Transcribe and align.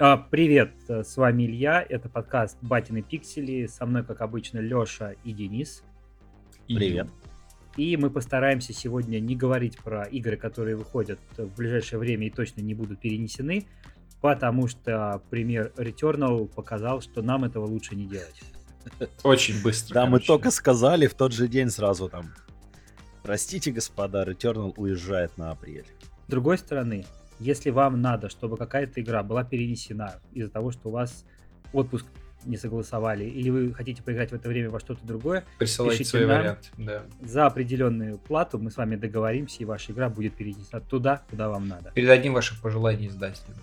А, 0.00 0.16
Привет, 0.16 0.70
э, 0.86 1.02
с 1.02 1.16
вами 1.16 1.42
Илья, 1.42 1.84
это 1.88 2.08
подкаст 2.08 2.56
«Батины 2.62 3.02
пиксели», 3.02 3.66
со 3.66 3.84
мной, 3.84 4.04
как 4.04 4.20
обычно, 4.20 4.58
Леша 4.60 5.14
и 5.24 5.32
Денис. 5.32 5.82
Привет. 6.68 7.08
И 7.76 7.96
мы 7.96 8.08
постараемся 8.08 8.72
сегодня 8.72 9.18
не 9.18 9.34
говорить 9.34 9.76
про 9.78 10.04
игры, 10.04 10.36
которые 10.36 10.76
выходят 10.76 11.18
в 11.36 11.56
ближайшее 11.56 11.98
время 11.98 12.28
и 12.28 12.30
точно 12.30 12.60
не 12.60 12.74
будут 12.74 13.00
перенесены, 13.00 13.66
потому 14.20 14.68
что 14.68 15.20
пример 15.30 15.72
Returnal 15.76 16.46
показал, 16.46 17.00
что 17.00 17.20
нам 17.20 17.42
этого 17.42 17.66
лучше 17.66 17.96
не 17.96 18.06
делать. 18.06 18.40
Очень 19.24 19.60
быстро. 19.64 19.94
Да, 19.94 20.06
мы 20.06 20.20
только 20.20 20.52
сказали 20.52 21.08
в 21.08 21.14
тот 21.14 21.32
же 21.32 21.48
день 21.48 21.70
сразу 21.70 22.08
там. 22.08 22.32
Простите, 23.24 23.72
господа, 23.72 24.22
Returnal 24.22 24.74
уезжает 24.76 25.36
на 25.38 25.50
апрель. 25.50 25.86
С 26.28 26.30
другой 26.30 26.56
стороны, 26.56 27.04
если 27.38 27.70
вам 27.70 28.00
надо, 28.00 28.28
чтобы 28.28 28.56
какая-то 28.56 29.00
игра 29.00 29.22
была 29.22 29.44
перенесена 29.44 30.20
из-за 30.32 30.50
того, 30.50 30.70
что 30.70 30.88
у 30.88 30.92
вас 30.92 31.24
отпуск 31.72 32.06
не 32.44 32.56
согласовали, 32.56 33.24
или 33.24 33.50
вы 33.50 33.74
хотите 33.74 34.02
поиграть 34.02 34.30
в 34.30 34.34
это 34.34 34.48
время 34.48 34.70
во 34.70 34.78
что-то 34.80 35.04
другое, 35.06 35.44
Присылайте 35.58 36.04
свои 36.04 36.24
нам. 36.24 36.38
варианты. 36.38 36.68
Да. 36.76 37.02
за 37.20 37.46
определенную 37.46 38.18
плату 38.18 38.58
мы 38.58 38.70
с 38.70 38.76
вами 38.76 38.96
договоримся, 38.96 39.62
и 39.62 39.64
ваша 39.64 39.92
игра 39.92 40.08
будет 40.08 40.34
перенесена 40.34 40.80
туда, 40.80 41.22
куда 41.30 41.48
вам 41.48 41.66
надо. 41.68 41.90
Передадим 41.92 42.34
ваши 42.34 42.60
пожелания 42.60 43.08
издателям. 43.08 43.58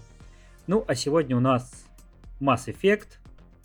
Ну, 0.67 0.83
а 0.87 0.95
сегодня 0.95 1.37
у 1.37 1.39
нас 1.39 1.85
Mass 2.41 2.67
Effect, 2.67 3.07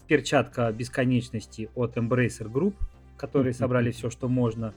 перчатка 0.07 0.71
бесконечности 0.73 1.71
от 1.75 1.97
Embracer 1.97 2.51
Group, 2.51 2.75
которые 3.17 3.53
собрали 3.53 3.91
все, 3.91 4.11
что 4.11 4.29
можно 4.29 4.75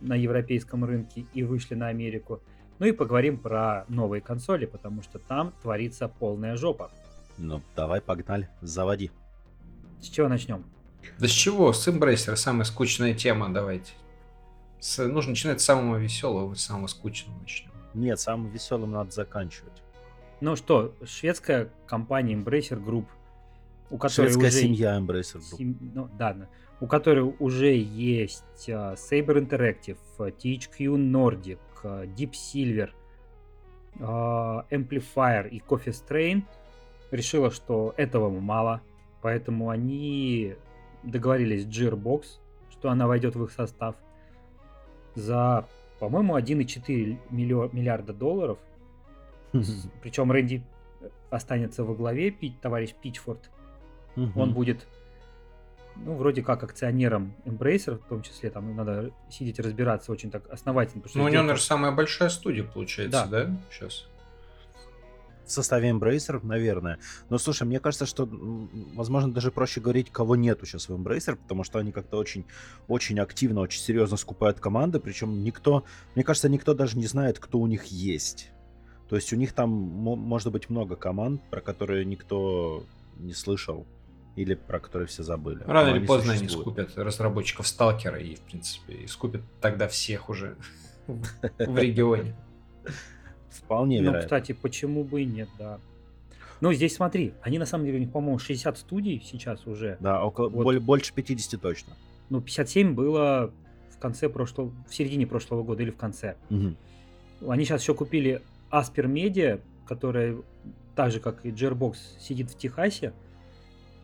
на 0.00 0.14
европейском 0.14 0.84
рынке 0.84 1.24
и 1.34 1.42
вышли 1.42 1.74
на 1.74 1.88
Америку. 1.88 2.42
Ну 2.80 2.86
и 2.86 2.92
поговорим 2.92 3.36
про 3.36 3.84
новые 3.88 4.22
консоли, 4.22 4.64
потому 4.64 5.02
что 5.02 5.18
там 5.18 5.52
творится 5.60 6.08
полная 6.08 6.56
жопа. 6.56 6.90
Ну, 7.36 7.62
давай, 7.76 8.00
погнали, 8.00 8.48
заводи. 8.62 9.10
С 10.00 10.06
чего 10.08 10.28
начнем? 10.28 10.64
Да 11.18 11.28
с 11.28 11.30
чего? 11.30 11.74
С 11.74 11.86
Embracer 11.88 12.36
самая 12.36 12.64
скучная 12.64 13.12
тема, 13.12 13.52
давайте. 13.52 13.92
С- 14.80 15.06
нужно 15.06 15.32
начинать 15.32 15.60
с 15.60 15.64
самого 15.64 15.96
веселого, 15.98 16.54
с 16.54 16.62
самого 16.62 16.86
скучного 16.86 17.38
начнем. 17.38 17.70
Нет, 17.92 18.18
самым 18.18 18.50
веселым 18.50 18.92
надо 18.92 19.10
заканчивать. 19.10 19.82
Ну 20.40 20.56
что, 20.56 20.94
шведская 21.04 21.68
компания 21.86 22.34
Embracer 22.34 22.82
Group, 22.82 23.04
у 23.90 23.98
которой 23.98 24.30
Шведская 24.32 24.48
уже 24.48 24.50
семья 24.58 24.98
Embracer 24.98 25.36
Group. 25.36 25.56
Сем- 25.58 25.78
ну, 25.94 26.08
да, 26.18 26.32
да. 26.32 26.48
у 26.80 26.86
которой 26.86 27.34
уже 27.40 27.74
есть 27.74 28.70
а, 28.70 28.94
Saber 28.94 29.36
Interactive, 29.46 29.98
THQ 30.18 30.96
Nordic, 30.96 31.58
а, 31.84 32.04
Deep 32.04 32.32
Silver, 32.32 32.90
а, 34.00 34.64
Amplifier 34.70 35.48
и 35.48 35.60
Coffee 35.60 35.92
Strain, 35.92 36.42
решила, 37.10 37.50
что 37.50 37.94
этого 37.96 38.30
мало, 38.30 38.80
поэтому 39.22 39.68
они 39.70 40.54
договорились 41.02 41.64
с 41.64 41.66
Gearbox, 41.66 42.24
что 42.70 42.90
она 42.90 43.06
войдет 43.06 43.34
в 43.34 43.44
их 43.44 43.50
состав 43.50 43.96
за, 45.14 45.66
по-моему, 45.98 46.36
1,4 46.36 47.18
миллио- 47.30 47.68
миллиарда 47.72 48.12
долларов. 48.12 48.58
Причем 50.02 50.30
Рэнди 50.30 50.62
останется 51.30 51.84
во 51.84 51.94
главе, 51.94 52.30
товарищ 52.62 52.94
Пичфорд, 53.02 53.50
он 54.36 54.52
будет, 54.54 54.86
ну, 55.96 56.14
вроде 56.14 56.42
как 56.42 56.62
акционером 56.62 57.34
Embracer, 57.44 57.98
в 57.98 58.08
том 58.08 58.22
числе, 58.22 58.50
там 58.50 58.74
надо 58.74 59.10
сидеть 59.30 59.58
и 59.58 59.62
разбираться 59.62 60.12
очень 60.12 60.30
так 60.30 60.48
основательно. 60.50 61.04
Ну, 61.14 61.24
у 61.24 61.28
него, 61.28 61.42
наверное, 61.42 61.60
самая 61.60 61.92
большая 61.92 62.28
студия 62.28 62.64
получается, 62.64 63.26
да? 63.30 63.50
Сейчас. 63.70 64.06
В 65.44 65.52
составе 65.52 65.90
Embracer, 65.90 66.38
наверное. 66.44 67.00
Но 67.28 67.36
слушай, 67.36 67.64
мне 67.64 67.80
кажется, 67.80 68.06
что, 68.06 68.28
возможно, 68.94 69.32
даже 69.32 69.50
проще 69.50 69.80
говорить, 69.80 70.10
кого 70.10 70.36
нету 70.36 70.64
сейчас 70.64 70.88
в 70.88 70.94
Embracer, 70.94 71.34
потому 71.34 71.64
что 71.64 71.80
они 71.80 71.90
как-то 71.90 72.18
очень, 72.18 72.44
очень 72.86 73.18
активно, 73.18 73.60
очень 73.60 73.80
серьезно 73.80 74.16
скупают 74.16 74.60
команды, 74.60 75.00
причем 75.00 75.42
никто, 75.42 75.84
мне 76.14 76.22
кажется, 76.22 76.48
никто 76.48 76.72
даже 76.72 76.96
не 76.96 77.06
знает, 77.06 77.40
кто 77.40 77.58
у 77.58 77.66
них 77.66 77.86
есть. 77.86 78.50
То 79.08 79.16
есть 79.16 79.32
у 79.32 79.36
них 79.36 79.52
там 79.52 79.70
мо- 79.70 80.14
может 80.14 80.52
быть 80.52 80.70
много 80.70 80.94
команд, 80.94 81.42
про 81.50 81.60
которые 81.60 82.04
никто 82.04 82.84
не 83.16 83.32
слышал 83.34 83.86
или 84.40 84.54
про 84.54 84.80
которые 84.80 85.06
все 85.06 85.22
забыли. 85.22 85.62
Рано 85.64 85.82
Но 85.84 85.90
или 85.90 85.96
они 85.98 86.06
поздно 86.06 86.32
они 86.32 86.40
существуют. 86.48 86.90
скупят 86.90 86.98
разработчиков 86.98 87.66
Сталкера 87.68 88.18
и, 88.18 88.34
в 88.36 88.40
принципе, 88.40 88.94
и 88.94 89.06
скупят 89.06 89.42
тогда 89.60 89.86
всех 89.88 90.28
уже 90.28 90.56
в 91.06 91.78
регионе. 91.78 92.34
Вполне 93.50 93.98
Ну, 93.98 94.04
вероятно. 94.10 94.26
кстати, 94.26 94.52
почему 94.52 95.04
бы 95.04 95.22
и 95.22 95.24
нет, 95.26 95.48
да. 95.58 95.78
Ну, 96.60 96.72
здесь 96.72 96.94
смотри, 96.94 97.32
они 97.42 97.58
на 97.58 97.66
самом 97.66 97.84
деле, 97.86 97.98
у 97.98 98.00
них, 98.00 98.12
по-моему, 98.12 98.38
60 98.38 98.78
студий 98.78 99.22
сейчас 99.24 99.66
уже. 99.66 99.96
Да, 100.00 100.22
около, 100.24 100.48
Вот. 100.48 100.64
боль- 100.64 100.80
больше 100.80 101.12
50 101.14 101.60
точно. 101.60 101.94
Ну, 102.28 102.40
57 102.40 102.94
было 102.94 103.52
в 103.90 103.98
конце 103.98 104.28
прошлого, 104.28 104.72
в 104.88 104.94
середине 104.94 105.26
прошлого 105.26 105.62
года 105.62 105.82
или 105.82 105.90
в 105.90 105.96
конце. 105.96 106.36
Мгм. 106.50 106.76
Они 107.48 107.64
сейчас 107.64 107.82
еще 107.82 107.94
купили 107.94 108.42
Aspyr 108.70 109.06
Media, 109.06 109.60
которая 109.86 110.36
так 110.94 111.10
же, 111.10 111.18
как 111.20 111.44
и 111.46 111.50
Gearbox, 111.50 111.96
сидит 112.20 112.50
в 112.50 112.56
Техасе. 112.58 113.12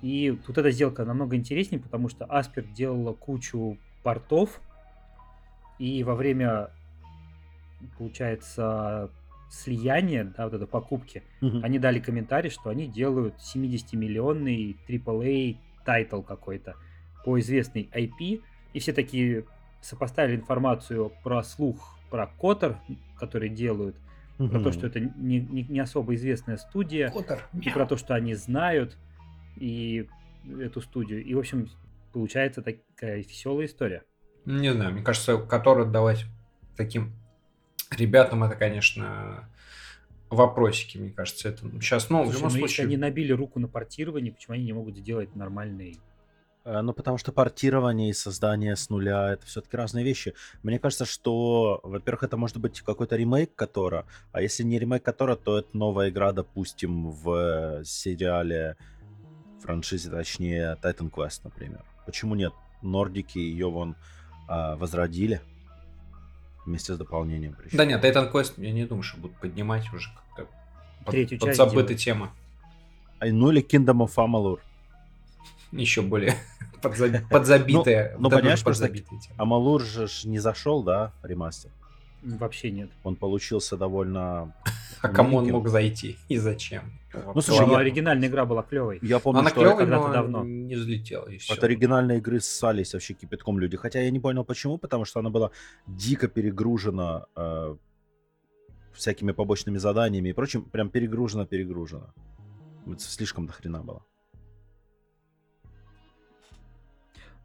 И 0.06 0.38
тут 0.46 0.56
эта 0.56 0.70
сделка 0.70 1.04
намного 1.04 1.34
интереснее, 1.34 1.80
потому 1.80 2.08
что 2.08 2.26
Aspyr 2.26 2.64
делала 2.72 3.12
кучу 3.12 3.76
портов, 4.04 4.60
и 5.80 6.04
во 6.04 6.14
время, 6.14 6.70
получается, 7.98 9.10
слияния, 9.50 10.32
да, 10.36 10.44
вот 10.44 10.54
этой 10.54 10.68
покупки, 10.68 11.24
Мгм. 11.40 11.64
они 11.64 11.80
дали 11.80 11.98
комментарий, 11.98 12.50
что 12.50 12.70
они 12.70 12.86
делают 12.86 13.34
70-миллионный 13.40 14.76
AAA 14.86 15.56
title 15.84 16.22
какой-то 16.22 16.76
по 17.24 17.40
известной 17.40 17.90
IP, 17.92 18.42
и 18.74 18.78
все 18.78 18.92
такие 18.92 19.44
сопоставили 19.80 20.36
информацию 20.36 21.10
про 21.24 21.42
слух 21.42 21.98
про 22.10 22.28
Котор, 22.40 22.76
который 23.18 23.48
делают, 23.48 23.96
про 24.38 24.60
то, 24.60 24.70
что 24.70 24.86
это 24.86 25.00
не, 25.00 25.40
не- 25.40 25.64
не 25.64 25.80
особо 25.80 26.14
известная 26.14 26.58
студия, 26.58 27.10
Котор. 27.10 27.40
и 27.60 27.68
про 27.70 27.86
то, 27.86 27.96
что 27.96 28.14
они 28.14 28.34
знают 28.34 28.96
и 29.56 30.08
эту 30.60 30.80
студию. 30.80 31.24
И, 31.24 31.34
в 31.34 31.38
общем, 31.38 31.68
получается 32.12 32.62
такая 32.62 33.18
веселая 33.18 33.66
история. 33.66 34.02
Не 34.44 34.72
знаю, 34.72 34.92
мне 34.92 35.02
кажется, 35.02 35.38
который 35.38 35.86
давать 35.86 36.24
таким 36.76 37.12
ребятам, 37.90 38.44
это, 38.44 38.54
конечно, 38.54 39.48
вопросики, 40.30 40.98
мне 40.98 41.10
кажется. 41.10 41.48
Это 41.48 41.68
сейчас, 41.80 42.10
ну, 42.10 42.22
в 42.22 42.26
Слушай, 42.26 42.36
любом 42.36 42.48
ну, 42.48 42.54
если 42.56 42.66
случае... 42.66 42.86
они 42.86 42.96
набили 42.96 43.32
руку 43.32 43.58
на 43.58 43.68
портировании, 43.68 44.30
почему 44.30 44.54
они 44.54 44.64
не 44.64 44.72
могут 44.72 44.96
сделать 44.96 45.34
нормальный... 45.34 45.98
Э, 46.64 46.80
Ну, 46.80 46.92
потому 46.92 47.18
что 47.18 47.32
портирование 47.32 48.10
и 48.10 48.12
создание 48.12 48.76
с 48.76 48.90
нуля 48.90 49.32
это 49.32 49.46
все-таки 49.46 49.76
разные 49.76 50.04
вещи. 50.04 50.34
Мне 50.62 50.78
кажется, 50.78 51.04
что, 51.04 51.80
во-первых, 51.82 52.24
это 52.24 52.36
может 52.36 52.58
быть 52.58 52.80
какой-то 52.80 53.16
ремейк 53.16 53.54
Котора, 53.54 54.04
а 54.32 54.42
если 54.42 54.64
не 54.64 54.78
ремейк 54.78 55.02
Котора, 55.02 55.36
то 55.36 55.58
это 55.58 55.68
новая 55.72 56.10
игра, 56.10 56.32
допустим, 56.32 57.10
в 57.10 57.30
э, 57.30 57.84
сериале, 57.84 58.76
франшизе, 59.70 60.10
точнее, 60.10 60.78
Titan 60.82 61.10
Quest, 61.10 61.40
например. 61.44 61.80
Почему 62.06 62.34
нет? 62.34 62.52
Нордики 62.82 63.38
ее 63.38 63.68
вон 63.68 63.96
а, 64.48 64.76
возродили 64.76 65.40
вместе 66.64 66.94
с 66.94 66.98
дополнением. 66.98 67.56
причем. 67.60 67.76
Да 67.78 67.84
нет, 67.84 68.02
Titan 68.04 68.30
Quest, 68.32 68.54
я 68.58 68.72
не 68.72 68.86
думаю, 68.86 69.02
что 69.02 69.18
будут 69.18 69.36
поднимать 69.38 69.92
уже 69.92 70.08
как-то 70.14 70.50
под, 71.04 71.12
Третью 71.12 71.38
часть 71.38 71.58
подзабытая 71.58 71.88
делать. 71.88 72.02
тема. 72.04 72.30
А, 73.18 73.26
Ну 73.26 73.50
или 73.50 73.62
Kingdom 73.62 74.06
of 74.06 74.14
Amalur. 74.16 74.60
Еще 75.72 76.02
более 76.02 76.36
подзаби- 76.82 77.26
подзабитая. 77.28 78.14
ну, 78.18 78.30
понимаешь, 78.30 78.62
просто. 78.62 78.88
Амалур 79.36 79.82
же 79.82 80.06
не 80.24 80.38
зашел, 80.38 80.82
да, 80.84 81.12
ремастер? 81.22 81.70
Вообще 82.22 82.70
нет. 82.70 82.90
Он 83.02 83.16
получился 83.16 83.76
довольно... 83.76 84.54
А 85.02 85.08
кому 85.08 85.38
он 85.38 85.46
мог 85.48 85.68
зайти 85.68 86.16
и 86.28 86.38
зачем? 86.38 86.82
Ну, 87.34 87.40
слушай, 87.40 87.68
я- 87.68 87.78
оригинальная 87.78 88.28
игра 88.28 88.44
была 88.44 88.62
клевой. 88.62 88.98
Я 89.02 89.18
помню, 89.18 89.40
Она 89.40 89.50
что 89.50 89.60
клевая, 89.60 89.76
когда-то 89.78 90.06
но 90.08 90.12
давно. 90.12 90.44
не 90.44 90.74
взлетела. 90.74 91.28
И 91.28 91.38
всё. 91.38 91.54
От 91.54 91.64
оригинальной 91.64 92.18
игры 92.18 92.40
ссались 92.40 92.92
вообще 92.94 93.14
кипятком 93.14 93.58
люди. 93.58 93.76
Хотя 93.76 94.00
я 94.00 94.10
не 94.10 94.20
понял 94.20 94.44
почему, 94.44 94.78
потому 94.78 95.04
что 95.04 95.20
она 95.20 95.30
была 95.30 95.50
дико 95.86 96.28
перегружена 96.28 97.26
э, 97.36 97.76
всякими 98.92 99.32
побочными 99.32 99.78
заданиями 99.78 100.30
и 100.30 100.32
прочим. 100.32 100.62
Прям 100.64 100.90
перегружена-перегружена. 100.90 102.12
Слишком 102.98 103.46
до 103.46 103.52
хрена 103.52 103.82
было. 103.82 104.02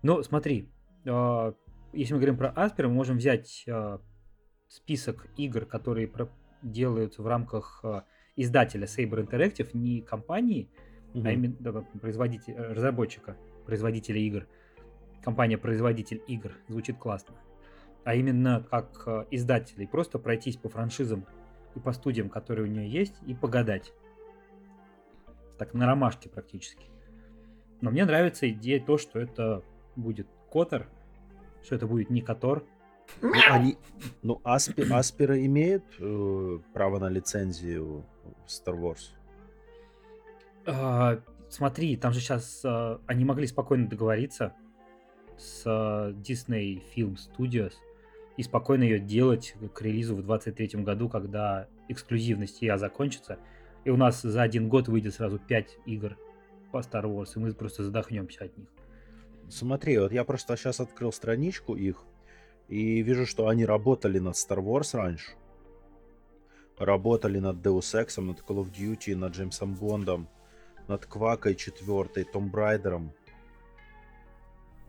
Ну, 0.04 0.24
смотри, 0.24 0.68
э, 1.06 1.54
если 1.94 2.14
мы 2.14 2.20
говорим 2.20 2.38
про 2.38 2.50
Аспер, 2.50 2.88
мы 2.88 2.94
можем 2.96 3.18
взять 3.18 3.64
э, 3.68 4.00
список 4.68 5.28
игр, 5.38 5.66
которые 5.66 6.08
про- 6.08 6.30
делаются 6.62 7.22
в 7.22 7.28
рамках 7.28 7.82
э, 7.84 8.02
издателя 8.36 8.86
Saber 8.86 9.26
Interactive, 9.26 9.70
не 9.74 10.02
компании, 10.02 10.70
Мгм. 11.14 11.28
а 11.28 11.32
именно 11.32 11.56
да, 11.60 11.72
производителя, 12.00 12.56
э, 12.56 12.74
разработчика, 12.74 13.38
производителя 13.66 14.20
игр. 14.20 14.48
Компания-производитель 15.24 16.22
игр. 16.28 16.54
Звучит 16.68 16.98
классно. 16.98 17.36
А 18.04 18.16
именно 18.16 18.66
как 18.70 19.04
э, 19.06 19.26
издателей. 19.32 19.88
Просто 19.88 20.20
пройтись 20.20 20.58
по 20.58 20.70
франшизам 20.70 21.26
и 21.76 21.80
по 21.80 21.92
студиям, 21.92 22.30
которые 22.30 22.68
у 22.68 22.72
нее 22.72 22.90
есть, 22.90 23.16
и 23.28 23.34
погадать. 23.34 23.94
так 25.58 25.74
на 25.76 25.86
ромашке 25.86 26.28
практически. 26.28 26.88
Но 27.82 27.92
мне 27.92 28.04
нравится 28.06 28.50
идея 28.50 28.84
то, 28.84 28.98
что 28.98 29.20
это 29.20 29.64
будет 29.96 30.28
Котор, 30.52 30.88
что 31.64 31.76
это 31.76 31.86
будет 31.86 32.10
не 32.10 32.22
Котор. 32.22 32.66
Ну, 33.22 33.34
они, 33.50 33.78
ну 34.24 34.42
Аспи, 34.44 34.84
Аспера 34.92 35.44
имеют 35.46 35.84
э, 36.00 36.60
право 36.74 37.00
на 37.00 37.10
лицензию 37.10 38.06
в 38.46 38.50
Star 38.50 38.80
Wars? 38.80 39.12
А, 40.66 41.20
смотри, 41.50 41.98
там 41.98 42.14
же 42.14 42.20
сейчас 42.20 42.62
а, 42.64 43.00
они 43.08 43.26
могли 43.26 43.48
спокойно 43.48 43.88
договориться 43.88 44.54
с 45.38 45.64
а, 45.66 46.12
Disney 46.12 46.82
Film 46.96 47.18
Studios 47.18 47.74
и 48.38 48.44
спокойно 48.44 48.84
ее 48.84 49.00
делать 49.00 49.56
к 49.74 49.82
релизу 49.82 50.16
в 50.16 50.24
23 50.24 50.82
году, 50.84 51.10
когда 51.10 51.68
эксклюзивность 51.90 52.62
я 52.62 52.78
закончится, 52.78 53.38
и 53.84 53.90
у 53.90 53.98
нас 53.98 54.22
за 54.22 54.42
один 54.42 54.70
год 54.70 54.88
выйдет 54.88 55.16
сразу 55.16 55.40
5 55.40 55.80
игр 55.86 56.18
по 56.72 56.78
Star 56.78 57.04
Wars, 57.04 57.32
и 57.36 57.40
мы 57.40 57.54
просто 57.54 57.84
задохнемся 57.84 58.46
от 58.46 58.58
них. 58.58 58.68
Смотри, 59.50 59.98
вот 59.98 60.14
я 60.14 60.24
просто 60.24 60.56
сейчас 60.56 60.80
открыл 60.80 61.12
страничку 61.12 61.76
их, 61.76 62.06
и 62.72 63.04
вижу, 63.04 63.26
что 63.26 63.50
они 63.50 63.66
работали 63.66 64.18
над 64.18 64.36
Star 64.36 64.60
Wars 64.60 64.98
раньше. 64.98 65.32
Работали 66.78 67.38
над 67.40 67.58
Deus 67.58 67.94
Ex, 67.94 68.22
над 68.22 68.40
Call 68.40 68.64
of 68.64 68.72
Duty, 68.72 69.14
над 69.14 69.34
Джеймсом 69.34 69.76
Бондом, 69.76 70.30
над 70.88 71.06
Квакой 71.06 71.56
4, 71.56 72.24
Том 72.24 72.50
Брайдером. 72.50 73.12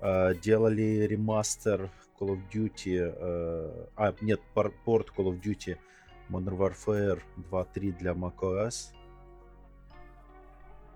Э, 0.00 0.32
делали 0.34 1.06
ремастер 1.08 1.90
Call 2.18 2.36
of 2.36 2.40
Duty, 2.52 2.98
э, 3.00 3.86
а, 3.96 4.14
нет, 4.20 4.40
порт 4.54 4.76
Call 5.16 5.32
of 5.32 5.42
Duty 5.42 5.76
Modern 6.30 6.56
Warfare 6.56 7.20
2.3 7.50 7.98
для 7.98 8.12
macOS. 8.12 8.94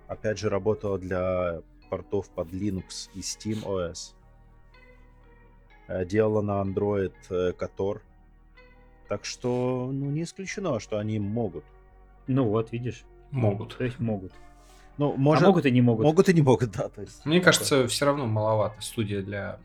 Опять 0.06 0.38
же, 0.38 0.48
работала 0.48 1.00
для 1.00 1.62
портов 1.90 2.30
под 2.30 2.52
Linux 2.52 3.10
и 3.14 3.20
Steam 3.20 3.64
OS. 3.64 4.14
Э, 5.88 6.04
делала 6.04 6.42
на 6.42 6.62
Android 6.62 7.14
Kotor. 7.30 8.00
Так 9.08 9.24
что, 9.24 9.90
ну, 9.92 10.10
не 10.10 10.24
исключено, 10.24 10.80
что 10.80 10.98
они 10.98 11.18
могут. 11.18 11.64
Ну 12.26 12.44
вот, 12.44 12.72
видишь. 12.72 13.04
Могут. 13.30 13.76
То 13.76 13.84
есть 13.84 14.00
могут. 14.00 14.32
Ну, 14.98 15.14
может, 15.16 15.44
а 15.44 15.48
могут 15.48 15.66
и 15.66 15.70
не 15.70 15.82
могут. 15.82 16.04
Могут 16.04 16.28
и 16.28 16.34
не 16.34 16.42
могут, 16.42 16.70
да. 16.72 16.88
То 16.88 17.02
есть, 17.02 17.24
Мне 17.24 17.40
кажется, 17.40 17.86
все 17.86 18.06
равно 18.06 18.26
маловато 18.26 18.80
студия 18.80 19.22
для 19.22 19.58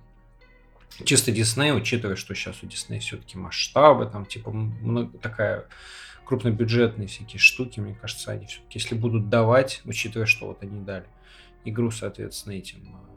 чисто 1.06 1.32
Диснея, 1.32 1.74
учитывая, 1.74 2.16
что 2.16 2.36
сейчас 2.36 2.62
у 2.64 2.68
Диснея 2.68 3.00
все-таки 3.00 3.38
масштабы, 3.38 4.06
там 4.08 4.26
типа 4.26 4.52
много, 4.52 5.18
такая 5.20 5.68
крупнобюджетные 6.26 7.08
всякие 7.08 7.40
штуки, 7.40 7.80
мне 7.80 7.96
кажется, 7.96 8.32
они 8.32 8.46
все-таки, 8.46 8.80
если 8.80 8.96
будут 8.96 9.30
давать, 9.30 9.82
учитывая, 9.86 10.26
что 10.26 10.48
вот 10.48 10.64
они 10.64 10.82
дали 10.82 11.06
игру, 11.66 11.92
соответственно, 11.92 12.54
этим 12.54 12.80
а, 12.94 13.00
вон, 13.08 13.11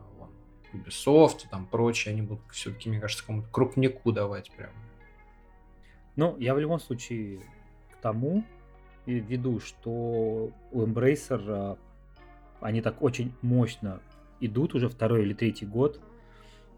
Ubisoft, 0.75 1.49
там 1.51 1.67
прочее, 1.67 2.13
они 2.13 2.23
будут 2.23 2.43
все-таки, 2.51 2.89
мне 2.89 3.01
кажется, 3.01 3.25
кому-то 3.25 3.49
крупнику 3.51 4.13
давать 4.13 4.51
прям. 4.53 4.71
Ну, 6.17 6.37
я 6.39 6.55
в 6.55 6.59
любом 6.59 6.81
случае 6.81 7.41
к 7.93 7.97
тому 8.01 8.45
веду, 9.07 9.61
что 9.61 10.51
у 10.73 10.83
Embracer 10.83 11.79
они 12.61 12.81
так 12.81 13.03
очень 13.03 13.35
мощно 13.43 14.01
идут 14.41 14.75
уже 14.75 14.89
второй 14.89 15.23
или 15.23 15.35
третий 15.35 15.67
год, 15.67 16.01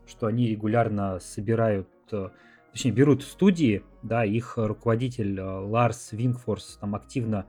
что 0.06 0.26
они 0.26 0.48
регулярно 0.48 1.20
собирают, 1.20 1.88
э, 2.10 2.30
точнее, 2.72 2.90
берут 2.90 3.22
студии, 3.22 3.82
да, 4.02 4.24
их 4.24 4.54
руководитель 4.56 5.38
э, 5.38 5.44
Ларс 5.44 6.12
Вингфорс 6.12 6.78
там 6.80 6.94
активно 6.94 7.46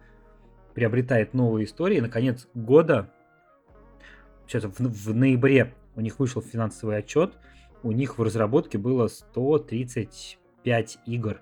приобретает 0.73 1.33
новые 1.33 1.65
истории. 1.65 1.99
На 2.00 2.12
конец 2.12 2.48
года, 2.53 3.11
сейчас 4.45 4.65
в, 4.65 4.79
в 4.79 5.15
ноябре 5.15 5.73
у 5.97 6.01
них 6.01 6.19
вышел 6.19 6.41
финансовый 6.41 6.97
отчет, 6.97 7.33
у 7.83 7.91
них 7.91 8.17
в 8.17 8.23
разработке 8.23 8.77
было 8.77 9.07
135 9.07 10.99
игр. 11.05 11.41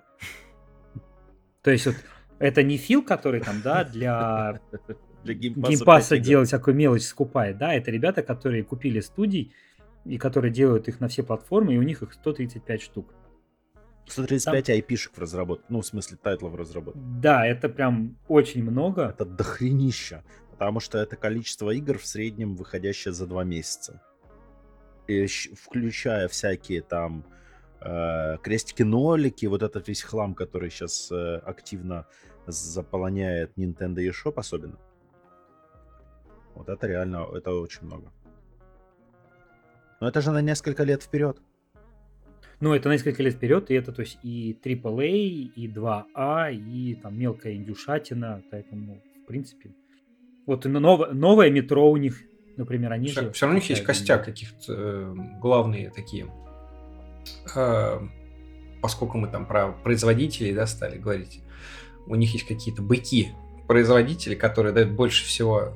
То 1.62 1.70
есть 1.70 1.86
вот 1.86 1.96
это 2.38 2.62
не 2.62 2.76
Фил, 2.76 3.04
который 3.04 3.40
там, 3.40 3.60
да, 3.62 3.84
для 3.84 4.60
для 5.26 5.34
геймпаса, 5.34 5.70
геймпаса 5.70 6.18
делать 6.18 6.48
всякую 6.48 6.76
мелочь 6.76 7.02
скупает, 7.02 7.58
да, 7.58 7.74
это 7.74 7.90
ребята, 7.90 8.22
которые 8.22 8.64
купили 8.64 9.00
студий 9.00 9.52
и 10.04 10.18
которые 10.18 10.52
делают 10.52 10.88
их 10.88 11.00
на 11.00 11.08
все 11.08 11.22
платформы, 11.22 11.74
и 11.74 11.78
у 11.78 11.82
них 11.82 12.02
их 12.02 12.14
135 12.14 12.80
штук. 12.80 13.12
135 14.06 14.66
Там... 14.66 14.76
IP-шек 14.76 15.12
в 15.14 15.18
разработке, 15.18 15.64
ну, 15.68 15.80
в 15.80 15.86
смысле, 15.86 16.16
тайтлов 16.22 16.52
в 16.52 16.56
разработке. 16.56 17.00
Да, 17.20 17.44
это 17.44 17.68
прям 17.68 18.16
очень 18.28 18.62
много. 18.62 19.08
Это 19.08 19.24
дохренища, 19.24 20.22
потому 20.52 20.78
что 20.78 20.98
это 20.98 21.16
количество 21.16 21.70
игр 21.70 21.98
в 21.98 22.06
среднем 22.06 22.54
выходящее 22.54 23.12
за 23.12 23.26
два 23.26 23.42
месяца. 23.42 24.00
Включая 25.06 26.28
всякие 26.28 26.82
там 26.82 27.24
э, 27.80 28.38
крестики-нолики, 28.42 29.46
вот 29.46 29.62
этот 29.62 29.88
весь 29.88 30.02
хлам, 30.02 30.34
который 30.34 30.70
сейчас 30.70 31.10
э, 31.12 31.36
активно 31.36 32.06
заполоняет 32.46 33.52
Nintendo 33.56 33.98
eShop 33.98 34.34
особенно. 34.36 34.78
Вот 36.54 36.68
это 36.68 36.86
реально, 36.86 37.26
это 37.34 37.52
очень 37.52 37.84
много. 37.84 38.12
Но 40.00 40.08
это 40.08 40.20
же 40.20 40.30
на 40.30 40.42
несколько 40.42 40.84
лет 40.84 41.02
вперед. 41.02 41.38
Ну, 42.60 42.72
это 42.72 42.88
на 42.88 42.94
несколько 42.94 43.22
лет 43.22 43.34
вперед, 43.34 43.70
и 43.70 43.74
это, 43.74 43.92
то 43.92 44.00
есть, 44.00 44.18
и 44.22 44.58
AAA, 44.62 45.52
и 45.54 45.68
2А, 45.68 46.04
а, 46.14 46.50
и 46.50 46.94
там 46.94 47.18
мелкая 47.18 47.54
индюшатина, 47.54 48.42
поэтому, 48.50 49.02
в 49.22 49.26
принципе. 49.26 49.74
Вот 50.46 50.64
и 50.64 50.68
новое, 50.68 51.12
новое 51.12 51.50
метро 51.50 51.90
у 51.90 51.98
них, 51.98 52.22
например, 52.56 52.92
они 52.92 53.08
все, 53.08 53.22
же... 53.22 53.32
Все 53.32 53.46
равно 53.46 53.58
у 53.58 53.60
них 53.60 53.70
есть 53.70 53.84
костяк 53.84 54.24
каких-то 54.24 54.72
э, 54.72 55.14
главные 55.40 55.90
такие. 55.90 56.26
Э, 57.54 58.00
поскольку 58.80 59.18
мы 59.18 59.28
там 59.28 59.46
про 59.46 59.72
производителей, 59.72 60.54
да, 60.54 60.66
стали 60.66 60.98
говорить, 60.98 61.42
у 62.06 62.14
них 62.14 62.32
есть 62.32 62.46
какие-то 62.46 62.82
быки 62.82 63.32
производители, 63.66 64.34
которые 64.34 64.72
дают 64.72 64.90
больше 64.90 65.24
всего 65.24 65.74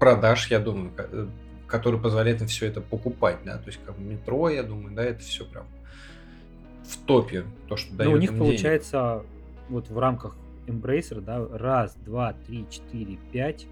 продаж, 0.00 0.50
я 0.50 0.58
думаю, 0.58 0.92
э, 0.96 1.28
который 1.66 2.00
позволяет 2.00 2.40
им 2.40 2.48
все 2.48 2.66
это 2.66 2.80
покупать, 2.80 3.38
да, 3.44 3.58
то 3.58 3.66
есть 3.66 3.80
как 3.84 3.98
метро, 3.98 4.48
я 4.48 4.62
думаю, 4.62 4.94
да, 4.94 5.04
это 5.04 5.20
все 5.20 5.44
прям 5.44 5.66
в 6.84 6.98
топе, 7.06 7.44
то, 7.68 7.76
что 7.76 7.94
дает 7.94 8.10
Ну, 8.10 8.16
у 8.16 8.20
них 8.20 8.36
получается 8.36 9.22
вот 9.68 9.88
в 9.88 9.98
рамках 9.98 10.36
Embracer, 10.66 11.20
да, 11.20 11.46
раз, 11.50 11.94
два, 12.04 12.34
три, 12.46 12.66
четыре, 12.70 13.18
пять, 13.32 13.66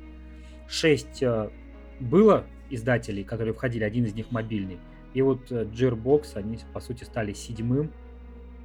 шесть 0.73 1.23
э, 1.23 1.51
было 2.00 2.47
издателей, 2.71 3.25
которые 3.25 3.55
входили, 3.55 3.85
один 3.85 4.07
из 4.07 4.14
них 4.14 4.31
мобильный, 4.31 4.79
и 5.14 5.21
вот 5.21 5.52
э, 5.52 5.64
Gearbox, 5.64 6.35
они, 6.35 6.59
по 6.73 6.81
сути, 6.81 7.05
стали 7.05 7.35
седьмым, 7.35 7.93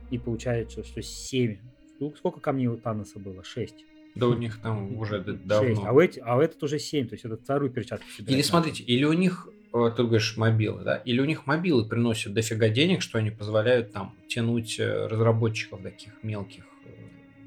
и 0.09 0.17
получается, 0.17 0.83
что 0.83 1.01
семь 1.01 1.57
штук. 1.95 2.17
Сколько 2.17 2.39
камней 2.39 2.67
у 2.67 2.77
Таноса 2.77 3.19
было? 3.19 3.43
Шесть. 3.43 3.85
Да 4.15 4.27
у 4.27 4.33
них 4.33 4.59
там 4.61 4.97
уже 4.97 5.19
давно. 5.21 5.75
6, 5.75 5.81
а, 5.85 5.93
у 5.93 5.99
эти, 5.99 6.19
а 6.19 6.37
у 6.37 6.39
этот 6.39 6.63
уже 6.63 6.79
7, 6.79 7.07
то 7.07 7.13
есть 7.15 7.25
это 7.25 7.37
вторую 7.37 7.69
перчатку. 7.69 8.05
Или 8.25 8.41
смотрите, 8.41 8.83
или 8.83 9.03
у 9.03 9.13
них, 9.13 9.49
э, 9.73 9.91
ты 9.95 10.03
говоришь, 10.03 10.37
мобилы, 10.37 10.83
да, 10.83 10.95
или 10.95 11.19
у 11.19 11.25
них 11.25 11.45
мобилы 11.45 11.85
приносят 11.87 12.33
дофига 12.33 12.69
денег, 12.69 13.01
что 13.01 13.17
они 13.17 13.31
позволяют 13.31 13.91
там 13.91 14.15
тянуть 14.29 14.79
разработчиков 14.79 15.81
таких 15.83 16.13
мелких 16.23 16.63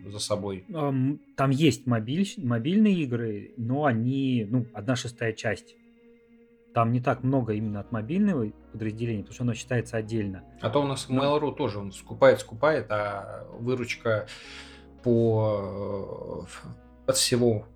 за 0.06 0.18
собой. 0.18 0.64
Там 0.68 1.50
есть 1.50 1.86
мобиль, 1.86 2.26
мобильные 2.36 2.94
игры, 3.02 3.52
но 3.56 3.84
они, 3.84 4.46
ну, 4.48 4.66
одна 4.72 4.96
шестая 4.96 5.32
часть. 5.32 5.76
Там 6.74 6.92
не 6.92 7.00
так 7.00 7.24
много 7.24 7.52
именно 7.54 7.80
от 7.80 7.90
мобильного 7.90 8.50
подразделения, 8.72 9.22
потому 9.22 9.34
что 9.34 9.42
оно 9.42 9.54
считается 9.54 9.96
отдельно. 9.96 10.44
А 10.60 10.70
то 10.70 10.82
у 10.82 10.86
нас 10.86 11.08
Mail.ru 11.08 11.54
тоже, 11.54 11.78
он 11.78 11.92
скупает, 11.92 12.40
скупает, 12.40 12.86
а 12.90 13.46
выручка 13.58 14.28
по 15.02 16.46
от 17.06 17.16
всего 17.16 17.66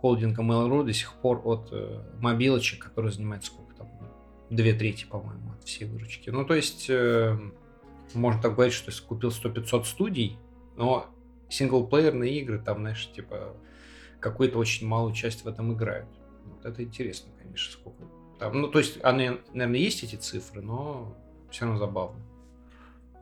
холдинга 0.00 0.42
Mail.ru 0.42 0.84
до 0.84 0.92
сих 0.92 1.14
пор 1.14 1.40
от 1.44 1.68
э, 1.72 2.00
мобилочек, 2.20 2.84
который 2.84 3.10
занимает 3.10 3.44
сколько 3.44 3.74
там, 3.74 3.88
две 4.50 4.72
трети, 4.72 5.04
по-моему, 5.04 5.52
от 5.52 5.64
всей 5.64 5.86
выручки. 5.86 6.30
Ну, 6.30 6.44
то 6.44 6.54
есть, 6.54 6.88
э, 6.88 7.36
можно 8.14 8.40
так 8.40 8.54
говорить, 8.54 8.74
что 8.74 8.90
если 8.90 9.04
купил 9.04 9.30
100-500 9.30 9.84
студий, 9.84 10.38
но 10.76 11.06
синглплеерные 11.48 12.38
игры 12.40 12.58
там, 12.58 12.78
знаешь, 12.78 13.10
типа, 13.12 13.56
какую-то 14.20 14.58
очень 14.58 14.86
малую 14.86 15.14
часть 15.14 15.44
в 15.44 15.48
этом 15.48 15.72
играют. 15.72 16.08
Вот 16.44 16.64
это 16.64 16.82
интересно, 16.82 17.30
конечно, 17.40 17.72
сколько 17.72 18.02
там. 18.38 18.60
Ну, 18.60 18.68
то 18.68 18.78
есть, 18.78 18.98
они, 19.02 19.32
наверное, 19.52 19.80
есть 19.80 20.02
эти 20.02 20.16
цифры, 20.16 20.62
но 20.62 21.16
все 21.50 21.64
равно 21.64 21.78
забавно. 21.78 22.20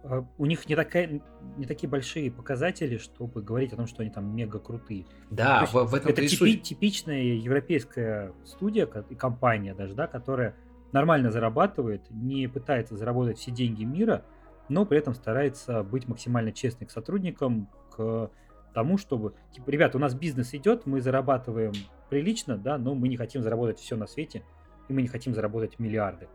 А, 0.04 0.25
у 0.38 0.47
них 0.47 0.68
не, 0.68 0.76
такая, 0.76 1.21
не 1.56 1.66
такие 1.66 1.88
большие 1.88 2.30
показатели, 2.30 2.99
чтобы 2.99 3.42
говорить 3.42 3.73
о 3.73 3.76
том, 3.76 3.87
что 3.87 4.02
они 4.02 4.11
там 4.11 4.35
мега 4.35 4.59
крутые. 4.59 5.06
Да, 5.30 5.66
в, 5.66 5.73
в 5.73 5.95
этом 5.95 6.11
это 6.11 6.26
типи, 6.26 6.59
типичная 6.59 7.23
европейская 7.23 8.33
студия 8.45 8.87
и 9.09 9.14
компания 9.14 9.75
даже, 9.75 9.95
да, 9.95 10.06
которая 10.06 10.54
нормально 10.92 11.30
зарабатывает, 11.30 12.02
не 12.11 12.47
пытается 12.49 12.97
заработать 12.97 13.38
все 13.38 13.50
деньги 13.50 13.85
мира, 13.85 14.25
но 14.69 14.85
при 14.85 14.99
этом 14.99 15.15
старается 15.15 15.83
быть 15.83 16.09
максимально 16.09 16.53
честной 16.53 16.87
к 16.87 16.91
сотрудникам, 16.91 17.69
к 17.91 18.31
тому, 18.75 18.99
чтобы, 18.99 19.35
типа, 19.53 19.71
ребята, 19.71 19.97
у 19.97 20.01
нас 20.01 20.15
бизнес 20.15 20.53
идет, 20.55 20.87
мы 20.87 21.01
зарабатываем 21.01 21.73
прилично, 22.11 22.57
да, 22.57 22.79
но 22.79 22.95
мы 22.95 23.09
не 23.09 23.17
хотим 23.17 23.43
заработать 23.43 23.79
все 23.79 23.97
на 23.97 24.07
свете, 24.07 24.45
и 24.89 24.93
мы 24.93 25.03
не 25.03 25.09
хотим 25.09 25.35
заработать 25.35 25.79
миллиарды. 25.79 26.29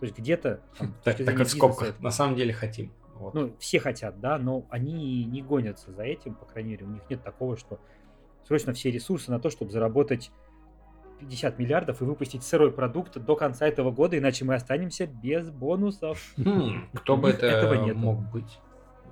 То 0.00 0.06
есть 0.06 0.18
где-то... 0.18 0.60
там, 0.78 0.94
Так, 1.04 1.16
так 1.18 1.38
в 1.38 1.48
скобках. 1.48 2.00
На 2.00 2.10
самом 2.10 2.36
деле 2.36 2.52
хотим. 2.52 2.92
Вот. 3.14 3.34
Ну, 3.34 3.54
все 3.58 3.78
хотят, 3.78 4.20
да, 4.20 4.38
но 4.38 4.66
они 4.68 5.24
не 5.24 5.42
гонятся 5.42 5.92
за 5.92 6.02
этим, 6.02 6.34
по 6.34 6.44
крайней 6.44 6.72
мере, 6.72 6.86
у 6.86 6.90
них 6.90 7.02
нет 7.08 7.22
такого, 7.22 7.56
что 7.56 7.80
срочно 8.44 8.72
все 8.72 8.90
ресурсы 8.90 9.30
на 9.30 9.40
то, 9.40 9.50
чтобы 9.50 9.70
заработать 9.70 10.30
50 11.18 11.58
миллиардов 11.58 12.02
и 12.02 12.04
выпустить 12.04 12.42
сырой 12.42 12.70
продукт 12.72 13.16
до 13.18 13.36
конца 13.36 13.66
этого 13.66 13.90
года, 13.90 14.18
иначе 14.18 14.44
мы 14.44 14.54
останемся 14.54 15.06
без 15.06 15.50
бонусов. 15.50 16.22
Хм, 16.36 16.88
кто 16.94 17.16
бы 17.16 17.30
это 17.30 17.92
мог 17.94 18.20
быть? 18.30 18.58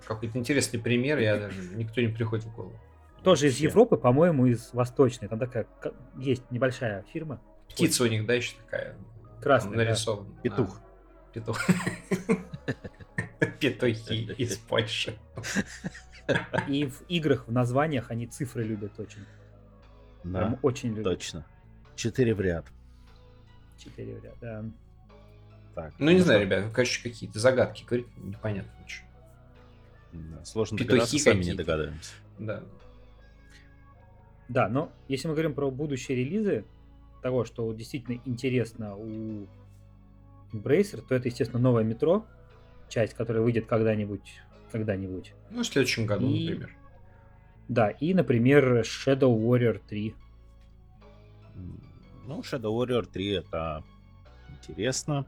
Какой-то 0.07 0.39
интересный 0.39 0.79
пример, 0.81 1.19
я 1.19 1.37
даже 1.39 1.63
никто 1.77 2.01
не 2.01 2.09
приходит 2.09 2.45
в 2.45 2.55
голову. 2.55 2.75
Тоже 3.23 3.47
из. 3.47 3.59
Европы, 3.59 3.97
по-моему, 3.97 4.47
из 4.47 4.71
Восточной. 4.75 5.29
Там 5.29 5.39
такая 5.39 5.67
ка- 5.81 5.95
есть 6.19 6.43
небольшая 6.51 7.05
фирма. 7.13 7.41
Птица 7.71 8.05
у 8.05 8.07
них, 8.07 8.27
да, 8.27 8.35
еще 8.35 8.55
такая 8.63 8.97
Красная, 9.41 9.73
да. 9.73 9.77
нарисована. 9.79 10.29
Петух. 10.43 10.79
А, 10.79 11.33
петух. 11.33 11.59
Петухи 13.61 14.33
из 14.37 14.57
Польши. 14.59 15.15
И 16.69 16.87
в 16.87 17.03
играх, 17.09 17.47
в 17.49 17.53
названиях 17.53 18.11
они 18.11 18.27
цифры 18.27 18.63
любят 18.65 18.99
очень. 18.99 19.25
Да, 20.23 20.39
Прям 20.41 20.59
очень 20.63 20.91
любят. 20.91 21.05
точно. 21.05 21.47
Четыре 21.97 22.35
в 22.35 22.41
ряд. 22.41 22.67
Четыре 23.79 24.15
ряда, 24.15 24.35
да. 24.41 24.65
Так, 25.75 25.93
Ну, 25.99 26.11
не 26.11 26.17
что, 26.19 26.27
знаю, 26.27 26.43
ребят, 26.43 26.71
короче, 26.73 27.03
какие-то 27.03 27.39
загадки 27.39 27.85
говорить 27.85 28.07
непонятно 28.19 28.71
ничего. 28.83 29.07
да, 30.13 30.45
Сложно 30.45 30.77
Петухи 30.79 30.91
догадаться, 30.91 31.19
сами 31.19 31.43
не 31.45 31.55
догадаемся. 31.55 32.13
Да. 32.39 32.63
Да, 34.49 34.69
но 34.69 34.93
если 35.09 35.27
мы 35.29 35.35
говорим 35.35 35.55
про 35.55 35.71
будущие 35.71 36.17
релизы, 36.19 36.65
того, 37.23 37.45
что 37.45 37.73
действительно 37.73 38.21
интересно 38.27 38.95
у 38.97 39.47
Embracer, 40.53 41.01
то 41.07 41.15
это, 41.15 41.29
естественно, 41.29 41.61
новое 41.61 41.83
метро, 41.83 42.27
часть, 42.89 43.15
которая 43.15 43.43
выйдет 43.43 43.67
когда-нибудь, 43.67 44.41
когда-нибудь. 44.71 45.33
Ну, 45.51 45.63
в 45.63 45.67
следующем 45.67 46.07
году, 46.07 46.29
И- 46.29 46.49
например. 46.51 46.71
Да, 47.67 47.89
и, 47.89 48.13
например, 48.13 48.81
Shadow 48.83 49.35
Warrior 49.35 49.81
3. 49.89 50.15
Ну, 52.27 52.41
Shadow 52.41 52.73
Warrior 52.73 53.07
3 53.11 53.31
это 53.33 53.85
интересно. 54.49 55.27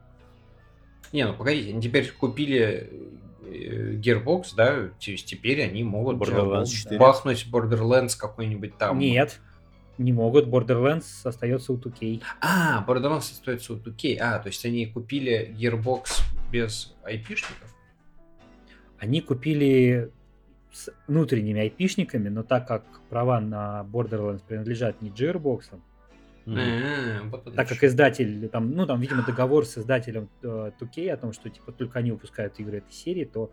Не, 1.12 1.26
ну 1.26 1.34
погодите, 1.34 1.70
они 1.70 1.80
теперь 1.80 2.10
купили 2.10 2.90
э, 3.42 3.92
Gearbox, 3.94 4.54
да, 4.56 4.88
то 4.88 5.10
есть 5.10 5.26
теперь 5.26 5.62
они 5.62 5.84
могут 5.84 6.16
Borderlands 6.16 6.64
э, 6.64 6.82
4. 6.82 6.98
бахнуть 6.98 7.46
Borderlands 7.50 8.18
какой-нибудь 8.18 8.76
там. 8.76 8.98
Нет, 8.98 9.40
не 9.98 10.12
могут. 10.12 10.46
Borderlands 10.46 11.06
остается 11.24 11.72
у 11.72 11.78
2K. 11.78 12.22
А, 12.40 12.84
Borderlands 12.86 13.32
остается 13.32 13.74
у 13.74 13.76
2K. 13.76 14.16
А, 14.18 14.38
то 14.38 14.48
есть 14.48 14.64
они 14.64 14.86
купили 14.86 15.54
Gearbox 15.58 16.22
без 16.50 16.94
айпишников? 17.04 17.74
Они 18.98 19.20
купили 19.20 20.10
с 20.72 20.90
внутренними 21.06 21.60
айпишниками, 21.60 22.28
но 22.28 22.42
так 22.42 22.66
как 22.66 22.82
права 23.08 23.40
на 23.40 23.86
Borderlands 23.90 24.42
принадлежат 24.46 25.00
не 25.00 25.10
Gearbox, 25.10 25.78
Вот 26.46 27.46
это 27.46 27.56
так 27.56 27.68
как 27.68 27.82
издатель, 27.82 28.48
там, 28.48 28.70
ну, 28.70 28.86
там, 28.86 29.00
видимо, 29.00 29.24
договор 29.24 29.66
с 29.66 29.78
издателем 29.78 30.28
э, 30.42 30.70
2K 30.80 31.10
о 31.10 31.16
том, 31.16 31.32
что, 31.32 31.50
типа, 31.50 31.72
только 31.72 31.98
они 31.98 32.12
выпускают 32.12 32.58
игры 32.60 32.78
этой 32.78 32.92
серии, 32.92 33.24
то 33.24 33.50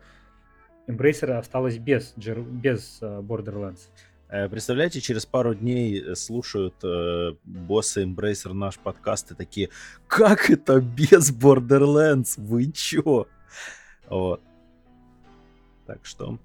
Embracer 0.86 1.32
осталась 1.32 1.78
без, 1.78 2.14
без 2.16 2.98
э, 3.02 3.20
Borderlands. 3.20 3.88
Э, 4.28 4.48
Представляете, 4.48 5.00
через 5.00 5.26
пару 5.26 5.54
дней 5.54 6.14
слушают 6.14 6.74
э, 6.84 7.34
боссы 7.44 8.04
Embracer 8.04 8.52
наш 8.52 8.78
подкаст 8.78 9.32
и 9.32 9.34
такие, 9.34 9.70
как 10.06 10.48
это 10.50 10.80
без 10.80 11.32
Borderlands? 11.32 12.34
Вы 12.36 12.70
чё? 12.70 13.26
Вот. 14.08 14.40
Так 15.86 16.04
что 16.04 16.38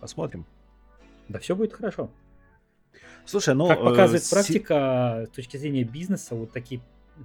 посмотрим. 0.00 0.46
Да 1.28 1.38
все 1.38 1.54
будет 1.54 1.72
хорошо. 1.72 2.10
Слушай, 3.26 3.54
ну... 3.54 3.68
как 3.68 3.78
э, 3.78 3.84
показывает 3.84 4.24
си- 4.24 4.34
практика 4.34 5.26
с 5.26 5.34
точки 5.34 5.56
зрения 5.56 5.84
бизнеса, 5.84 6.34
вот 6.34 6.52
такие 6.52 6.80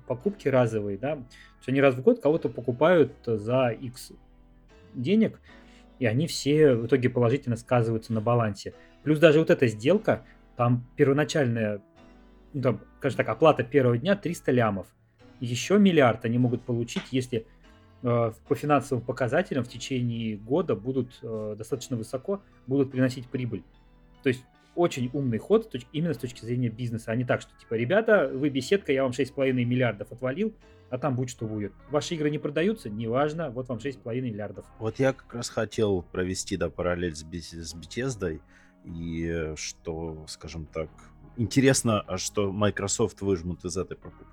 покупки 0.07 0.47
разовые, 0.47 0.97
да, 0.97 1.19
что 1.61 1.71
они 1.71 1.81
раз 1.81 1.95
в 1.95 2.01
год 2.01 2.21
кого-то 2.21 2.49
покупают 2.49 3.13
за 3.25 3.69
X 3.69 4.11
денег, 4.93 5.39
и 5.99 6.05
они 6.05 6.27
все 6.27 6.73
в 6.73 6.85
итоге 6.85 7.09
положительно 7.09 7.55
сказываются 7.55 8.13
на 8.13 8.21
балансе. 8.21 8.73
Плюс 9.03 9.19
даже 9.19 9.39
вот 9.39 9.49
эта 9.49 9.67
сделка, 9.67 10.25
там 10.55 10.85
первоначальная, 10.95 11.81
ну, 12.53 12.61
там, 12.61 12.81
скажем 12.97 13.17
так, 13.17 13.29
оплата 13.29 13.63
первого 13.63 13.97
дня 13.97 14.15
300 14.15 14.51
лямов. 14.51 14.87
Еще 15.39 15.77
миллиард 15.77 16.25
они 16.25 16.37
могут 16.37 16.63
получить, 16.63 17.03
если 17.11 17.45
э, 18.03 18.31
по 18.47 18.55
финансовым 18.55 19.03
показателям 19.03 19.63
в 19.63 19.69
течение 19.69 20.37
года 20.37 20.75
будут 20.75 21.17
э, 21.21 21.55
достаточно 21.57 21.95
высоко, 21.95 22.41
будут 22.67 22.91
приносить 22.91 23.27
прибыль. 23.27 23.63
То 24.21 24.29
есть 24.29 24.43
очень 24.79 25.09
умный 25.11 25.37
ход 25.37 25.75
именно 25.91 26.13
с 26.13 26.17
точки 26.17 26.45
зрения 26.45 26.69
бизнеса, 26.69 27.11
а 27.11 27.15
не 27.15 27.25
так, 27.25 27.41
что 27.41 27.51
типа, 27.59 27.73
ребята, 27.73 28.31
вы 28.33 28.49
беседка, 28.49 28.93
я 28.93 29.03
вам 29.03 29.11
6,5 29.11 29.51
миллиардов 29.51 30.11
отвалил, 30.11 30.55
а 30.89 30.97
там 30.97 31.15
будет 31.15 31.29
что 31.29 31.45
будет. 31.45 31.73
Ваши 31.89 32.15
игры 32.15 32.29
не 32.29 32.39
продаются, 32.39 32.89
неважно, 32.89 33.49
вот 33.49 33.67
вам 33.67 33.79
6,5 33.79 34.21
миллиардов. 34.21 34.65
Вот 34.79 34.97
я 34.97 35.11
как 35.11 35.33
раз 35.33 35.49
хотел 35.49 36.01
провести, 36.01 36.55
да, 36.55 36.69
параллель 36.69 37.13
с, 37.13 37.23
с 37.23 37.75
Bethesda, 37.75 38.39
и 38.85 39.27
э, 39.27 39.55
что, 39.57 40.23
скажем 40.27 40.65
так, 40.65 40.89
интересно, 41.35 41.99
а 41.99 42.17
что 42.17 42.51
Microsoft 42.51 43.19
выжмут 43.21 43.65
из 43.65 43.75
этой 43.75 43.97
покупки. 43.97 44.25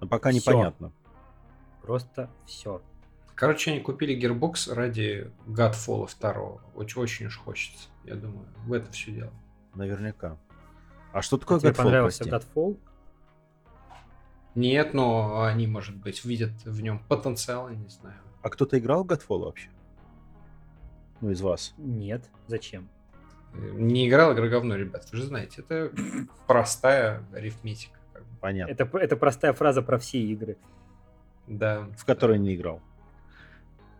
Но 0.00 0.08
пока 0.08 0.30
Всё. 0.30 0.40
непонятно. 0.40 0.92
Просто 1.82 2.28
все. 2.46 2.82
Короче, 3.36 3.70
они 3.70 3.80
купили 3.80 4.18
Gearbox 4.18 4.72
ради 4.72 5.30
Godfall 5.46 6.08
2. 6.18 6.32
Очень, 6.74 7.02
очень 7.02 7.26
уж 7.26 7.36
хочется. 7.36 7.88
Я 8.04 8.14
думаю, 8.14 8.48
в 8.64 8.72
этом 8.72 8.90
все 8.92 9.12
дело. 9.12 9.32
Наверняка. 9.74 10.38
А 11.12 11.20
что 11.20 11.36
такое 11.36 11.60
Тебе 11.60 11.70
Godfall, 11.70 11.76
понравился 11.76 12.24
прости? 12.24 12.48
Godfall? 12.48 12.78
Нет, 14.54 14.94
но 14.94 15.42
они, 15.42 15.66
может 15.66 15.96
быть, 15.96 16.24
видят 16.24 16.50
в 16.64 16.80
нем 16.80 16.98
потенциал, 17.08 17.68
я 17.68 17.76
не 17.76 17.90
знаю. 17.90 18.16
А 18.40 18.48
кто-то 18.48 18.78
играл 18.78 19.04
в 19.04 19.06
Godfall 19.06 19.44
вообще? 19.44 19.68
Ну, 21.20 21.30
из 21.30 21.42
вас. 21.42 21.74
Нет. 21.76 22.24
Зачем? 22.46 22.88
Не 23.52 24.08
играл, 24.08 24.32
игра 24.32 24.48
говно, 24.48 24.76
ребят. 24.76 25.06
Вы 25.12 25.18
же 25.18 25.24
знаете, 25.24 25.60
это 25.60 25.92
простая 26.46 27.22
арифметика. 27.34 27.98
Понятно. 28.40 28.72
Это, 28.72 28.98
это 28.98 29.16
простая 29.16 29.52
фраза 29.52 29.82
про 29.82 29.98
все 29.98 30.20
игры. 30.20 30.56
Да. 31.46 31.86
В 31.98 32.06
которой 32.06 32.38
не 32.38 32.54
играл. 32.54 32.80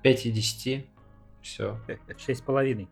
5 0.06 0.26
и 0.26 0.30
10. 0.30 0.86
Все. 1.42 1.80
6,5. 1.88 2.86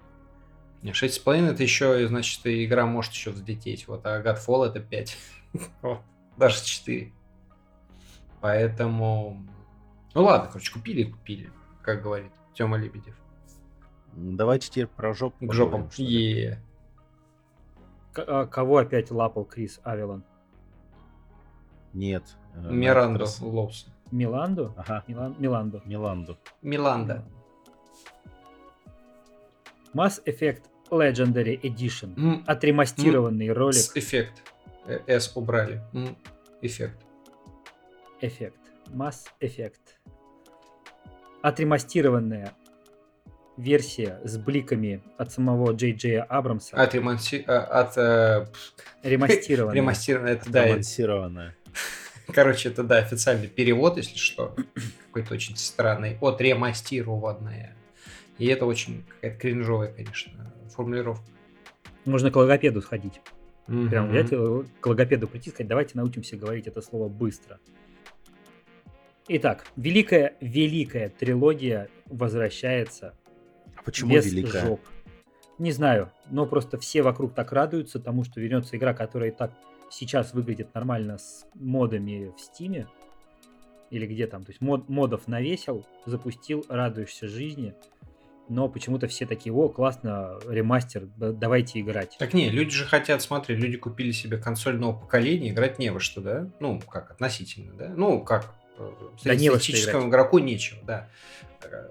6,5 0.82 1.46
это 1.46 1.62
еще, 1.62 2.08
значит, 2.08 2.40
игра 2.44 2.86
может 2.86 3.12
еще 3.12 3.30
взлететь. 3.30 3.86
Вот, 3.86 4.04
а 4.04 4.20
Godfall 4.20 4.66
это 4.66 4.80
5. 4.80 5.16
Вот, 5.82 6.00
Даже 6.36 6.64
4. 6.64 7.12
Поэтому... 8.40 9.46
Ну 10.12 10.24
ладно, 10.24 10.48
короче, 10.48 10.72
купили 10.72 11.02
и 11.02 11.12
купили, 11.12 11.52
как 11.82 12.02
говорит 12.02 12.32
Тёма 12.52 12.78
Лебедев. 12.78 13.14
Давайте 14.14 14.68
теперь 14.68 14.88
про 14.88 15.14
жопу 15.14 15.46
К 15.46 15.52
жопам. 15.52 15.88
Е. 15.96 16.60
А 18.16 18.46
кого 18.46 18.78
опять 18.78 19.12
лапал 19.12 19.44
Крис 19.44 19.78
Авелон? 19.84 20.24
Нет. 21.92 22.24
э, 22.56 22.70
на 23.78 23.93
Миланду? 24.18 24.72
Ага, 24.76 25.02
Милан, 25.08 25.34
Миланду. 25.40 25.82
Миланду. 25.84 26.38
Миланда. 26.62 27.24
Mass 29.92 30.22
Effect 30.24 30.62
Legendary 30.90 31.60
Edition. 31.60 32.14
М, 32.16 32.44
Отремастированный 32.46 33.50
ролик. 33.52 33.74
с 33.76 33.96
Эффект. 33.96 34.42
Э, 34.86 35.00
S 35.08 35.32
убрали. 35.34 35.80
Эффект. 36.62 36.98
Эффект. 38.20 38.58
Mass 38.88 39.26
Effect. 39.40 39.80
Отремастированная 41.42 42.52
версия 43.56 44.20
с 44.24 44.36
бликами 44.38 45.02
от 45.18 45.32
самого 45.32 45.72
Джей 45.72 45.92
Джея 45.94 46.22
Абрамса. 46.22 46.76
От, 46.76 46.94
ремонти- 46.94 47.44
а, 47.46 47.80
от 47.80 47.96
э, 47.98 48.46
Ремастированная. 49.02 49.74
ремастированное. 49.74 50.32
Это, 50.34 50.50
да, 50.50 50.62
Анонсированная. 50.64 51.54
Короче, 52.32 52.68
это, 52.70 52.82
да, 52.82 52.98
официальный 52.98 53.48
перевод, 53.48 53.96
если 53.96 54.16
что. 54.16 54.54
Какой-то 55.06 55.34
очень 55.34 55.56
странный. 55.56 56.18
От 56.20 56.40
ремастированное. 56.40 57.76
И 58.38 58.46
это 58.46 58.66
очень 58.66 59.04
какая-то 59.08 59.38
кринжовая, 59.40 59.92
конечно, 59.92 60.52
формулировка. 60.74 61.24
Можно 62.04 62.30
к 62.30 62.36
логопеду 62.36 62.82
сходить. 62.82 63.20
Прям 63.66 64.06
Мгм. 64.06 64.10
взять 64.10 64.30
к 64.80 64.86
логопеду 64.86 65.26
прийти 65.26 65.48
и 65.50 65.52
сказать, 65.52 65.68
давайте 65.68 65.92
научимся 65.94 66.36
говорить 66.36 66.66
это 66.66 66.82
слово 66.82 67.08
быстро. 67.08 67.58
Итак, 69.28 69.64
великая, 69.76 70.34
великая 70.40 71.08
трилогия 71.08 71.88
возвращается 72.06 73.14
А 73.76 73.82
почему 73.82 74.14
без 74.14 74.26
великая? 74.26 74.66
жоп. 74.66 74.80
Не 75.58 75.72
знаю, 75.72 76.10
но 76.30 76.44
просто 76.46 76.78
все 76.78 77.00
вокруг 77.02 77.32
так 77.34 77.52
радуются 77.52 78.00
тому, 78.00 78.24
что 78.24 78.40
вернется 78.40 78.76
игра, 78.76 78.92
которая 78.92 79.30
и 79.30 79.34
так 79.34 79.52
сейчас 79.90 80.34
выглядит 80.34 80.74
нормально 80.74 81.18
с 81.18 81.46
модами 81.54 82.32
в 82.36 82.40
Стиме. 82.40 82.86
Или 83.90 84.06
где 84.06 84.26
там. 84.26 84.44
То 84.44 84.50
есть 84.50 84.60
мод, 84.60 84.88
модов 84.88 85.28
навесил, 85.28 85.86
запустил, 86.06 86.64
радуешься 86.68 87.28
жизни. 87.28 87.74
Но 88.48 88.68
почему-то 88.68 89.06
все 89.08 89.24
такие, 89.24 89.54
о, 89.54 89.68
классно, 89.68 90.38
ремастер, 90.46 91.06
давайте 91.16 91.80
играть. 91.80 92.16
Так 92.18 92.34
не, 92.34 92.50
люди 92.50 92.72
же 92.72 92.84
хотят, 92.84 93.22
смотри, 93.22 93.56
люди 93.56 93.78
купили 93.78 94.10
себе 94.10 94.36
консоль 94.36 94.76
нового 94.76 95.00
поколения, 95.00 95.50
играть 95.50 95.78
не 95.78 95.90
во 95.90 96.00
что, 96.00 96.20
да? 96.20 96.50
Ну, 96.60 96.78
как, 96.80 97.12
относительно, 97.12 97.72
да? 97.72 97.88
Ну, 97.96 98.22
как, 98.22 98.52
э, 98.76 98.90
да 99.24 99.34
не 99.34 99.46
игроку 99.46 100.40
нечего, 100.40 100.80
да. 100.84 101.08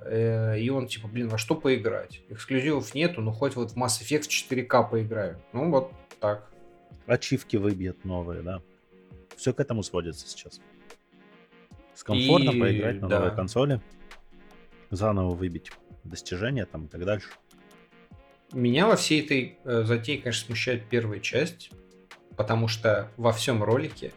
Э, 0.06 0.60
и 0.60 0.70
он 0.70 0.88
типа, 0.88 1.08
блин, 1.08 1.30
во 1.30 1.38
что 1.38 1.56
поиграть? 1.56 2.22
Эксклюзивов 2.30 2.94
нету, 2.94 3.22
ну 3.22 3.32
хоть 3.32 3.56
вот 3.56 3.72
в 3.72 3.78
Mass 3.78 4.02
Effect 4.02 4.28
4К 4.28 4.90
поиграю. 4.90 5.42
Ну 5.54 5.72
вот 5.72 5.92
так. 6.20 6.50
Ачивки 7.08 7.58
выбьет 7.58 8.06
новые, 8.06 8.42
да. 8.42 8.62
Все 9.36 9.54
к 9.54 9.60
этому 9.60 9.84
сводится 9.84 10.28
сейчас. 10.28 10.62
С 11.94 12.04
комфортом 12.04 12.56
и... 12.58 12.60
поиграть 12.60 13.02
на 13.02 13.08
да. 13.08 13.20
новой 13.20 13.36
консоли. 13.36 13.82
Заново 14.90 15.34
выбить 15.34 15.72
достижения 16.04 16.66
там 16.66 16.86
и 16.86 16.88
так 16.88 17.04
дальше. 17.06 17.30
Меня 18.52 18.86
во 18.86 18.96
всей 18.96 19.24
этой 19.24 19.58
э, 19.64 19.84
затее, 19.84 20.20
конечно, 20.20 20.46
смущает 20.46 20.88
первая 20.88 21.20
часть, 21.20 21.72
потому 22.38 22.68
что 22.68 23.12
во 23.18 23.34
всем 23.34 23.64
ролике 23.64 24.12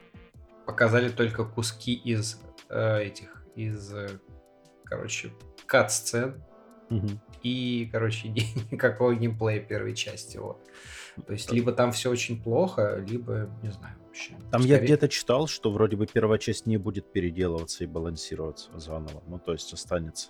показали 0.66 1.08
только 1.08 1.44
куски 1.44 1.94
из 1.94 2.38
э, 2.68 3.02
этих, 3.02 3.42
из 3.54 3.94
э, 3.94 4.10
короче, 4.84 5.30
кат-сцен. 5.64 6.42
Угу. 6.90 7.08
И, 7.42 7.88
короче, 7.92 8.28
никакого 8.70 9.14
геймплея 9.14 9.60
первой 9.60 9.94
части. 9.94 10.36
Вот. 10.38 10.58
То 11.26 11.32
есть, 11.32 11.50
либо 11.50 11.72
там 11.72 11.92
все 11.92 12.10
очень 12.10 12.42
плохо, 12.42 13.02
либо, 13.06 13.48
не 13.62 13.70
знаю, 13.70 13.96
вообще. 14.04 14.32
Там 14.50 14.62
Скорее... 14.62 14.68
я 14.68 14.78
где-то 14.78 15.08
читал, 15.08 15.46
что 15.46 15.70
вроде 15.70 15.96
бы 15.96 16.06
первая 16.06 16.38
часть 16.38 16.66
не 16.66 16.76
будет 16.76 17.10
переделываться 17.10 17.84
и 17.84 17.86
балансироваться 17.86 18.78
заново. 18.78 19.22
Ну, 19.26 19.38
то 19.38 19.52
есть 19.52 19.72
останется. 19.72 20.28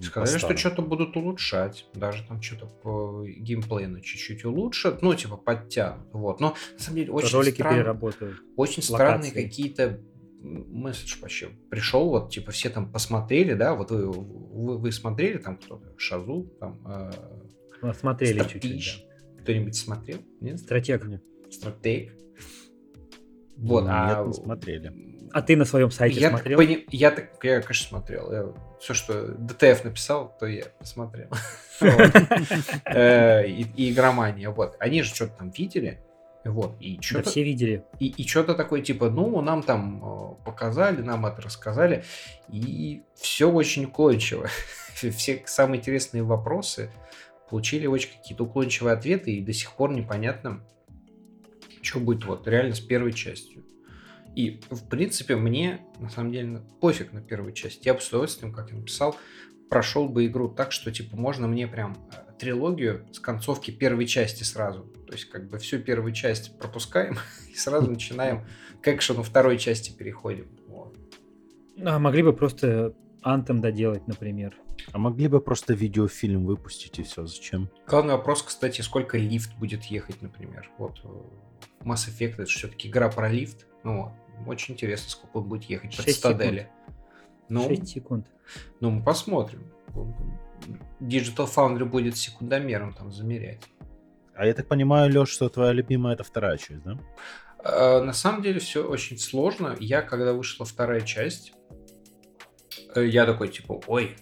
Сказали, 0.00 0.38
что 0.38 0.56
что-то 0.56 0.82
будут 0.82 1.16
улучшать. 1.16 1.86
Даже 1.94 2.24
там 2.26 2.40
что-то 2.40 2.66
по 2.66 3.24
геймплейну 3.26 4.00
чуть-чуть 4.00 4.44
улучшат. 4.44 5.02
Ну, 5.02 5.14
типа, 5.14 5.36
подтянут. 5.36 6.08
Вот. 6.12 6.40
Но, 6.40 6.54
на 6.72 6.78
самом 6.78 6.96
деле, 6.96 7.12
очень 7.12 7.34
Ролики 7.34 7.54
странно, 7.56 7.76
переработают. 7.76 8.36
Очень 8.56 8.82
локации. 8.82 8.94
странные 8.94 9.32
какие-то 9.32 10.00
месседж 10.42 11.20
вообще 11.20 11.50
пришел, 11.70 12.08
вот, 12.08 12.30
типа, 12.30 12.50
все 12.50 12.70
там 12.70 12.90
посмотрели, 12.90 13.54
да, 13.54 13.74
вот 13.74 13.90
вы, 13.90 14.10
вы, 14.10 14.78
вы 14.78 14.92
смотрели 14.92 15.38
там 15.38 15.56
кто-то, 15.56 15.94
Шазу, 15.96 16.52
там... 16.58 16.80
Э, 16.86 17.10
ну, 17.82 17.92
смотрели 17.92 18.42
чуть-чуть, 18.44 19.06
да. 19.08 19.42
Кто-нибудь 19.42 19.76
смотрел? 19.76 20.18
Нет? 20.40 20.58
Стратег. 20.58 21.06
Стратег. 21.50 22.12
Вот, 23.56 23.82
Нет, 23.82 23.92
а... 23.92 24.24
не 24.26 24.32
смотрели. 24.32 25.10
А 25.32 25.42
ты 25.42 25.56
на 25.56 25.64
своем 25.64 25.90
сайте 25.90 26.20
я 26.20 26.30
смотрел? 26.30 26.58
Пони... 26.58 26.86
Я, 26.90 27.10
так, 27.10 27.30
я, 27.42 27.60
конечно, 27.60 27.88
смотрел. 27.88 28.32
Я... 28.32 28.52
Все, 28.80 28.94
что 28.94 29.28
ДТФ 29.28 29.84
написал, 29.84 30.36
то 30.38 30.46
я 30.46 30.66
посмотрел. 30.78 31.28
Э, 32.84 33.46
и 33.46 33.90
игромания. 33.90 34.50
Вот. 34.50 34.76
Они 34.80 35.02
же 35.02 35.14
что-то 35.14 35.38
там 35.38 35.50
видели. 35.50 36.02
Вот, 36.44 36.76
и 36.80 36.98
что-то... 37.00 37.24
Да 37.24 37.30
все 37.30 37.44
видели. 37.44 37.84
И, 37.98 38.08
и 38.08 38.26
что-то 38.26 38.54
такое, 38.54 38.80
типа, 38.80 39.10
ну, 39.10 39.40
нам 39.42 39.62
там 39.62 40.02
э, 40.02 40.44
показали, 40.44 41.02
нам 41.02 41.26
это 41.26 41.42
рассказали, 41.42 42.04
и 42.48 43.02
все 43.14 43.50
очень 43.50 43.84
уклончиво. 43.84 44.48
все 44.94 45.42
самые 45.46 45.80
интересные 45.80 46.22
вопросы 46.22 46.90
получили 47.50 47.86
очень 47.86 48.10
какие-то 48.10 48.44
уклончивые 48.44 48.94
ответы, 48.94 49.32
и 49.32 49.42
до 49.42 49.52
сих 49.52 49.72
пор 49.72 49.92
непонятно, 49.92 50.64
что 51.82 52.00
будет 52.00 52.24
вот 52.24 52.46
реально 52.48 52.74
с 52.74 52.80
первой 52.80 53.12
частью. 53.12 53.64
И, 54.34 54.60
в 54.70 54.88
принципе, 54.88 55.36
мне, 55.36 55.80
на 55.98 56.08
самом 56.08 56.32
деле, 56.32 56.62
пофиг 56.80 57.12
на 57.12 57.20
первую 57.20 57.52
часть. 57.52 57.84
Я 57.84 57.94
бы 57.94 58.00
с 58.00 58.08
удовольствием, 58.08 58.52
как 58.52 58.70
я 58.70 58.76
написал, 58.76 59.16
прошел 59.68 60.08
бы 60.08 60.26
игру 60.26 60.48
так, 60.48 60.72
что, 60.72 60.92
типа, 60.92 61.16
можно 61.16 61.48
мне 61.48 61.66
прям 61.66 61.96
э, 62.12 62.29
трилогию 62.40 63.06
с 63.12 63.20
концовки 63.20 63.70
первой 63.70 64.06
части 64.06 64.42
сразу. 64.42 64.82
То 65.06 65.12
есть, 65.12 65.26
как 65.26 65.48
бы 65.48 65.58
всю 65.58 65.78
первую 65.78 66.12
часть 66.12 66.58
пропускаем 66.58 67.18
и 67.52 67.54
сразу 67.54 67.90
начинаем 67.90 68.46
к 68.80 68.88
экшену 68.88 69.22
второй 69.22 69.58
части 69.58 69.92
переходим. 69.92 70.48
Вот. 70.66 70.96
А 71.84 71.98
могли 71.98 72.22
бы 72.22 72.32
просто 72.32 72.94
Антом 73.22 73.60
доделать, 73.60 74.08
например. 74.08 74.56
А 74.92 74.98
могли 74.98 75.28
бы 75.28 75.40
просто 75.40 75.74
видеофильм 75.74 76.46
выпустить 76.46 76.98
и 76.98 77.02
все, 77.02 77.26
зачем? 77.26 77.68
Главный 77.86 78.14
вопрос, 78.14 78.42
кстати, 78.42 78.80
сколько 78.80 79.18
лифт 79.18 79.54
будет 79.58 79.84
ехать, 79.84 80.22
например. 80.22 80.70
Вот 80.78 81.00
э, 81.04 81.08
Mass 81.84 82.08
Effect 82.08 82.34
это 82.34 82.46
все-таки 82.46 82.88
игра 82.88 83.10
про 83.10 83.28
лифт. 83.28 83.66
Ну, 83.84 84.12
очень 84.46 84.74
интересно, 84.74 85.10
сколько 85.10 85.36
он 85.36 85.44
будет 85.44 85.64
ехать 85.64 85.94
по 85.94 86.02
цитадели. 86.02 86.68
Ну, 87.50 87.68
6 87.68 87.86
секунд. 87.86 88.26
Ну, 88.80 88.90
мы 88.90 89.04
посмотрим. 89.04 89.64
Digital 91.00 91.48
Foundry 91.54 91.84
будет 91.84 92.16
секундомером 92.16 92.94
там 92.94 93.12
замерять. 93.12 93.62
А 94.34 94.46
я 94.46 94.54
так 94.54 94.68
понимаю, 94.68 95.12
Леш, 95.12 95.28
что 95.28 95.48
твоя 95.48 95.72
любимая 95.72 96.14
это 96.14 96.24
вторая 96.24 96.56
часть, 96.56 96.82
да? 96.82 96.98
А, 97.62 98.02
на 98.02 98.12
самом 98.12 98.42
деле 98.42 98.60
все 98.60 98.86
очень 98.86 99.18
сложно. 99.18 99.76
Я, 99.78 100.02
когда 100.02 100.32
вышла 100.32 100.64
вторая 100.64 101.02
часть, 101.02 101.52
э, 102.94 103.04
я 103.06 103.26
такой, 103.26 103.48
типа, 103.48 103.82
ой, 103.86 104.16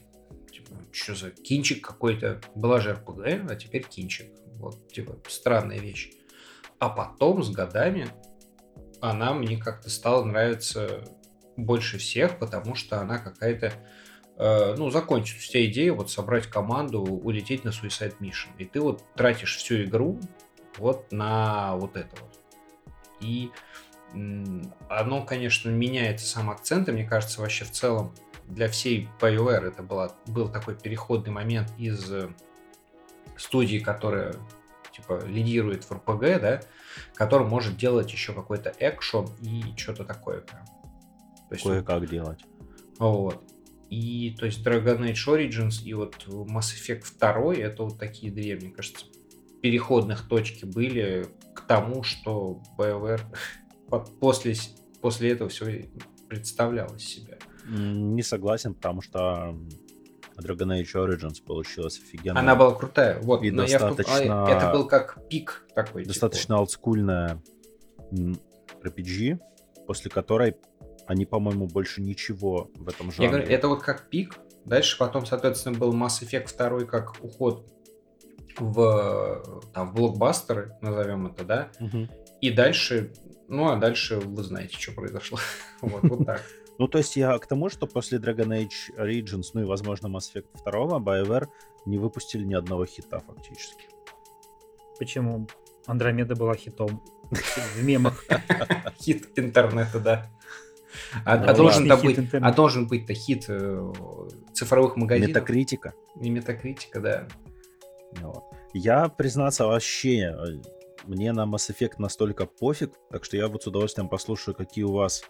типа, 0.51 0.75
что 0.93 1.15
за 1.15 1.31
кинчик 1.31 1.87
какой-то. 1.87 2.41
Была 2.55 2.81
же 2.81 2.95
РПГ, 2.95 3.51
а 3.51 3.55
теперь 3.55 3.85
кинчик. 3.85 4.33
Вот, 4.57 4.93
типа, 4.93 5.19
странная 5.29 5.79
вещь. 5.79 6.11
А 6.79 6.89
потом, 6.89 7.43
с 7.43 7.51
годами, 7.51 8.09
она 9.01 9.33
мне 9.35 9.57
как-то 9.57 9.91
стала 9.91 10.25
нравиться 10.25 11.05
больше 11.57 11.99
всех, 11.99 12.39
потому 12.39 12.75
что 12.75 13.01
она 13.01 13.19
какая-то 13.19 13.73
э, 14.39 14.75
ну, 14.77 14.91
закончилась 14.91 15.43
вся 15.43 15.65
идея 15.67 15.93
вот 15.93 16.11
собрать 16.11 16.47
команду, 16.47 17.03
улететь 17.03 17.65
на 17.65 17.69
Suicide 17.69 18.17
Mission. 18.21 18.49
И 18.59 18.65
ты 18.65 18.81
вот 18.81 19.03
тратишь 19.15 19.57
всю 19.57 19.83
игру 19.85 20.19
вот 20.79 21.11
на 21.13 21.77
вот 21.77 21.97
это 21.97 22.17
вот. 22.21 22.39
И 23.21 23.51
оно, 24.89 25.23
конечно, 25.25 25.69
меняется 25.69 26.27
сам 26.27 26.51
акцент, 26.51 26.89
и 26.89 26.93
мне 26.93 27.05
кажется, 27.05 27.41
вообще 27.41 27.65
в 27.65 27.73
целом 27.73 28.15
для 28.47 28.69
всей 28.69 29.09
BioWare 29.21 29.69
это 29.69 29.83
была, 29.83 30.13
был 30.27 30.49
такой 30.49 30.75
переходный 30.75 31.33
момент 31.33 31.71
из 31.77 32.11
э, 32.11 32.31
студии, 33.37 33.79
которая 33.79 34.35
типа 34.97 35.25
лидирует 35.27 35.85
в 35.85 35.93
RPG, 35.93 36.41
да, 36.41 36.61
который 37.15 37.47
может 37.47 37.77
делать 37.77 38.11
еще 38.11 38.33
какой-то 38.33 38.73
экшон 38.79 39.29
и 39.43 39.63
что-то 39.77 40.05
такое 40.05 40.41
прям. 40.41 40.65
Кое-как 41.51 42.09
делать. 42.09 42.41
Вот. 42.99 43.43
И 43.91 44.37
то 44.39 44.47
есть 44.47 44.67
Dragon 44.67 45.01
Age 45.01 45.27
Origins 45.27 45.83
и 45.83 45.95
вот 45.95 46.27
Mass 46.27 46.75
Effect 46.77 47.05
2 47.19 47.55
это 47.55 47.85
вот 47.85 47.99
такие 47.99 48.31
две, 48.31 48.57
мне 48.57 48.71
кажется, 48.71 49.07
переходных 49.63 50.29
точки 50.29 50.65
были 50.65 51.27
к 51.55 51.63
тому, 51.63 52.03
что 52.03 52.63
BioWare 52.79 53.23
после, 54.21 54.55
после 55.01 55.31
этого 55.31 55.49
все 55.49 55.89
представлял 56.29 56.95
из 56.95 57.05
себя. 57.05 57.39
Не 57.67 58.23
согласен, 58.23 58.75
потому 58.75 59.03
что 59.03 59.57
Dragon 60.39 60.81
Age 60.81 60.95
Origins 60.95 61.43
получилась 61.45 61.99
офигенно. 61.99 62.39
Она 62.39 62.55
была 62.55 62.75
крутая, 62.75 63.21
вот. 63.21 63.43
И 63.43 63.51
достаточно... 63.51 64.23
Я, 64.23 64.45
а, 64.45 64.51
это 64.51 64.73
был 64.73 64.87
как 64.87 65.29
пик 65.29 65.67
такой. 65.75 66.03
Типа. 66.03 66.13
Достаточно 66.15 66.55
типа. 66.55 66.59
олдскульная 66.61 67.43
RPG, 68.13 69.39
после 69.87 70.11
которой 70.11 70.57
они, 71.09 71.25
по-моему, 71.25 71.67
больше 71.67 72.03
ничего 72.03 72.71
в 72.75 72.87
этом 72.87 73.11
жанре. 73.11 73.25
Я 73.25 73.31
говорю, 73.31 73.49
это 73.49 73.69
вот 73.69 73.83
как 73.83 74.09
пик. 74.11 74.39
Дальше 74.67 74.99
потом, 74.99 75.25
соответственно, 75.25 75.79
был 75.79 75.95
Mass 75.95 76.23
Effect 76.23 76.55
2 76.57 76.85
как 76.85 77.17
уход 77.23 77.67
в, 78.59 79.63
там, 79.73 79.91
в 79.91 79.95
блокбастеры, 79.95 80.77
назовем 80.83 81.27
это, 81.27 81.45
да. 81.45 81.71
Угу. 81.81 82.09
И 82.43 82.51
дальше, 82.51 83.13
ну 83.49 83.71
а 83.71 83.77
дальше 83.77 84.19
вы 84.21 84.43
знаете, 84.43 84.79
что 84.79 84.93
произошло. 84.93 85.39
вот, 85.81 86.03
вот 86.03 86.27
так. 86.27 86.43
Ну, 86.79 86.87
то 86.87 86.99
есть 86.99 87.17
я 87.17 87.37
к 87.39 87.47
тому, 87.47 87.71
что 87.71 87.87
после 87.87 88.19
Dragon 88.19 88.49
Age 88.49 88.97
Origins, 88.99 89.47
ну 89.55 89.63
и, 89.63 89.65
возможно, 89.65 90.09
Mass 90.09 90.31
Effect 90.35 90.49
2, 90.65 90.99
BioWare 90.99 91.47
не 91.87 91.97
выпустили 91.97 92.45
ни 92.45 92.55
одного 92.55 92.85
хита 92.85 93.21
фактически. 93.21 93.89
Почему? 94.99 95.49
Андромеда 95.87 96.37
была 96.37 96.55
хитом 96.55 97.03
в 97.31 97.83
мемах. 97.83 98.23
Хит 99.01 99.31
интернета, 99.37 99.99
да. 100.01 100.31
А, 101.25 101.35
а, 101.35 101.55
должен 101.55 101.89
там 101.89 102.01
быть, 102.01 102.19
а 102.33 102.53
должен 102.53 102.87
быть-то 102.87 103.15
хит 103.15 103.45
э, 103.49 103.93
цифровых 104.53 104.97
магазинов. 104.97 105.31
Метакритика. 105.31 105.95
И 106.21 106.31
метакритика, 106.31 107.01
да. 107.01 107.29
Ну 108.21 108.33
вот. 108.33 108.45
Я, 108.73 109.09
признаться, 109.09 109.67
вообще 109.67 110.35
э, 110.35 110.61
мне 111.05 111.33
на 111.33 111.45
Mass 111.45 111.71
Effect 111.71 111.95
настолько 111.99 112.47
пофиг, 112.47 112.93
так 113.11 113.25
что 113.25 113.37
я 113.37 113.49
вот 113.49 113.63
с 113.63 113.67
удовольствием 113.67 114.09
послушаю, 114.09 114.55
какие 114.55 114.85
у 114.85 114.93
вас 114.93 115.23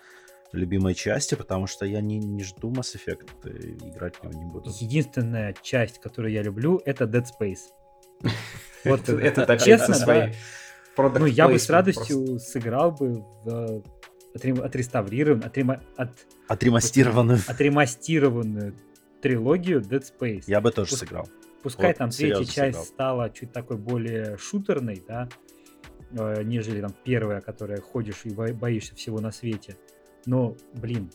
любимые 0.53 0.95
части, 0.95 1.35
потому 1.35 1.67
что 1.67 1.85
я 1.85 2.01
не, 2.01 2.19
не 2.19 2.43
жду 2.43 2.71
Mass 2.71 2.97
Effect, 2.97 3.29
играть 3.89 4.17
в 4.17 4.25
него 4.25 4.43
не 4.43 4.51
буду. 4.51 4.71
Единственная 4.81 5.55
часть, 5.63 6.01
которую 6.01 6.33
я 6.33 6.43
люблю, 6.43 6.81
это 6.85 7.05
Dead 7.05 7.25
Space. 7.25 7.71
Вот, 8.85 9.09
Это- 9.09 9.43
опять 9.43 9.65
честно, 9.65 9.97
да. 10.07 10.31
Ну, 10.97 11.27
я 11.27 11.49
бы 11.49 11.59
с 11.59 11.69
радостью 11.69 12.39
сыграл 12.39 12.93
бы 12.93 13.25
в 13.45 13.83
э, 14.35 14.39
отре- 14.39 14.63
отреставрирован- 14.65 15.43
отрема- 15.45 15.83
от- 15.97 16.27
Отремастированную. 16.49 17.39
отремастированную 17.47 18.75
трилогию 19.23 19.81
Dead 19.81 20.03
Space. 20.03 20.45
Я 20.47 20.61
бы 20.61 20.71
тоже 20.71 20.95
Пус- 20.95 20.99
сыграл. 20.99 21.29
Пускай 21.63 21.89
вот 21.89 21.97
там 21.99 22.11
третья 22.11 22.45
часть 22.45 22.55
сыграл. 22.55 22.85
стала 22.85 23.31
чуть 23.31 23.53
такой 23.53 23.77
более 23.77 24.37
шутерной, 24.39 25.03
да, 25.07 25.29
э, 26.13 26.43
нежели 26.45 26.81
там 26.81 26.95
первая, 27.05 27.41
которая 27.41 27.81
ходишь 27.81 28.21
и 28.25 28.31
бо- 28.31 28.53
боишься 28.55 28.95
всего 28.95 29.21
на 29.21 29.33
свете. 29.33 29.77
Но, 30.27 30.57
блин, 30.75 31.11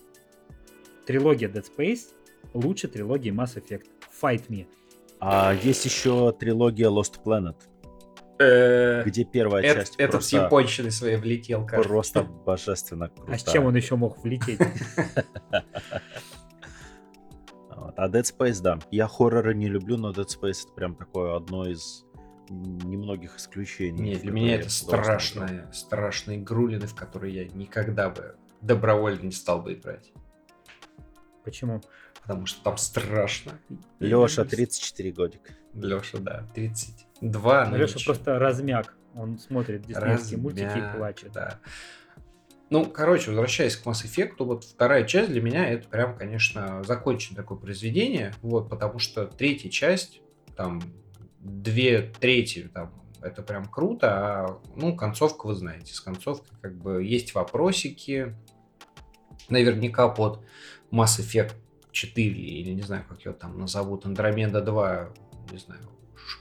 трилогия 1.05 1.49
Dead 1.49 1.65
Space 1.65 2.09
лучше 2.53 2.87
трилогии 2.87 3.31
Mass 3.31 3.55
Effect. 3.55 3.85
Fight 4.21 4.47
me. 4.49 4.67
А 5.19 5.53
есть 5.53 5.85
еще 5.85 6.33
трилогия 6.37 6.89
Lost 6.89 7.23
Planet, 7.23 7.55
где 9.05 9.23
первая 9.25 9.63
это- 9.63 9.79
часть 9.81 9.95
Этот 9.97 10.23
с 10.23 10.29
просто, 10.29 10.37
японщиной 10.45 10.91
своей 10.91 11.17
влетел, 11.17 11.65
кажется. 11.65 11.89
просто 11.89 12.23
божественно 12.23 13.09
крутая. 13.09 13.35
А 13.35 13.39
с 13.39 13.43
чем 13.43 13.65
он 13.65 13.75
еще 13.75 13.95
мог 13.95 14.23
влететь? 14.23 14.59
А 17.95 18.07
Dead 18.09 18.23
Space, 18.23 18.61
да. 18.61 18.79
Я 18.91 19.07
хорроры 19.07 19.53
не 19.53 19.67
люблю, 19.67 19.97
но 19.97 20.11
Dead 20.11 20.25
Space 20.27 20.63
это 20.65 20.73
прям 20.73 20.95
такое 20.95 21.35
одно 21.35 21.67
из 21.67 22.05
немногих 22.49 23.37
исключений. 23.37 24.01
Нет, 24.11 24.21
для 24.21 24.31
меня 24.31 24.55
это 24.55 24.69
с 24.69 24.77
страшные, 24.77 25.69
страшные 25.73 26.39
грулины, 26.39 26.87
в 26.87 26.95
которые 26.95 27.33
я 27.35 27.45
никогда 27.49 28.09
бы 28.09 28.35
добровольно 28.61 29.21
не 29.23 29.31
стал 29.31 29.61
бы 29.61 29.73
играть. 29.73 30.11
Почему? 31.43 31.81
Потому 32.21 32.45
что 32.45 32.63
там 32.63 32.77
страшно. 32.77 33.53
Леша, 33.99 34.45
34 34.45 35.11
годика. 35.11 35.51
Леша, 35.73 36.17
да, 36.19 36.47
32. 37.31 37.65
но 37.65 37.77
Леша 37.77 37.99
просто 38.05 38.39
размяк. 38.39 38.95
Он 39.15 39.37
смотрит 39.37 39.83
диснеевские 39.85 40.39
мультики 40.39 40.77
и 40.77 40.97
плачет. 40.97 41.31
Да. 41.33 41.59
Ну, 42.69 42.85
короче, 42.85 43.29
возвращаясь 43.29 43.75
к 43.75 43.85
Mass 43.85 44.03
Effect, 44.03 44.35
вот 44.39 44.63
вторая 44.63 45.05
часть 45.05 45.29
для 45.29 45.41
меня 45.41 45.67
это 45.69 45.87
прям, 45.87 46.17
конечно, 46.17 46.83
законченное 46.83 47.37
такое 47.43 47.57
произведение, 47.57 48.33
вот, 48.41 48.69
потому 48.69 48.97
что 48.97 49.27
третья 49.27 49.69
часть, 49.69 50.21
там, 50.55 50.81
две 51.39 52.01
трети, 52.01 52.69
там, 52.73 52.91
это 53.21 53.43
прям 53.43 53.65
круто, 53.65 54.07
а, 54.09 54.61
ну, 54.75 54.95
концовка, 54.95 55.45
вы 55.45 55.53
знаете, 55.53 55.93
с 55.93 56.01
концовкой 56.01 56.57
как 56.61 56.75
бы 56.75 57.03
есть 57.03 57.35
вопросики, 57.35 58.35
наверняка 59.49 60.09
под 60.09 60.43
Mass 60.91 61.19
Effect 61.19 61.53
4, 61.91 62.27
или 62.27 62.71
не 62.71 62.81
знаю, 62.81 63.05
как 63.07 63.21
его 63.21 63.35
там 63.35 63.59
назовут, 63.59 64.07
Андромеда 64.07 64.61
2, 64.61 65.09
не 65.51 65.57
знаю 65.59 65.81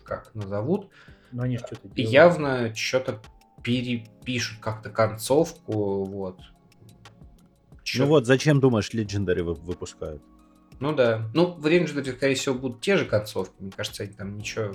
как 0.05 0.35
назовут, 0.35 0.89
Но 1.33 1.43
они 1.45 1.59
что-то 1.59 1.89
делают. 1.89 2.13
явно 2.13 2.75
что-то 2.75 3.21
перепишут 3.63 4.59
как-то 4.61 4.91
концовку, 4.91 6.05
вот. 6.05 6.41
Чё- 7.85 8.03
Ну 8.05 8.09
вот, 8.09 8.27
зачем, 8.27 8.61
думаешь, 8.61 8.91
Legendary 8.93 9.43
вы- 9.43 9.55
выпускают? 9.55 10.23
Ну 10.81 10.95
да. 10.95 11.31
Ну, 11.35 11.47
в 11.55 11.65
Рейнджере, 11.67 12.13
скорее 12.13 12.35
всего, 12.35 12.55
будут 12.57 12.81
те 12.81 12.97
же 12.97 13.05
концовки. 13.05 13.55
Мне 13.61 13.71
кажется, 13.71 14.03
они 14.03 14.13
там 14.15 14.37
ничего 14.37 14.73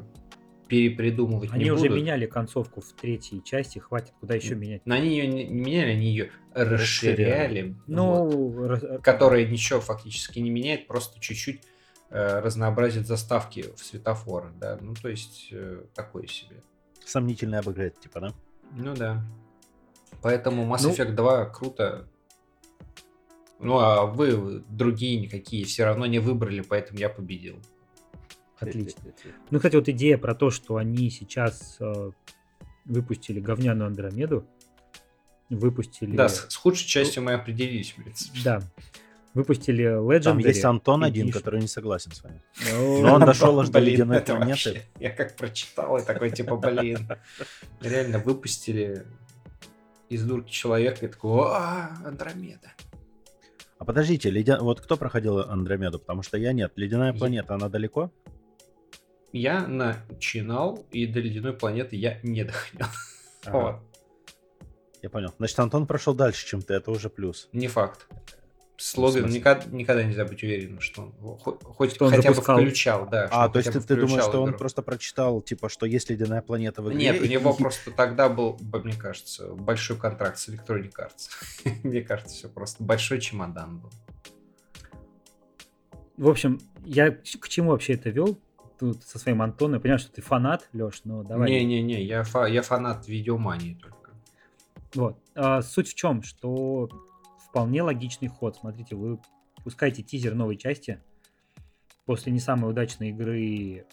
перепридумывать 0.67 1.51
Они 1.53 1.65
не 1.65 1.71
уже 1.71 1.83
будут. 1.87 1.97
меняли 1.97 2.25
концовку 2.25 2.81
в 2.81 2.91
третьей 2.93 3.41
части, 3.43 3.79
хватит, 3.79 4.13
куда 4.19 4.35
еще 4.35 4.55
менять. 4.55 4.81
Но 4.85 4.95
они 4.95 5.09
ее 5.09 5.27
не, 5.27 5.45
меняли, 5.45 5.91
они 5.91 6.07
ее 6.07 6.31
расширяли. 6.53 7.69
вот. 7.69 7.77
Ну, 7.87 8.67
раз- 8.67 8.83
Которая 9.01 9.45
ничего 9.45 9.79
фактически 9.79 10.39
не 10.39 10.49
меняет, 10.49 10.87
просто 10.87 11.19
чуть-чуть 11.21 11.61
разнообразит 12.09 13.07
заставки 13.07 13.65
в 13.75 13.79
светофорах, 13.83 14.57
да. 14.57 14.77
Ну, 14.79 14.93
то 14.93 15.09
есть, 15.09 15.49
э, 15.51 15.83
такое 15.93 16.27
себе. 16.27 16.63
Сомнительный 17.05 17.59
апгрейд, 17.59 17.99
типа, 17.99 18.19
да? 18.19 18.33
Ну 18.71 18.95
да. 18.95 19.23
Поэтому 20.21 20.63
Mass 20.63 20.81
Ну- 20.83 20.91
Effect 20.91 21.13
2 21.13 21.45
круто. 21.45 22.07
Ну, 23.59 23.79
а 23.79 24.05
вы 24.05 24.63
другие 24.69 25.19
никакие 25.19 25.65
все 25.65 25.85
равно 25.85 26.05
не 26.05 26.19
выбрали, 26.19 26.61
поэтому 26.61 26.99
я 26.99 27.09
победил. 27.09 27.59
Отлично. 28.59 29.01
Ну, 29.49 29.57
кстати, 29.59 29.75
вот 29.75 29.89
идея 29.89 30.17
про 30.17 30.33
то, 30.33 30.49
что 30.49 30.77
они 30.77 31.09
сейчас 31.09 31.77
э, 31.79 32.11
выпустили 32.85 33.39
говняную 33.39 33.87
Андромеду, 33.87 34.47
выпустили... 35.49 36.15
Да, 36.15 36.27
с, 36.29 36.49
с 36.49 36.55
худшей 36.55 36.87
частью 36.87 37.23
мы 37.23 37.33
определились, 37.33 37.91
в 37.91 37.95
принципе. 37.95 38.39
Да. 38.43 38.61
Выпустили 39.37 39.85
Legendary. 39.85 40.23
Там 40.23 40.37
есть 40.39 40.65
Антон 40.65 41.03
один, 41.03 41.27
Edition. 41.27 41.31
который 41.31 41.61
не 41.61 41.67
согласен 41.67 42.11
с 42.11 42.23
вами. 42.23 42.41
О, 42.73 43.01
Но 43.03 43.13
он 43.13 43.21
дошел 43.23 43.59
аж 43.59 43.69
до 43.69 43.77
ледяной 43.77 44.19
планеты. 44.21 44.49
вообще- 44.49 44.83
Я 44.99 45.11
как 45.11 45.35
прочитал, 45.35 45.97
и 45.97 46.03
такой, 46.03 46.31
типа, 46.31 46.57
блин. 46.57 47.07
Реально 47.79 48.17
выпустили 48.17 49.05
из 50.09 50.23
дурки 50.23 50.49
человека 50.49 51.05
и 51.05 51.07
такой, 51.09 51.49
а, 51.51 51.91
Андромеда. 52.03 52.71
А 53.77 53.85
подождите, 53.85 54.31
ледя... 54.31 54.57
вот 54.59 54.81
кто 54.81 54.97
проходил 54.97 55.37
Андромеду? 55.37 55.99
Потому 55.99 56.23
что 56.23 56.35
я 56.39 56.51
нет. 56.51 56.73
Ледяная 56.75 57.13
планета, 57.13 57.53
она 57.53 57.69
далеко? 57.69 58.11
Я 59.33 59.67
начинал, 59.67 60.83
и 60.91 61.05
до 61.05 61.19
ледяной 61.19 61.53
планеты 61.53 61.95
я 61.95 62.19
не 62.23 62.43
доходил. 62.43 62.87
Ага, 63.45 63.57
Вот. 63.59 63.75
Я 65.03 65.11
понял. 65.11 65.31
Значит, 65.37 65.59
Антон 65.59 65.85
прошел 65.85 66.15
дальше, 66.15 66.43
чем 66.47 66.63
ты, 66.63 66.73
это 66.73 66.89
уже 66.89 67.11
плюс. 67.11 67.49
Не 67.53 67.67
факт. 67.67 68.07
Слоган 68.79 69.27
никогда, 69.29 69.65
никогда 69.71 70.03
нельзя 70.03 70.23
быть 70.23 70.43
уверенным, 70.43 70.79
что 70.81 71.01
он 71.01 71.37
хоть, 71.39 71.99
он 71.99 72.11
хотя 72.11 72.29
запускал. 72.31 72.57
бы 72.57 72.61
включал, 72.65 73.09
да. 73.09 73.27
А, 73.31 73.49
то 73.49 73.57
есть 73.57 73.71
ты, 73.73 73.81
ты 73.81 73.95
думаешь, 73.95 74.23
что 74.23 74.43
он 74.43 74.49
игру. 74.49 74.59
просто 74.59 74.83
прочитал, 74.83 75.41
типа, 75.41 75.67
что 75.67 75.87
есть 75.87 76.11
ледяная 76.11 76.43
планета 76.43 76.83
в 76.83 76.87
игре? 76.89 76.99
Нет, 77.11 77.21
у 77.21 77.25
него 77.27 77.55
и- 77.57 77.57
просто 77.57 77.89
тогда 77.89 78.29
был, 78.29 78.55
мне 78.61 78.93
кажется, 78.93 79.47
большой 79.55 79.97
контракт 79.97 80.37
с 80.37 80.47
Electronic 80.47 80.91
Arts. 80.99 81.71
Мне 81.83 82.01
кажется, 82.01 82.35
все 82.35 82.49
просто 82.49 82.83
большой 82.83 83.19
чемодан 83.19 83.79
был. 83.79 83.89
В 86.17 86.29
общем, 86.29 86.59
я 86.85 87.11
к 87.11 87.49
чему 87.49 87.71
вообще 87.71 87.93
это 87.93 88.09
вел? 88.09 88.39
Тут 88.79 89.03
со 89.03 89.17
своим 89.17 89.41
Антоном. 89.41 89.75
Я 89.75 89.79
понимаю, 89.79 89.99
что 89.99 90.11
ты 90.11 90.21
фанат, 90.21 90.69
Леш, 90.73 91.01
но 91.03 91.23
давай. 91.23 91.49
Не-не-не, 91.49 92.03
я, 92.03 92.23
фа- 92.23 92.47
я 92.47 92.61
фанат 92.61 93.07
видеомании 93.07 93.73
только. 93.73 94.11
Вот. 94.93 95.17
А, 95.35 95.61
суть 95.63 95.89
в 95.89 95.95
чем, 95.95 96.21
что 96.21 96.89
вполне 97.57 97.81
логичный 97.81 98.27
ход. 98.27 98.55
Смотрите, 98.55 98.95
вы 98.95 99.19
пускаете 99.63 100.03
тизер 100.03 100.35
новой 100.35 100.57
части 100.57 101.01
после 102.05 102.31
не 102.31 102.39
самой 102.39 102.69
удачной 102.69 103.09
игры, 103.09 103.87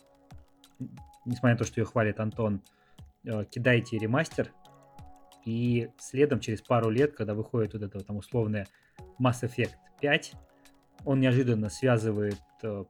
несмотря 1.24 1.54
на 1.54 1.56
то, 1.56 1.64
что 1.64 1.80
ее 1.80 1.86
хвалит 1.86 2.20
Антон, 2.20 2.60
э, 3.24 3.46
кидаете 3.46 3.96
ремастер, 3.96 4.52
и 5.46 5.88
следом 5.98 6.40
через 6.40 6.60
пару 6.60 6.90
лет, 6.90 7.14
когда 7.14 7.32
выходит 7.32 7.72
вот 7.72 7.82
это 7.84 8.00
там 8.00 8.18
условное 8.18 8.66
Mass 9.18 9.40
Effect 9.40 9.72
5, 9.98 10.34
он 11.06 11.20
неожиданно 11.20 11.70
связывает 11.70 12.42
э, 12.62 12.84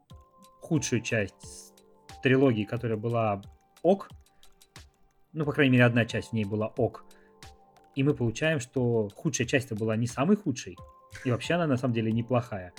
худшую 0.61 1.03
часть 1.03 1.41
с 1.41 1.73
трилогией, 2.21 2.67
которая 2.67 2.99
была 2.99 3.43
ок, 3.85 4.11
ну, 5.33 5.45
по 5.45 5.53
крайней 5.53 5.75
мере, 5.75 5.85
одна 5.85 6.05
часть 6.05 6.31
в 6.31 6.33
ней 6.33 6.45
была 6.45 6.67
ок, 6.67 7.05
и 7.95 8.03
мы 8.03 8.15
получаем, 8.15 8.61
что 8.61 9.09
худшая 9.15 9.47
часть 9.47 9.73
была 9.73 9.97
не 9.97 10.07
самой 10.07 10.37
худшей, 10.37 10.77
и 11.25 11.31
вообще 11.31 11.55
она 11.55 11.67
на 11.67 11.77
самом 11.77 11.95
деле 11.95 12.13
неплохая. 12.13 12.73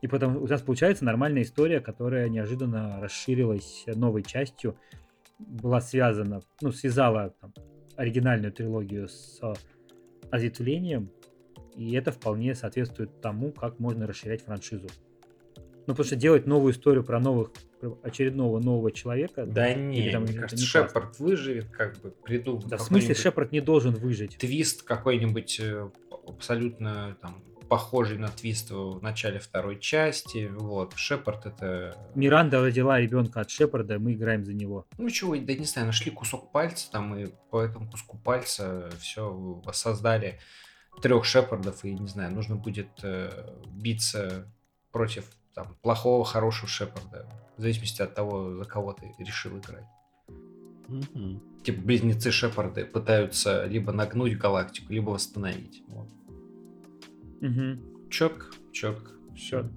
И 0.00 0.06
потом 0.06 0.36
у 0.36 0.46
нас 0.46 0.62
получается 0.62 1.04
нормальная 1.04 1.42
история, 1.42 1.80
которая 1.80 2.28
неожиданно 2.28 3.00
расширилась 3.00 3.84
новой 3.86 4.22
частью, 4.22 4.76
была 5.38 5.80
связана, 5.80 6.42
ну, 6.60 6.72
связала 6.72 7.34
там, 7.40 7.52
оригинальную 7.96 8.52
трилогию 8.52 9.08
с 9.08 9.40
ответвлением, 10.30 11.10
и 11.74 11.92
это 11.94 12.12
вполне 12.12 12.54
соответствует 12.54 13.20
тому, 13.20 13.52
как 13.52 13.78
можно 13.78 14.06
расширять 14.06 14.42
франшизу. 14.42 14.88
Ну, 15.88 15.94
потому 15.94 16.06
что 16.06 16.16
делать 16.16 16.46
новую 16.46 16.74
историю 16.74 17.02
про 17.02 17.18
новых, 17.18 17.50
очередного 18.02 18.60
нового 18.60 18.92
человека... 18.92 19.46
Да 19.46 19.72
или 19.72 19.80
не, 19.80 20.10
там 20.10 20.24
мне 20.24 20.34
кажется, 20.34 20.56
не 20.56 20.70
классно. 20.70 20.88
Шепард 20.88 21.18
выживет, 21.18 21.70
как 21.70 21.98
бы 22.02 22.10
придумал. 22.10 22.62
Да, 22.66 22.76
в 22.76 22.82
смысле 22.82 23.14
Шепард 23.14 23.52
не 23.52 23.62
должен 23.62 23.94
выжить? 23.94 24.36
Твист 24.36 24.82
какой-нибудь 24.82 25.58
э, 25.60 25.88
абсолютно 26.26 27.16
там 27.22 27.42
похожий 27.70 28.18
на 28.18 28.28
твист 28.28 28.70
в 28.70 29.00
начале 29.00 29.38
второй 29.38 29.80
части. 29.80 30.50
Вот, 30.52 30.92
Шепард 30.94 31.46
это... 31.46 31.96
Миранда 32.14 32.60
родила 32.60 33.00
ребенка 33.00 33.40
от 33.40 33.48
Шепарда, 33.48 33.98
мы 33.98 34.12
играем 34.12 34.44
за 34.44 34.52
него. 34.52 34.86
Ну 34.98 35.08
чего, 35.08 35.36
да 35.36 35.54
не 35.54 35.64
знаю, 35.64 35.86
нашли 35.86 36.10
кусок 36.10 36.52
пальца 36.52 36.90
там 36.90 37.16
и 37.16 37.28
по 37.50 37.62
этому 37.62 37.90
куску 37.90 38.18
пальца 38.18 38.90
все 39.00 39.32
воссоздали 39.32 40.38
трех 41.00 41.24
Шепардов 41.24 41.82
и 41.86 41.94
не 41.94 42.08
знаю, 42.08 42.34
нужно 42.34 42.56
будет 42.56 42.88
э, 43.02 43.30
биться 43.70 44.52
против 44.92 45.24
там, 45.58 45.76
плохого, 45.82 46.24
хорошего 46.24 46.68
Шепарда. 46.68 47.26
В 47.56 47.60
зависимости 47.60 48.00
от 48.00 48.14
того, 48.14 48.54
за 48.54 48.64
кого 48.64 48.92
ты 48.92 49.12
решил 49.18 49.58
играть. 49.58 49.84
Мгм. 50.86 51.40
Типа 51.64 51.82
близнецы 51.82 52.30
Шепарды 52.30 52.84
пытаются 52.84 53.64
либо 53.66 53.90
нагнуть 53.92 54.38
галактику, 54.38 54.92
либо 54.92 55.10
восстановить. 55.10 55.82
Вот. 55.88 56.08
Угу. 57.42 58.08
Четко, 58.08 58.46
четко. 58.72 59.10
Все. 59.34 59.62
Чётко. 59.62 59.74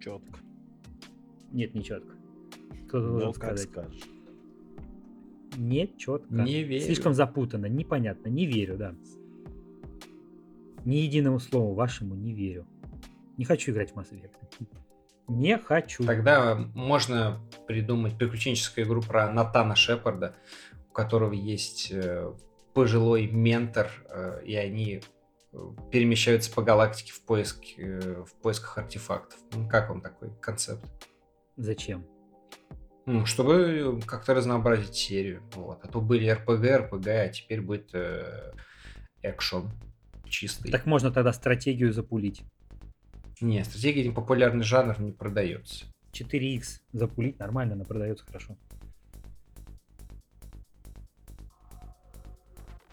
Четко. 0.00 0.40
Нет, 1.52 1.74
не 1.74 1.82
четко. 1.82 2.14
Кто-то 2.88 3.06
Ну, 3.06 3.18
должен 3.20 3.40
как 3.40 3.58
сказать. 3.58 3.70
скажешь. 3.70 4.02
Не 5.56 5.90
четко. 5.96 6.34
Не 6.34 6.62
верю. 6.62 6.84
Слишком 6.84 7.14
запутанно, 7.14 7.66
непонятно. 7.66 8.28
Не 8.28 8.44
верю, 8.46 8.76
да. 8.76 8.94
Ни 10.84 10.96
единому 10.96 11.40
слову 11.40 11.72
вашему 11.74 12.14
не 12.14 12.34
верю. 12.34 12.66
Не 13.38 13.44
хочу 13.46 13.72
играть 13.72 13.92
в 13.92 13.96
Mass 13.96 14.12
Effect. 14.12 14.68
Не 15.28 15.58
хочу. 15.58 16.04
Тогда 16.04 16.54
можно 16.74 17.40
придумать 17.66 18.16
приключенческую 18.16 18.86
игру 18.86 19.02
про 19.02 19.30
Натана 19.30 19.76
Шепарда, 19.76 20.34
у 20.88 20.92
которого 20.92 21.34
есть 21.34 21.90
э, 21.92 22.32
пожилой 22.72 23.26
ментор, 23.26 23.90
э, 24.08 24.42
и 24.44 24.56
они 24.56 25.02
э, 25.52 25.58
перемещаются 25.92 26.50
по 26.50 26.62
галактике 26.62 27.12
в, 27.12 27.20
поиск, 27.22 27.58
э, 27.76 28.24
в 28.26 28.34
поисках 28.40 28.78
артефактов. 28.78 29.38
Ну, 29.52 29.68
как 29.68 29.90
вам 29.90 30.00
такой 30.00 30.30
концепт? 30.40 30.84
Зачем? 31.56 32.06
Ну, 33.04 33.26
чтобы 33.26 34.00
как-то 34.06 34.34
разнообразить 34.34 34.94
серию. 34.94 35.42
Вот. 35.54 35.80
А 35.82 35.88
то 35.88 36.00
были 36.00 36.28
РПГ, 36.28 36.90
РПГ, 36.90 37.06
а 37.08 37.28
теперь 37.28 37.60
будет 37.60 37.94
э, 37.94 38.52
экшон 39.22 39.70
чистый. 40.24 40.70
Так 40.70 40.86
можно 40.86 41.10
тогда 41.10 41.32
стратегию 41.32 41.92
запулить. 41.92 42.42
Не, 43.40 43.64
стратегия 43.64 44.10
популярный 44.10 44.64
жанр, 44.64 45.00
не 45.00 45.12
продается. 45.12 45.86
4Х 46.12 46.80
запулить 46.92 47.38
нормально, 47.38 47.74
она 47.74 47.84
продается 47.84 48.24
хорошо. 48.26 48.56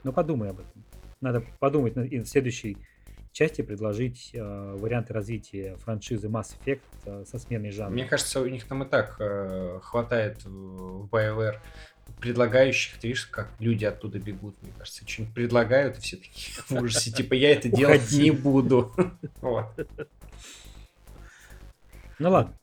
Но 0.03 0.11
подумай 0.11 0.49
об 0.51 0.59
этом. 0.59 0.83
Надо 1.21 1.43
подумать 1.59 1.97
и 1.97 2.19
в 2.19 2.27
следующей 2.27 2.77
части 3.31 3.61
предложить 3.61 4.31
э, 4.33 4.75
варианты 4.77 5.13
развития 5.13 5.75
франшизы 5.77 6.27
Mass 6.27 6.55
Effect 6.57 6.81
э, 7.05 7.25
со 7.25 7.39
сменой 7.39 7.71
жанра. 7.71 7.91
Мне 7.91 8.05
кажется, 8.05 8.39
у 8.39 8.45
них 8.45 8.65
там 8.65 8.83
и 8.83 8.89
так 8.89 9.17
э, 9.19 9.79
хватает 9.81 10.45
в 10.45 11.09
BioWare 11.11 11.57
предлагающих, 12.19 12.97
ты 12.99 13.07
видишь, 13.09 13.25
как 13.25 13.49
люди 13.59 13.83
оттуда 13.83 14.19
бегут, 14.19 14.55
мне 14.61 14.71
кажется, 14.77 15.07
что-нибудь 15.07 15.33
предлагают, 15.33 15.97
и 15.97 16.01
все 16.01 16.17
такие 16.17 16.55
в 16.67 16.71
ужасе, 16.71 17.11
типа, 17.11 17.33
я 17.33 17.51
это 17.51 17.67
делать 17.67 18.11
не 18.11 18.31
буду. 18.31 18.93
Вот. 19.41 19.75
Ну 22.19 22.29
ладно. 22.29 22.57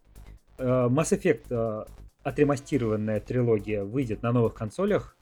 Э, 0.59 0.88
Mass 0.88 1.12
Effect 1.19 1.47
э, 1.51 1.85
отремастированная 2.23 3.21
трилогия 3.21 3.85
выйдет 3.85 4.23
на 4.23 4.33
новых 4.33 4.55
консолях. 4.55 5.17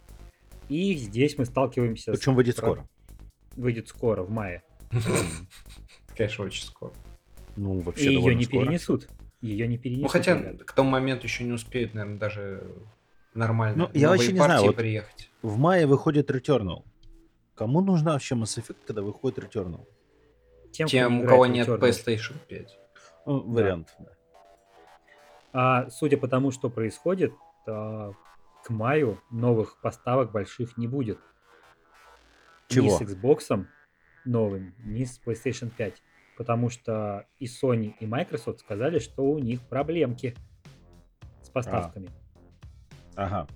И 0.69 0.95
здесь 0.95 1.37
мы 1.39 1.45
сталкиваемся 1.47 2.13
Причем 2.13 2.35
выйдет 2.35 2.57
про- 2.57 2.67
скоро. 2.67 2.89
Выйдет 3.57 3.89
скоро, 3.89 4.23
в 4.23 4.31
мае. 4.31 4.63
Конечно, 6.17 6.45
очень 6.45 6.65
скоро. 6.65 6.93
Ну, 7.57 7.81
И 7.81 7.83
вообще 7.83 8.05
ее 8.07 8.19
довольно 8.19 8.39
не 8.39 8.45
скоро. 8.45 8.65
перенесут. 8.65 9.09
Ее 9.41 9.67
не 9.67 9.79
перенесут. 9.79 10.03
Ну, 10.03 10.09
хотя 10.09 10.37
к 10.65 10.73
тому 10.73 10.91
моменту 10.91 11.27
еще 11.27 11.45
не 11.45 11.53
успеют, 11.53 11.95
наверное, 11.95 12.19
даже 12.19 12.63
нормально 13.35 13.85
Ну, 13.85 13.91
я 13.99 14.11
вообще 14.11 14.33
не 14.33 14.39
знаю, 14.39 14.51
партии 14.51 14.67
вот- 14.67 14.77
приехать. 14.77 15.31
В 15.43 15.57
мае 15.59 15.87
выходит 15.87 16.31
Returnal. 16.31 16.85
Кому 17.55 17.81
нужна 17.81 18.13
вообще 18.13 18.35
Mass 18.35 18.59
Effect, 18.63 18.77
когда 18.87 19.03
выходит 19.03 19.39
Returnal? 19.39 19.87
Тем, 20.73 20.87
Тем, 20.89 21.21
у 21.23 21.27
кого 21.27 21.47
нет 21.47 21.67
Returnal. 21.69 21.81
PlayStation 21.81 22.35
5. 22.49 22.79
Ну, 23.27 23.41
вариант. 23.51 23.95
да. 23.99 24.07
А 25.53 25.91
судя 25.91 26.17
по 26.17 26.29
тому, 26.29 26.51
что 26.51 26.71
происходит, 26.71 27.33
а, 27.67 28.13
к 28.65 28.71
маю 28.71 29.21
новых 29.31 29.81
поставок 29.81 30.31
больших 30.33 30.77
не 30.77 30.87
будет. 30.87 31.19
Ни 32.71 32.75
Чего? 32.75 32.99
с 32.99 33.01
Xbox 33.03 33.65
новым, 34.25 34.75
ни 34.79 35.05
с 35.05 35.21
PlayStation 35.25 35.71
5. 35.77 36.03
Потому 36.37 36.71
что 36.71 37.27
и 37.39 37.47
Sony, 37.47 37.95
и 38.01 38.07
Microsoft 38.07 38.61
сказали, 38.61 38.99
что 38.99 39.25
у 39.25 39.39
них 39.39 39.61
проблемки 39.63 40.35
с 41.43 41.49
поставками. 41.51 42.09
Ага. 43.17 43.47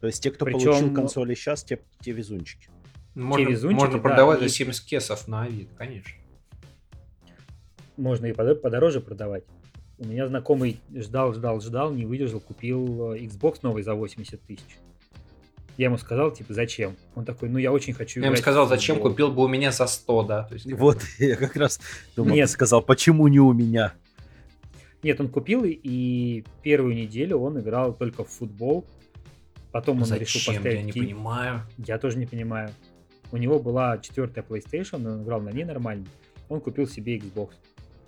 То 0.00 0.06
есть 0.06 0.22
те, 0.22 0.30
кто 0.30 0.44
Причем- 0.44 0.64
получил 0.72 0.94
консоли 0.94 1.34
сейчас, 1.34 1.62
те, 1.62 1.80
те 2.00 2.12
везунчики. 2.12 2.68
Можно, 3.14 3.48
везунчики, 3.48 3.80
можно 3.80 3.96
да, 3.98 4.02
продавать 4.02 4.40
и- 4.40 4.48
за 4.48 4.48
70 4.48 4.84
кесов 4.86 5.28
на 5.28 5.42
Авито, 5.42 5.74
конечно. 5.76 6.12
Можно 7.96 8.26
и 8.26 8.32
подо- 8.32 8.54
подороже 8.54 9.00
продавать. 9.00 9.44
У 10.00 10.04
меня 10.06 10.26
знакомый 10.26 10.80
ждал, 10.94 11.34
ждал, 11.34 11.60
ждал, 11.60 11.92
не 11.92 12.06
выдержал, 12.06 12.40
купил 12.40 13.12
э, 13.12 13.18
Xbox 13.18 13.58
новый 13.62 13.82
за 13.82 13.94
80 13.94 14.40
тысяч. 14.40 14.78
Я 15.76 15.86
ему 15.86 15.98
сказал, 15.98 16.30
типа, 16.30 16.54
зачем? 16.54 16.96
Он 17.14 17.24
такой, 17.26 17.50
ну 17.50 17.58
я 17.58 17.70
очень 17.70 17.92
хочу 17.92 18.20
Я 18.20 18.26
ему 18.28 18.36
сказал, 18.36 18.66
зачем 18.66 18.96
футбол». 18.96 19.10
купил 19.12 19.30
бы 19.30 19.44
у 19.44 19.48
меня 19.48 19.72
за 19.72 19.86
100, 19.86 20.22
да? 20.24 20.42
То 20.44 20.54
есть, 20.54 20.72
Вот, 20.72 21.02
я 21.18 21.36
как 21.36 21.54
раз 21.56 21.80
думал, 22.16 22.34
Нет. 22.34 22.48
сказал, 22.48 22.80
почему 22.82 23.28
не 23.28 23.40
у 23.40 23.52
меня? 23.52 23.92
Нет, 25.02 25.20
он 25.20 25.28
купил, 25.28 25.64
и- 25.66 26.44
первую 26.62 26.94
неделю 26.94 27.38
он 27.38 27.60
играл 27.60 27.92
только 27.94 28.24
в 28.24 28.28
футбол. 28.28 28.86
Потом 29.70 30.02
он 30.02 30.14
решил 30.14 30.40
Зачем? 30.40 30.56
поставить... 30.56 30.78
Я 30.78 30.82
не 30.82 30.92
ки- 30.92 31.00
понимаю. 31.00 31.60
Я 31.78 31.98
тоже 31.98 32.18
не 32.18 32.26
понимаю. 32.26 32.70
У 33.32 33.36
него 33.36 33.60
была 33.60 33.98
четвертая 33.98 34.44
PlayStation, 34.44 35.06
он 35.06 35.22
играл 35.22 35.40
на 35.42 35.50
ней 35.50 35.64
нормально. 35.64 36.06
Он 36.48 36.60
купил 36.60 36.88
себе 36.88 37.18
Xbox. 37.18 37.50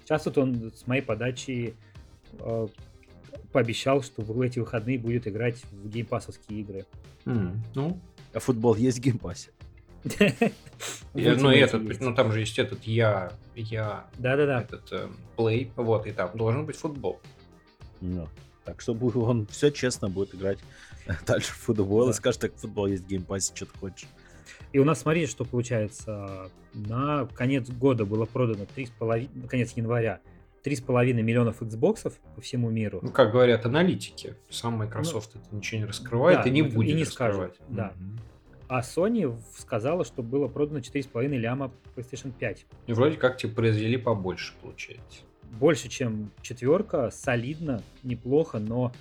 Сейчас 0.04 0.26
вот 0.26 0.38
он 0.38 0.72
с 0.74 0.86
моей 0.86 1.02
подачи 1.02 1.74
э, 2.38 2.68
пообещал, 3.52 4.02
что 4.02 4.22
в 4.22 4.40
эти 4.40 4.58
выходные 4.58 4.98
будет 4.98 5.26
играть 5.28 5.62
в 5.70 5.88
геймпасовские 5.88 6.60
игры. 6.60 6.86
М, 7.24 7.62
Ну, 7.74 7.98
А 8.34 8.40
футбол 8.40 8.74
есть 8.74 8.98
в 8.98 9.00
геймпассе? 9.02 9.50
я- 11.14 11.36
ну 11.36 11.50
этот, 11.50 12.00
ну 12.00 12.14
там 12.14 12.32
же 12.32 12.40
есть 12.40 12.58
этот 12.58 12.82
я, 12.84 13.32
я, 13.54 14.06
Да-да-да. 14.18 14.62
этот 14.62 14.90
э, 14.92 15.08
Play, 15.36 15.70
вот, 15.76 16.06
и 16.06 16.10
там 16.12 16.36
должен 16.36 16.66
быть 16.66 16.76
футбол. 16.76 17.20
Ну, 18.00 18.26
так 18.64 18.80
что 18.80 18.94
он 18.94 19.46
все 19.46 19.70
честно 19.70 20.08
будет 20.08 20.34
играть 20.34 20.58
дальше 21.26 21.52
в 21.52 21.56
футбол 21.56 22.04
и 22.04 22.06
Да. 22.08 22.12
скажет, 22.14 22.40
так 22.40 22.54
футбол 22.56 22.86
есть 22.88 23.04
в 23.04 23.06
геймпассе, 23.06 23.54
что 23.54 23.66
ты 23.66 23.78
хочешь. 23.78 24.08
И 24.72 24.78
у 24.78 24.84
нас, 24.84 25.00
смотрите, 25.00 25.30
что 25.30 25.44
получается. 25.44 26.50
На 26.74 27.26
конец 27.34 27.68
года 27.68 28.04
было 28.04 28.24
продано 28.24 28.64
3,5, 28.76 29.28
на 29.34 29.48
конец 29.48 29.72
января 29.76 30.20
3,5 30.64 31.12
миллионов 31.12 31.60
Xbox 31.60 32.12
по 32.34 32.40
всему 32.40 32.70
миру. 32.70 33.00
Ну, 33.02 33.10
как 33.10 33.32
говорят 33.32 33.66
аналитики, 33.66 34.36
сам 34.48 34.74
Microsoft 34.74 35.36
это 35.36 35.54
ничего 35.54 35.80
не 35.80 35.86
раскрывает 35.86 36.38
Ну, 36.38 36.44
да, 36.44 36.48
и 36.50 36.52
не 36.52 36.60
и 36.60 36.62
будет 36.62 36.94
не 36.96 37.02
раскрывать. 37.02 37.54
скажет, 37.56 37.60
да. 37.68 37.92
А 38.68 38.80
Sony 38.80 39.38
сказала, 39.58 40.04
что 40.04 40.22
было 40.22 40.48
продано 40.48 40.78
4,5 40.78 41.28
ляма 41.36 41.70
PlayStation 41.94 42.32
5. 42.32 42.66
И 42.86 42.92
вроде 42.94 43.18
как 43.18 43.36
типа 43.36 43.56
произвели 43.56 43.98
побольше, 43.98 44.54
получается. 44.62 45.20
Больше, 45.60 45.90
чем 45.90 46.30
четверка, 46.40 47.10
солидно, 47.10 47.82
неплохо, 48.02 48.58
но, 48.58 48.92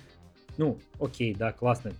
ну, 0.58 0.78
окей, 1.00 1.34
да, 1.34 1.52
классно. 1.52 1.92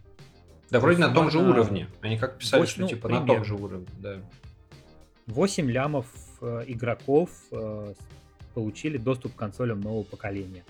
Да, 0.70 0.81
вроде 0.81 0.98
на 0.98 1.12
том 1.12 1.31
же 1.31 1.38
уровне. 1.38 1.88
Они 2.01 2.16
как 2.18 2.38
писали, 2.38 2.62
восемь- 2.62 2.72
что 2.72 2.81
ну, 2.83 2.88
типа 2.88 3.09
на 3.09 3.27
том 3.27 3.44
же 3.44 3.55
уровне, 3.55 3.87
да. 3.98 4.20
8 5.27 5.70
лямов 5.70 6.07
э, 6.40 6.64
игроков 6.66 7.31
э, 7.53 7.94
получили 8.55 8.96
доступ 8.98 9.35
к 9.35 9.37
консолям 9.37 9.81
нового 9.81 10.03
поколения. 10.03 10.64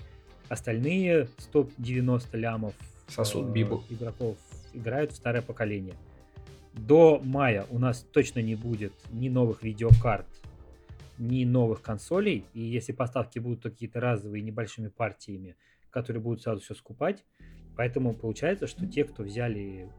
Остальные 0.49 1.27
190 1.37 2.37
лямов 2.37 2.73
э, 3.17 3.41
бибу. 3.51 3.83
игроков 3.89 4.37
играют 4.73 5.11
в 5.11 5.15
старое 5.15 5.41
поколение. 5.41 5.95
До 6.73 7.19
мая 7.23 7.65
у 7.69 7.79
нас 7.79 8.05
точно 8.11 8.39
не 8.39 8.55
будет 8.55 8.93
ни 9.11 9.29
новых 9.29 9.63
видеокарт, 9.63 10.27
ни 11.17 11.45
новых 11.45 11.81
консолей. 11.81 12.45
И 12.53 12.61
если 12.61 12.91
поставки 12.91 13.39
будут 13.39 13.61
то 13.61 13.69
какие-то 13.69 13.99
разовые 13.99 14.41
небольшими 14.41 14.87
партиями, 14.87 15.55
которые 15.89 16.21
будут 16.21 16.41
сразу 16.41 16.61
все 16.61 16.73
скупать. 16.73 17.23
Поэтому 17.75 18.13
получается, 18.13 18.67
что 18.67 18.85
те, 18.85 19.03
кто 19.03 19.23
взяли 19.23 19.89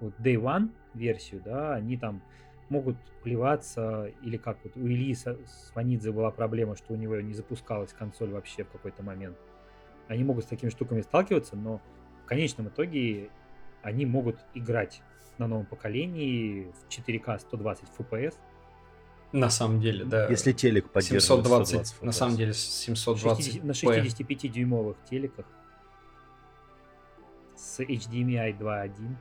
вот 0.00 0.14
Day 0.18 0.36
One 0.36 0.70
версию, 0.92 1.42
да, 1.44 1.74
они 1.74 1.96
там 1.96 2.22
могут 2.68 2.96
плеваться, 3.22 4.10
или 4.22 4.36
как 4.36 4.58
вот 4.64 4.76
у 4.76 4.86
Ильи 4.86 5.14
с 5.14 5.26
Ванидзе 5.74 6.12
была 6.12 6.30
проблема, 6.30 6.76
что 6.76 6.92
у 6.92 6.96
него 6.96 7.16
не 7.20 7.34
запускалась 7.34 7.92
консоль 7.92 8.30
вообще 8.30 8.64
в 8.64 8.70
какой-то 8.70 9.02
момент. 9.02 9.36
Они 10.08 10.24
могут 10.24 10.44
с 10.44 10.48
такими 10.48 10.70
штуками 10.70 11.00
сталкиваться, 11.00 11.56
но 11.56 11.80
в 12.24 12.26
конечном 12.26 12.68
итоге 12.68 13.30
они 13.82 14.06
могут 14.06 14.38
играть 14.54 15.02
на 15.38 15.46
новом 15.46 15.66
поколении 15.66 16.70
в 16.72 16.92
4К 16.92 17.38
120 17.38 17.84
FPS. 17.98 18.34
На 19.32 19.50
самом 19.50 19.80
деле, 19.80 20.04
да. 20.04 20.28
Если 20.28 20.52
телек 20.52 20.90
поддерживает 20.90 21.44
720, 21.44 21.86
120 21.86 22.02
на 22.02 22.08
FPS. 22.08 22.12
самом 22.12 22.36
деле 22.36 22.52
720 22.52 23.44
60 23.44 23.64
на 23.64 23.72
p. 23.72 24.08
65-дюймовых 24.08 24.96
телеках 25.10 25.46
с 27.56 27.80
HDMI 27.80 28.58
2.1. 28.58 29.16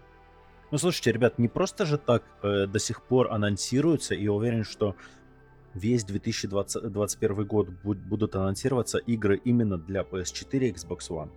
Ну, 0.72 0.78
слушайте, 0.78 1.12
ребят, 1.12 1.38
не 1.38 1.48
просто 1.48 1.86
же 1.86 1.98
так 1.98 2.24
э, 2.42 2.66
до 2.66 2.80
сих 2.80 3.04
пор 3.04 3.32
анонсируется, 3.32 4.16
и 4.16 4.24
я 4.24 4.32
уверен, 4.32 4.64
что 4.64 4.96
весь 5.74 6.04
2021 6.04 7.46
год 7.46 7.70
буд- 7.70 8.00
будут 8.00 8.36
анонсироваться 8.36 8.98
игры 8.98 9.38
именно 9.44 9.78
для 9.78 10.02
PS4 10.02 10.70
и 10.70 10.72
Xbox 10.72 11.10
One. 11.10 11.30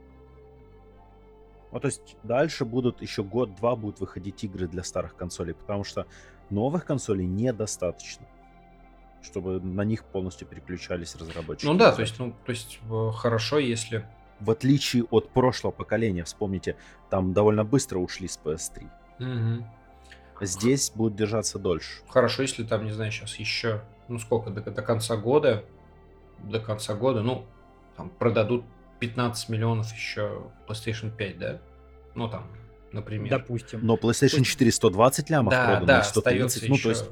Ну, 1.73 1.81
то 1.81 1.87
есть 1.89 2.17
дальше 2.23 2.65
будут 2.65 3.03
еще 3.03 3.23
год-два 3.23 3.77
будут 3.77 4.01
выходить 4.01 4.43
игры 4.45 4.69
для 4.69 4.83
старых 4.83 5.17
консолей, 5.17 5.53
потому 5.53 5.85
что 5.85 6.07
новых 6.49 6.87
консолей 6.87 7.27
недостаточно, 7.27 8.27
чтобы 9.21 9.61
на 9.61 9.83
них 9.83 10.05
полностью 10.05 10.47
переключались 10.47 11.15
разработчики. 11.17 11.67
Ну 11.67 11.75
да, 11.75 11.93
то 11.93 12.01
есть, 12.01 12.19
ну, 12.19 12.33
то 12.45 12.53
есть 12.53 12.81
э, 12.91 13.11
хорошо, 13.15 13.59
если 13.59 14.07
В 14.41 14.51
отличие 14.51 15.05
от 15.05 15.31
прошлого 15.31 15.73
поколения, 15.73 16.25
вспомните, 16.25 16.77
там 17.11 17.33
довольно 17.33 17.65
быстро 17.65 17.99
ушли 17.99 18.29
с 18.29 18.39
PS3. 18.43 18.89
Мгм. 19.19 19.67
Здесь 20.41 20.91
будет 20.95 21.17
держаться 21.17 21.59
дольше. 21.59 22.03
Хорошо, 22.09 22.43
если 22.43 22.65
там, 22.65 22.85
не 22.85 22.93
знаю, 22.93 23.11
сейчас 23.11 23.37
еще, 23.37 23.83
ну 24.09 24.19
сколько, 24.19 24.51
до, 24.51 24.61
до 24.61 24.83
конца 24.83 25.17
года, 25.17 25.65
до 26.43 26.61
конца 26.61 26.95
года, 26.95 27.23
ну, 27.23 27.47
там 27.97 28.11
продадут 28.11 28.65
15 29.01 29.49
миллионов 29.49 29.93
еще 29.95 30.43
PlayStation 30.69 31.15
5, 31.15 31.39
да? 31.39 31.61
Ну, 32.15 32.29
там, 32.29 32.47
например. 32.93 33.31
Допустим. 33.31 33.81
Но 33.83 33.97
PlayStation 33.97 34.43
4 34.43 34.71
120 34.71 35.31
лямов 35.31 35.51
да, 35.51 35.65
продано, 35.65 35.87
да, 35.87 36.01
и 36.01 36.05
130, 36.05 36.17
остается 36.17 36.69
ну, 36.69 36.75
еще 36.75 36.83
то 36.83 36.89
есть 36.91 37.05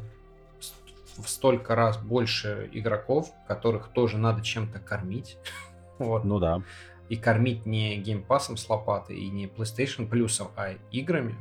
в 1.16 1.28
столько 1.28 1.74
раз 1.74 1.96
больше 1.96 2.68
игроков, 2.72 3.32
которых 3.46 3.88
тоже 3.88 4.18
надо 4.18 4.42
чем-то 4.42 4.80
кормить. 4.80 5.38
вот. 5.98 6.24
Ну 6.24 6.38
да. 6.38 6.62
И 7.08 7.16
кормить 7.16 7.66
не 7.66 7.96
геймпасом 7.98 8.56
с 8.56 8.68
лопатой 8.68 9.16
и 9.18 9.28
не 9.28 9.46
PlayStation 9.46 10.08
плюсом, 10.08 10.48
а 10.56 10.72
играми. 10.90 11.36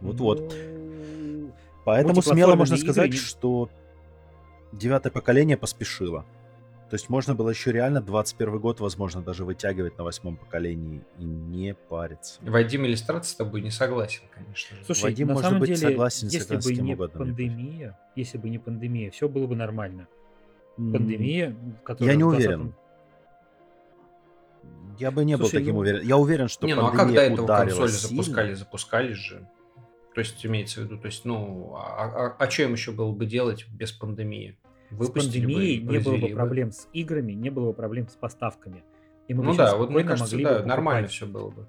Вот-вот. 0.00 0.40
Ну, 0.40 1.52
Поэтому 1.84 2.22
смело 2.22 2.54
можно 2.54 2.74
игры 2.74 2.84
сказать, 2.84 3.10
не- 3.12 3.16
что 3.16 3.70
девятое 4.72 5.10
поколение 5.12 5.56
поспешило. 5.56 6.24
То 6.90 6.94
есть 6.94 7.08
можно 7.08 7.34
было 7.34 7.50
еще 7.50 7.72
реально 7.72 8.00
21 8.00 8.58
год, 8.60 8.78
возможно, 8.78 9.20
даже 9.20 9.44
вытягивать 9.44 9.98
на 9.98 10.04
восьмом 10.04 10.36
поколении 10.36 11.02
и 11.18 11.24
не 11.24 11.74
париться. 11.74 12.38
Вадим 12.42 12.86
Иллюстрат 12.86 13.26
с 13.26 13.34
тобой 13.34 13.60
не 13.60 13.72
согласен, 13.72 14.22
конечно 14.32 14.76
же. 14.76 14.84
Слушай, 14.84 15.02
Вадим, 15.04 15.28
на 15.28 15.34
может 15.34 15.46
самом 15.46 15.60
быть, 15.60 15.70
деле, 15.70 15.80
согласен 15.90 16.30
с 16.30 16.32
если 16.32 16.60
с 16.60 16.64
бы 16.64 16.74
не 16.74 16.94
угодно, 16.94 17.24
мне 17.24 17.26
пандемия, 17.34 17.98
если 18.14 18.38
бы 18.38 18.48
не 18.48 18.58
пандемия, 18.58 19.10
все 19.10 19.28
было 19.28 19.48
бы 19.48 19.56
нормально. 19.56 20.06
Пандемия, 20.76 21.56
которая 21.84 22.16
не 22.16 22.22
в 22.22 22.28
уверен. 22.28 22.60
20-м 22.62 22.74
Я 24.98 25.10
бы 25.10 25.24
не 25.24 25.36
был 25.36 25.44
Слушай, 25.46 25.60
таким 25.60 25.74
ну- 25.74 25.80
уверен. 25.80 26.02
Я 26.06 26.16
уверен, 26.16 26.48
что 26.48 26.66
не, 26.66 26.74
ну 26.74 26.86
а 26.86 26.90
пандемия 26.90 27.28
когда 27.28 27.34
этого 27.34 27.46
консоли 27.46 27.90
сильно. 27.90 28.08
запускали? 28.22 28.54
Запускали 28.54 29.12
же. 29.12 29.48
То 30.14 30.20
есть, 30.20 30.44
имеется 30.46 30.80
в 30.80 30.84
виду, 30.84 30.96
то 30.98 31.06
есть, 31.06 31.26
ну, 31.26 31.74
а, 31.76 32.34
а, 32.38 32.50
что 32.50 32.62
им 32.62 32.72
еще 32.72 32.90
было 32.92 33.12
бы 33.12 33.26
делать 33.26 33.66
без 33.68 33.92
пандемии? 33.92 34.58
С 34.88 34.92
Выпустили 34.94 35.44
бы 35.44 35.52
пандемией 35.52 35.76
и 35.76 35.82
не 35.82 35.98
было 35.98 36.16
бы 36.16 36.28
бы. 36.28 36.34
проблем 36.34 36.72
с 36.72 36.88
играми, 36.94 37.32
не 37.32 37.50
было 37.50 37.66
бы 37.66 37.74
проблем 37.74 38.08
с 38.08 38.14
поставками. 38.14 38.82
И 39.28 39.34
мы 39.34 39.42
бы 39.42 39.48
Ну 39.50 39.54
да, 39.56 39.76
вот 39.76 39.90
мне 39.90 40.04
кажется, 40.04 40.38
да, 40.38 40.60
бы 40.60 40.66
нормально 40.66 41.08
все 41.08 41.26
было 41.26 41.50
бы. 41.50 41.68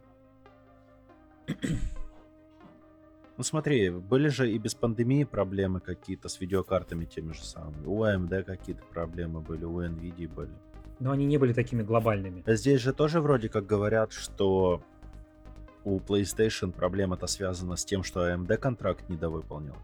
Ну 3.38 3.44
смотри, 3.44 3.92
были 3.92 4.30
же 4.30 4.52
и 4.52 4.58
без 4.58 4.74
пандемии 4.74 5.24
проблемы 5.24 5.80
какие-то 5.80 6.28
с 6.28 6.42
видеокартами 6.42 7.06
теми 7.06 7.34
же 7.34 7.44
самыми. 7.44 7.86
У 7.86 8.04
AMD 8.04 8.44
какие-то 8.44 8.84
проблемы 8.84 9.42
были, 9.42 9.64
у 9.64 9.80
Nvidia 9.82 10.28
были. 10.28 10.52
Но 11.00 11.12
они 11.12 11.26
не 11.26 11.38
были 11.38 11.54
такими 11.54 11.84
глобальными. 11.84 12.44
Здесь 12.48 12.82
же 12.82 12.94
тоже 12.94 13.22
вроде 13.22 13.50
как 13.50 13.68
говорят, 13.68 14.12
что 14.12 14.82
у 15.84 16.00
PlayStation 16.00 16.72
проблема-то 16.72 17.28
связана 17.28 17.76
с 17.76 17.86
тем, 17.86 18.04
что 18.04 18.28
AMD 18.28 18.58
контракт 18.58 19.08
недовыполнил. 19.08 19.76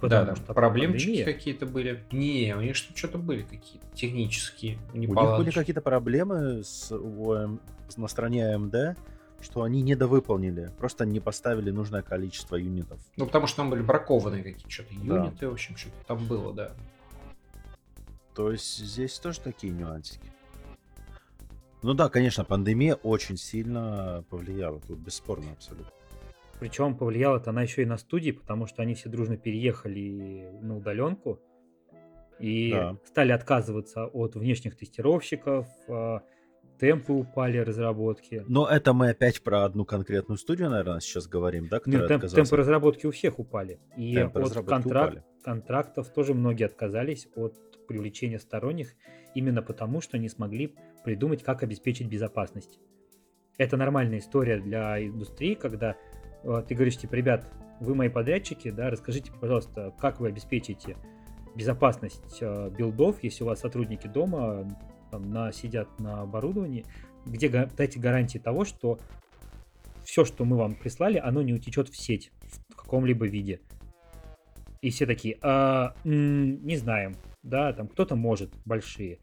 Потому 0.00 0.26
да, 0.26 0.36
что 0.36 0.54
проблемчики 0.54 1.06
пандемия. 1.06 1.24
какие-то 1.24 1.66
были. 1.66 2.04
Не, 2.12 2.54
у 2.56 2.60
них 2.62 2.76
что- 2.76 2.96
что-то 2.96 3.18
были 3.18 3.42
какие-то 3.42 3.86
технические 3.92 4.78
У 4.94 4.98
них 4.98 5.10
были 5.10 5.50
какие-то 5.50 5.82
проблемы 5.82 6.62
с, 6.64 6.90
у 6.90 7.58
на 7.96 8.08
стороне 8.08 8.54
AMD, 8.54 8.96
что 9.40 9.62
они 9.62 9.82
недовыполнили, 9.82 10.70
просто 10.78 11.04
не 11.06 11.20
поставили 11.20 11.70
нужное 11.70 12.02
количество 12.02 12.56
юнитов. 12.56 13.00
Ну, 13.16 13.26
потому 13.26 13.46
что 13.46 13.58
там 13.58 13.70
были 13.70 13.82
бракованные 13.82 14.42
какие-то 14.42 14.70
что-то 14.70 14.94
Да. 15.02 15.24
юниты, 15.24 15.48
в 15.48 15.52
общем, 15.52 15.76
что-то 15.76 15.96
там 16.06 16.26
было, 16.26 16.52
да. 16.52 16.72
То 18.34 18.52
есть 18.52 18.78
здесь 18.78 19.18
тоже 19.18 19.40
такие 19.40 19.72
нюансики. 19.72 20.30
Ну 21.82 21.94
да, 21.94 22.08
конечно, 22.10 22.44
пандемия 22.44 22.94
очень 22.96 23.36
сильно 23.36 24.24
повлияла, 24.28 24.80
тут 24.80 24.98
бесспорно 24.98 25.52
абсолютно. 25.52 25.90
Причем 26.58 26.94
повлияла 26.94 27.38
это 27.38 27.50
она 27.50 27.62
еще 27.62 27.82
и 27.82 27.86
на 27.86 27.96
студии, 27.96 28.32
потому 28.32 28.66
что 28.66 28.82
они 28.82 28.94
все 28.94 29.08
дружно 29.08 29.38
переехали 29.38 30.50
на 30.60 30.76
удаленку 30.76 31.40
и 32.38 32.70
Да. 32.70 32.96
стали 33.06 33.32
отказываться 33.32 34.04
от 34.06 34.34
внешних 34.34 34.76
тестировщиков, 34.76 35.66
а, 35.88 36.20
темпы 36.80 37.12
упали 37.12 37.58
разработки. 37.58 38.42
Но 38.48 38.66
это 38.66 38.92
мы 38.92 39.10
опять 39.10 39.42
про 39.42 39.64
одну 39.64 39.84
конкретную 39.84 40.38
студию, 40.38 40.70
наверное, 40.70 41.00
сейчас 41.00 41.26
говорим, 41.28 41.68
да, 41.68 41.78
которая 41.80 42.08
темп- 42.08 42.28
темпы 42.28 42.56
разработки 42.56 43.06
у 43.06 43.10
всех 43.10 43.38
упали. 43.38 43.78
И 43.96 44.14
Темпы 44.14 44.40
от 44.40 44.52
контракт- 44.66 44.86
упали. 45.12 45.24
контрактов 45.44 46.08
тоже 46.12 46.34
многие 46.34 46.64
отказались 46.64 47.28
от 47.36 47.54
привлечения 47.86 48.38
сторонних 48.38 48.94
именно 49.34 49.62
потому, 49.62 50.00
что 50.00 50.16
не 50.18 50.28
смогли 50.28 50.74
придумать, 51.04 51.42
как 51.42 51.62
обеспечить 51.62 52.08
безопасность. 52.08 52.78
Это 53.58 53.76
нормальная 53.76 54.18
история 54.18 54.58
для 54.58 55.04
индустрии, 55.06 55.54
когда 55.54 55.96
э, 56.42 56.62
ты 56.66 56.74
говоришь, 56.74 56.96
типа, 56.96 57.14
ребят, 57.14 57.46
вы 57.80 57.94
мои 57.94 58.08
подрядчики, 58.08 58.70
да, 58.70 58.90
расскажите, 58.90 59.32
пожалуйста, 59.40 59.92
как 59.98 60.20
вы 60.20 60.28
обеспечите 60.28 60.96
безопасность 61.54 62.38
э, 62.40 62.70
билдов, 62.70 63.22
если 63.22 63.44
у 63.44 63.48
вас 63.48 63.60
сотрудники 63.60 64.06
дома 64.06 64.66
там, 65.10 65.30
на, 65.30 65.52
сидят 65.52 65.88
на 65.98 66.22
оборудовании, 66.22 66.84
где 67.26 67.48
дайте 67.48 67.98
гарантии 67.98 68.38
того, 68.38 68.64
что 68.64 68.98
все, 70.04 70.24
что 70.24 70.44
мы 70.44 70.56
вам 70.56 70.74
прислали, 70.74 71.18
оно 71.18 71.42
не 71.42 71.52
утечет 71.52 71.88
в 71.88 71.96
сеть 71.96 72.32
в 72.70 72.76
каком-либо 72.76 73.26
виде. 73.26 73.60
И 74.80 74.90
все 74.90 75.06
такие, 75.06 75.36
«А, 75.42 75.94
м, 76.04 76.64
не 76.64 76.76
знаем, 76.76 77.14
да, 77.42 77.72
там 77.72 77.86
кто-то 77.86 78.16
может, 78.16 78.50
большие, 78.64 79.18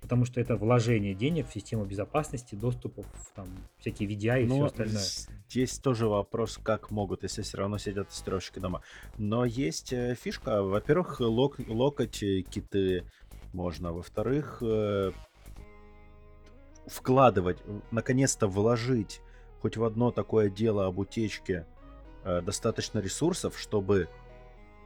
потому 0.00 0.24
что 0.24 0.40
это 0.40 0.56
вложение 0.56 1.14
денег 1.14 1.48
в 1.48 1.52
систему 1.52 1.84
безопасности, 1.84 2.54
доступов, 2.54 3.06
там, 3.36 3.46
всякие 3.78 4.08
VDI 4.08 4.42
и 4.42 4.46
все 4.46 4.56
Ну, 4.56 4.64
остальное. 4.64 5.02
здесь 5.48 5.78
тоже 5.78 6.08
вопрос, 6.08 6.58
как 6.62 6.90
могут, 6.90 7.22
если 7.22 7.42
все 7.42 7.58
равно 7.58 7.78
сидят 7.78 8.08
тестировщики 8.08 8.58
дома. 8.58 8.82
Но 9.18 9.44
есть 9.44 9.92
э, 9.92 10.14
фишка. 10.20 10.62
Во-первых, 10.62 11.20
лок, 11.20 11.60
локоть 11.68 12.22
э, 12.22 12.40
киты 12.40 13.04
можно. 13.52 13.92
Во-вторых, 13.92 14.58
э, 14.62 15.12
вкладывать, 16.86 17.58
наконец-то 17.90 18.46
вложить 18.46 19.20
хоть 19.62 19.76
в 19.76 19.84
одно 19.84 20.10
такое 20.10 20.50
дело 20.50 20.86
об 20.86 20.98
утечке 20.98 21.66
э, 22.24 22.42
достаточно 22.42 22.98
ресурсов, 22.98 23.56
чтобы 23.58 24.08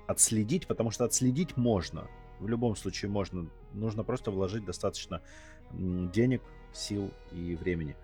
отследить, 0.06 0.66
потому 0.66 0.90
что 0.90 1.04
отследить 1.04 1.56
можно. 1.56 2.08
В 2.40 2.48
любом 2.48 2.76
случае 2.76 3.10
можно. 3.10 3.48
Нужно 3.72 4.04
просто 4.04 4.30
вложить 4.30 4.66
достаточно 4.66 5.22
денег, 5.72 6.42
сил 6.72 7.10
и 7.32 7.56
времени. 7.56 7.96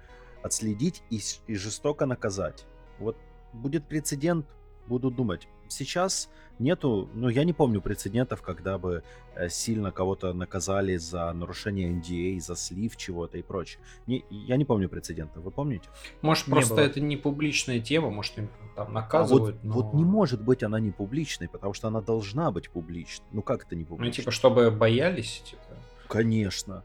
Отследить 0.43 1.03
и, 1.11 1.21
и 1.47 1.55
жестоко 1.55 2.07
наказать. 2.07 2.65
Вот 2.99 3.17
будет 3.53 3.87
прецедент, 3.87 4.47
буду 4.87 5.11
думать. 5.11 5.47
Сейчас 5.73 6.29
нету, 6.59 7.09
ну 7.15 7.29
я 7.29 7.45
не 7.45 7.53
помню 7.53 7.81
прецедентов, 7.81 8.43
когда 8.43 8.79
бы 8.79 9.03
э, 9.35 9.49
сильно 9.49 9.91
кого-то 9.91 10.33
наказали 10.33 10.97
за 10.97 11.33
нарушение 11.33 11.91
NDA, 11.91 12.41
за 12.41 12.57
слив 12.57 12.97
чего-то 12.97 13.39
и 13.39 13.43
прочее. 13.43 13.81
Не, 14.07 14.25
я 14.31 14.57
не 14.57 14.65
помню 14.65 14.89
прецедентов, 14.89 15.43
вы 15.43 15.51
помните? 15.51 15.89
Может, 16.21 16.47
Не 16.47 16.53
просто 16.53 16.75
было. 16.75 16.85
это 16.85 17.01
не 17.01 17.17
публичная 17.17 17.81
тема, 17.81 18.11
может, 18.11 18.39
им 18.39 18.49
там 18.77 18.85
А 18.85 18.85
вот, 18.85 18.93
наказывают, 18.93 19.65
но... 19.65 19.73
вот 19.73 19.95
не 19.95 20.05
может 20.05 20.43
быть 20.43 20.63
она 20.63 20.79
не 20.81 20.91
публичной, 20.91 21.49
потому 21.49 21.73
что 21.75 21.89
она 21.89 22.01
должна 22.01 22.51
быть 22.51 22.71
публичной. 22.71 23.27
Ну 23.33 23.43
как 23.43 23.65
это 23.65 23.75
не 23.75 23.83
Ну, 23.83 23.89
публично? 23.89 24.13
типа, 24.23 24.31
чтобы 24.31 24.71
боялись, 24.71 25.43
типа. 25.45 25.63
Конечно. 26.09 26.85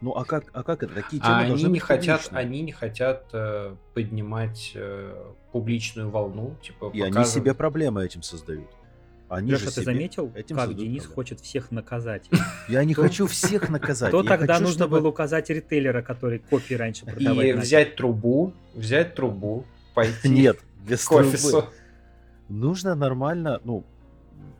Ну 0.00 0.12
а 0.12 0.24
как, 0.24 0.44
а 0.52 0.62
как 0.62 0.82
это? 0.82 0.94
Такие 0.94 1.20
темы 1.20 1.32
А 1.32 1.38
они 1.40 1.64
не 1.64 1.78
хотят, 1.80 2.28
они 2.32 2.62
не 2.62 2.72
хотят 2.72 3.26
э, 3.32 3.74
поднимать 3.94 4.72
э, 4.74 5.32
публичную 5.52 6.08
волну, 6.08 6.56
типа 6.62 6.90
И 6.94 7.00
они 7.00 7.24
себе 7.24 7.54
проблемы 7.54 8.04
этим 8.04 8.22
создают. 8.22 8.68
Они 9.28 9.50
Леша, 9.50 9.66
же 9.66 9.74
ты 9.74 9.82
заметил, 9.82 10.32
этим 10.34 10.56
как 10.56 10.74
Денис 10.74 11.02
проблемы. 11.02 11.14
хочет 11.14 11.40
всех 11.40 11.70
наказать? 11.70 12.30
Я 12.68 12.84
не 12.84 12.94
хочу 12.94 13.26
всех 13.26 13.68
наказать. 13.68 14.10
То 14.10 14.22
тогда 14.22 14.58
нужно 14.58 14.88
было 14.88 15.08
указать 15.08 15.50
ритейлера, 15.50 16.00
который 16.00 16.38
копии 16.38 16.74
раньше 16.74 17.04
продавать 17.04 17.46
и 17.46 17.52
взять 17.52 17.96
трубу, 17.96 18.54
взять 18.74 19.14
трубу, 19.14 19.66
пойти 19.94 20.28
Нет, 20.28 20.58
без 20.86 21.04
трубы. 21.04 21.68
Нужно 22.48 22.94
нормально, 22.94 23.60
ну, 23.64 23.84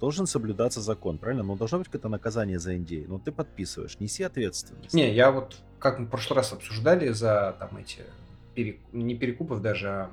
должен 0.01 0.26
соблюдаться 0.26 0.81
закон, 0.81 1.18
правильно? 1.18 1.43
Но 1.43 1.57
должно 1.57 1.79
быть 1.79 1.89
какое-то 1.89 2.09
наказание 2.09 2.59
за 2.59 2.74
NDA. 2.74 3.07
Ну, 3.09 3.18
ты 3.18 3.33
подписываешь, 3.33 3.99
неси 4.01 4.22
ответственность. 4.22 4.95
Не, 4.95 5.12
я 5.12 5.31
вот, 5.31 5.57
как 5.79 5.99
мы 5.99 6.07
в 6.07 6.09
прошлый 6.11 6.37
раз 6.37 6.53
обсуждали 6.53 7.09
за 7.11 7.57
там 7.59 7.76
эти, 7.79 8.03
перек- 8.55 8.81
не 8.93 9.14
перекупов 9.16 9.61
даже, 9.62 9.89
а 9.89 10.11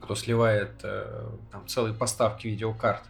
кто 0.00 0.14
сливает 0.14 0.70
э, 0.82 1.28
там 1.50 1.66
целые 1.66 1.94
поставки 1.94 2.46
видеокарт, 2.46 3.02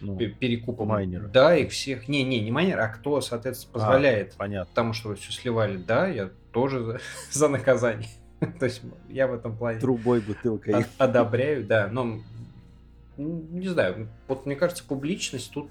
Ну, 0.00 0.16
пе- 0.16 0.28
перекупом. 0.28 0.88
майнеры. 0.88 1.28
Да, 1.28 1.56
их 1.56 1.72
всех, 1.72 2.06
не, 2.08 2.22
не, 2.22 2.40
не 2.40 2.50
майнеры, 2.50 2.82
а 2.82 2.88
кто, 2.88 3.20
соответственно, 3.20 3.72
позволяет 3.72 4.34
понятно. 4.36 4.68
потому 4.70 4.92
что 4.92 5.08
вы 5.08 5.14
все 5.16 5.32
сливали, 5.32 5.76
да, 5.78 6.06
я 6.06 6.30
тоже 6.52 6.84
за, 6.84 7.00
за 7.32 7.48
наказание. 7.48 8.08
То 8.60 8.66
есть 8.66 8.82
я 9.08 9.26
в 9.26 9.32
этом 9.34 9.56
плане 9.56 9.80
Трубой, 9.80 10.20
бутылкой. 10.20 10.74
од- 10.74 10.86
одобряю, 10.98 11.64
да, 11.66 11.88
но 11.90 12.20
не 13.16 13.68
знаю, 13.68 14.08
вот 14.28 14.46
мне 14.46 14.56
кажется, 14.56 14.84
публичность 14.84 15.50
тут 15.52 15.70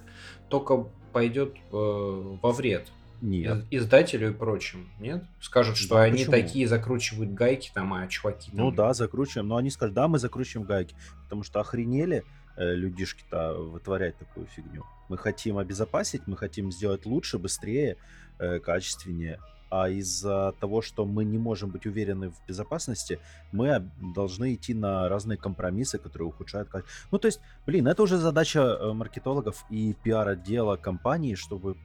только 0.50 0.86
пойдет 1.12 1.56
э, 1.56 1.58
во 1.72 2.52
вред. 2.52 2.88
Нет. 3.22 3.66
Из- 3.70 3.84
Издателю 3.84 4.32
и 4.32 4.34
прочим, 4.34 4.90
нет? 5.00 5.24
Скажут, 5.40 5.78
что 5.78 5.96
Да, 5.96 6.02
они 6.04 6.26
почему? 6.26 6.32
такие 6.32 6.68
закручивают 6.68 7.34
гайки, 7.34 7.72
там, 7.74 7.94
а 7.94 8.06
чуваки 8.08 8.52
там... 8.52 8.60
Ну 8.60 8.72
да, 8.72 8.94
закручиваем. 8.94 9.48
Но 9.48 9.56
они 9.56 9.70
скажут, 9.70 9.96
да, 9.96 10.08
мы 10.10 10.20
закручиваем 10.20 10.68
гайки. 10.68 10.96
Потому 11.24 11.44
что 11.44 11.62
охренели 11.62 12.26
э, 12.58 12.74
людишки-то 12.76 13.54
вытворять 13.54 14.18
такую 14.18 14.48
фигню. 14.48 14.84
Мы 15.08 15.18
хотим 15.18 15.58
обезопасить, 15.58 16.24
мы 16.28 16.36
хотим 16.36 16.72
сделать 16.72 17.06
лучше, 17.06 17.38
быстрее, 17.38 17.96
э, 18.40 18.60
качественнее. 18.60 19.40
А 19.76 19.90
из-за 19.90 20.52
того, 20.60 20.84
что 20.84 21.04
мы 21.06 21.26
не 21.26 21.40
можем 21.40 21.72
быть 21.72 21.88
уверены 21.88 22.30
в 22.30 22.36
безопасности, 22.48 23.20
мы 23.52 23.90
должны 24.16 24.54
идти 24.54 24.76
на 24.76 25.10
разные 25.10 25.36
компромиссы, 25.38 25.98
которые 25.98 26.28
ухудшают 26.28 26.70
качество. 26.70 26.94
Ну, 27.12 27.18
то 27.18 27.28
есть, 27.28 27.40
блин, 27.66 27.88
это 27.88 28.04
уже 28.04 28.18
задача 28.18 28.60
э, 28.60 28.94
маркетологов 28.94 29.66
и 29.72 29.96
пиар-отдела 30.04 30.78
компании, 30.78 31.34
чтобы 31.34 31.76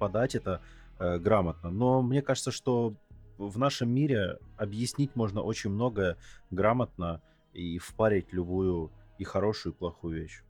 подать 0.00 0.34
это 0.34 0.60
э, 0.98 1.18
грамотно. 1.18 1.70
Но 1.70 2.02
мне 2.02 2.20
кажется, 2.20 2.50
что 2.50 2.94
в 3.38 3.58
нашем 3.58 3.90
мире 3.90 4.38
объяснить 4.56 5.14
можно 5.14 5.40
очень 5.40 5.70
многое 5.70 6.16
грамотно 6.50 7.20
и 7.54 7.78
впарить 7.78 8.32
любую 8.32 8.90
и 9.18 9.24
хорошую, 9.24 9.72
и 9.72 9.76
плохую 9.76 10.22
вещь. 10.22 10.42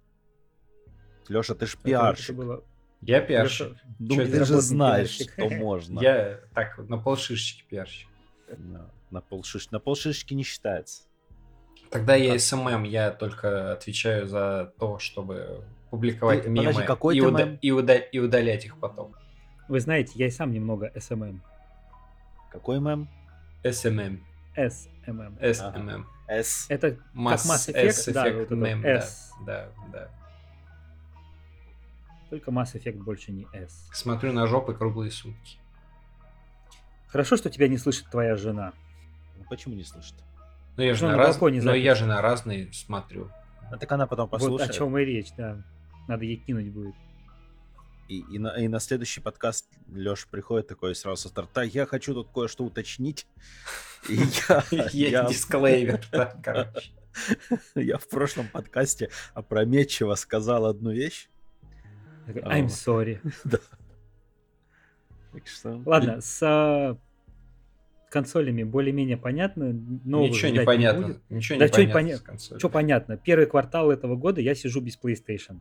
Леша, 1.29 1.55
ты 1.55 1.67
ж 1.67 1.75
Это- 1.75 1.79
это 1.81 1.89
пиарщик. 1.89 2.37
было- 2.37 2.65
Я 3.01 3.21
пиарщик. 3.21 3.77
Ну, 3.99 4.17
ты 4.17 4.45
же 4.45 4.61
знаешь, 4.61 5.19
пиарщик. 5.19 5.33
что 5.33 5.49
можно. 5.51 6.01
Я 6.01 6.41
так, 6.55 6.79
на 6.79 6.99
полшишечки 6.99 7.65
пиарщик. 7.69 8.09
На 9.11 9.21
полшиш... 9.21 9.71
на 9.71 9.79
полшишечки 9.81 10.35
не 10.35 10.43
считается. 10.43 11.03
Тогда 11.91 12.17
я 12.17 12.39
SMM, 12.39 12.83
я 12.83 13.11
только 13.13 13.73
отвечаю 13.73 14.27
за 14.27 14.73
то, 14.79 14.99
чтобы 14.99 15.65
публиковать 15.91 16.43
Ты- 16.43 16.51
мемы 16.51 16.67
подожди, 16.69 16.87
какой 16.87 17.17
и, 17.17 17.21
уда- 17.21 17.45
мем? 17.45 17.59
и 17.63 17.71
уда- 17.71 17.97
и 17.97 18.19
удалять 18.19 18.65
их 18.65 18.79
потом. 18.81 19.15
Вы 19.69 19.81
знаете, 19.81 20.13
я 20.17 20.27
и 20.27 20.31
сам 20.31 20.53
немного 20.53 20.91
SMM. 20.95 21.41
Какой 22.51 22.81
мем? 22.81 23.09
SMM. 23.63 24.21
SMM. 24.57 25.39
SMM. 25.41 26.05
S. 26.29 26.67
Это 26.69 26.93
как 26.93 27.01
Масс 27.15 27.49
Mass 27.49 27.73
Effect, 27.73 28.13
да, 28.13 28.33
вот 28.33 28.85
S. 28.85 29.33
да, 29.47 29.69
да. 29.93 30.11
Только 32.31 32.51
Mass 32.51 32.75
Effect 32.75 33.03
больше 33.03 33.33
не 33.33 33.47
S. 33.53 33.89
Смотрю 33.93 34.33
на 34.33 34.47
жопы 34.47 34.75
круглые 34.75 35.11
сутки. 35.11 35.59
Хорошо, 37.09 37.37
что 37.37 37.51
тебя 37.51 37.69
не 37.69 37.79
слышит 37.79 38.11
твоя 38.11 38.37
жена. 38.37 38.73
Ну, 39.39 39.45
почему 39.49 39.75
не 39.75 39.85
слышит? 39.85 40.15
Я 40.77 40.95
Ну, 40.95 41.07
на, 41.07 41.13
на 41.13 41.17
раз... 41.17 41.41
Но 41.41 41.49
я 41.49 41.95
запись. 41.95 41.99
же 41.99 42.07
на 42.07 42.21
разные 42.21 42.73
смотрю. 42.73 43.31
А 43.71 43.79
так 43.79 43.91
она 43.93 44.07
потом 44.07 44.29
Вот 44.29 44.33
послушает. 44.33 44.71
о 44.71 44.75
чем 44.75 44.99
и 44.99 45.05
речь, 45.05 45.33
да. 45.37 45.63
Надо 46.09 46.25
ей 46.25 46.37
кинуть 46.37 46.71
будет. 46.73 46.95
И, 48.09 48.21
и 48.21 48.39
на, 48.39 48.49
и 48.51 48.69
на 48.69 48.79
следующий 48.79 49.21
подкаст 49.21 49.67
Леша 49.89 50.27
приходит 50.31 50.69
такой 50.69 50.95
сразу 50.95 51.23
со 51.23 51.29
старта. 51.29 51.63
Я 51.63 51.87
хочу 51.87 52.15
тут 52.15 52.29
кое-что 52.33 52.65
уточнить. 52.65 53.27
И 54.09 54.17
я, 54.49 54.65
Есть 54.71 54.95
я, 54.95 55.25
дисклеймер, 55.25 56.05
да, 56.13 56.27
короче. 56.43 56.93
я 57.75 57.99
в 57.99 58.09
прошлом 58.09 58.49
подкасте 58.49 59.11
опрометчиво 59.35 60.15
сказал 60.15 60.67
одну 60.67 60.93
вещь. 60.93 61.29
I'm 62.27 62.67
sorry. 62.67 63.21
Так 65.33 65.47
что... 65.49 65.83
Ладно, 65.85 66.21
с 66.23 66.43
а, 66.43 66.97
консолями 68.09 68.63
более-менее 68.63 69.19
понятно. 69.19 69.73
Новых 70.05 70.31
Ничего 70.31 70.51
не 70.51 70.61
понятно. 70.65 71.07
будет. 71.09 71.21
Ничего 71.31 71.59
Да 71.59 71.67
не 71.67 71.87
не 71.87 71.93
понятно. 71.93 72.27
поня-. 72.39 72.59
Что 72.59 72.69
понятно? 72.71 73.17
Первый 73.19 73.47
квартал 73.47 73.91
этого 73.91 74.17
года 74.17 74.41
я 74.41 74.55
сижу 74.55 74.81
без 74.81 74.99
PlayStation. 74.99 75.59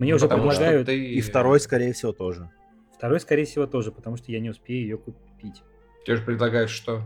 Мне 0.00 0.10
Ну, 0.10 0.16
уже 0.16 0.26
что 0.26 0.34
предлагают... 0.34 0.86
ты- 0.86 1.12
И 1.12 1.20
второй, 1.20 1.60
скорее 1.60 1.92
всего, 1.92 2.12
тоже. 2.12 2.50
Второй, 2.96 3.20
скорее 3.20 3.44
всего, 3.44 3.66
тоже, 3.68 3.92
потому 3.92 4.16
что 4.16 4.32
я 4.32 4.40
не 4.40 4.50
успею 4.50 4.80
ее 4.82 4.98
купить. 4.98 5.62
Тебе 6.04 6.16
же 6.16 6.22
предлагают 6.24 6.68
что? 6.70 7.02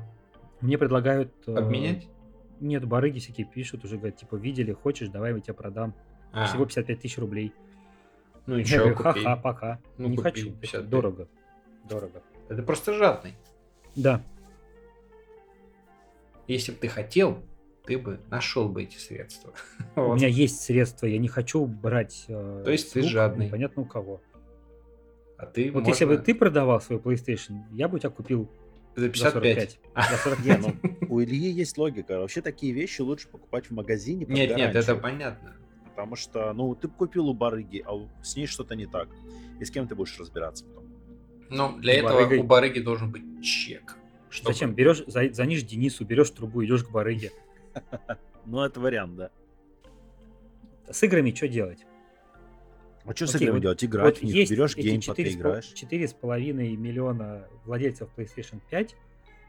Мне 0.62 0.78
предлагают... 0.78 1.32
э, 1.46 1.54
Обменять? 1.54 2.08
Нет, 2.60 2.86
барыги 2.86 3.18
всякие 3.18 3.46
пишут, 3.46 3.84
уже 3.84 3.96
говорят, 3.98 4.16
типа, 4.16 4.36
видели, 4.36 4.72
хочешь, 4.72 5.08
давай 5.08 5.34
я 5.34 5.40
тебе 5.40 5.52
продам. 5.54 5.94
А, 6.32 6.46
Всего 6.46 6.64
55 6.64 7.00
тысяч 7.00 7.18
рублей. 7.18 7.52
Ну 8.46 8.62
говорю, 8.62 8.96
купи. 8.96 9.22
ха-ха, 9.22 9.36
пока. 9.36 9.80
Ну, 9.98 10.08
не 10.08 10.16
купи, 10.16 10.30
хочу. 10.30 10.48
это 10.48 10.56
55. 10.60 10.88
Дорого. 10.88 11.28
Дорого. 11.88 12.22
Это 12.48 12.62
просто 12.62 12.92
жадный. 12.92 13.34
Да. 13.96 14.22
Если 16.48 16.72
бы 16.72 16.78
ты 16.78 16.88
хотел, 16.88 17.38
ты 17.84 17.98
бы 17.98 18.20
нашел 18.30 18.68
бы 18.68 18.82
эти 18.82 18.96
средства. 18.96 19.52
У 19.96 20.00
Вот. 20.02 20.16
меня 20.16 20.28
есть 20.28 20.60
средства, 20.60 21.06
я 21.06 21.18
не 21.18 21.28
хочу 21.28 21.64
брать 21.66 22.24
э, 22.28 22.62
То 22.64 22.70
есть 22.70 22.92
ты 22.92 23.02
жадный. 23.02 23.46
непонятно 23.46 23.82
у 23.82 23.84
кого. 23.84 24.20
А 25.36 25.46
ты 25.46 25.70
Вот 25.72 25.80
можно 25.80 25.88
если 25.90 26.04
бы 26.04 26.18
ты 26.18 26.34
продавал 26.34 26.80
свой 26.80 26.98
PlayStation, 26.98 27.62
я 27.72 27.88
бы 27.88 27.96
у 27.96 27.98
тебя 27.98 28.10
купил 28.10 28.48
за 28.94 29.02
за 29.06 29.08
55. 29.08 29.32
45. 29.34 29.78
За 30.10 30.16
45. 30.16 30.46
Не, 30.46 30.56
ну, 30.68 30.96
у 31.08 31.20
Ильи 31.22 31.50
есть 31.50 31.78
логика. 31.78 32.18
Вообще 32.20 32.42
такие 32.42 32.72
вещи 32.72 33.00
лучше 33.00 33.26
покупать 33.28 33.66
в 33.66 33.70
магазине 33.72 34.26
Нет, 34.28 34.56
нет, 34.56 34.76
это 34.76 34.94
понятно. 34.94 35.56
Потому 35.94 36.16
что, 36.16 36.52
ну, 36.54 36.74
ты 36.74 36.88
купил 36.88 37.28
у 37.28 37.34
барыги, 37.34 37.84
а 37.86 37.92
с 38.22 38.34
ней 38.36 38.46
что-то 38.46 38.74
не 38.74 38.86
так. 38.86 39.08
И 39.60 39.64
с 39.64 39.70
кем 39.70 39.86
ты 39.86 39.94
будешь 39.94 40.18
разбираться 40.18 40.64
потом? 40.64 40.84
Но 41.50 41.76
для 41.78 41.94
этого 41.94 42.14
барыгой. 42.14 42.38
у 42.38 42.42
барыги 42.44 42.80
должен 42.80 43.10
быть 43.12 43.22
чек. 43.44 43.96
чтобы- 44.30 44.54
Зачем? 44.54 44.72
Берешь, 44.74 45.04
за- 45.06 45.30
звонишь 45.32 45.62
Денису, 45.64 46.06
берешь 46.06 46.30
трубу, 46.30 46.64
идешь 46.64 46.84
к 46.84 46.90
барыге. 46.90 47.30
Ну, 48.46 48.60
это 48.64 48.80
вариант, 48.80 49.14
да. 49.16 49.30
С 50.90 51.00
играми 51.04 51.30
что 51.32 51.46
делать? 51.46 51.86
А 53.04 53.14
что 53.14 53.26
с 53.28 53.34
играми 53.36 53.52
вот- 53.52 53.60
делать? 53.62 53.84
Играть 53.84 54.14
Вот 54.14 54.18
в 54.18 54.22
них, 54.24 54.34
есть 54.34 54.50
берешь 54.50 54.74
геймпад 54.76 55.18
и 55.18 55.22
4,5 55.24 55.34
играешь. 55.34 55.72
4,5 55.74 56.76
миллиона 56.76 57.46
владельцев 57.64 58.08
PlayStation 58.16 58.60
5 58.70 58.96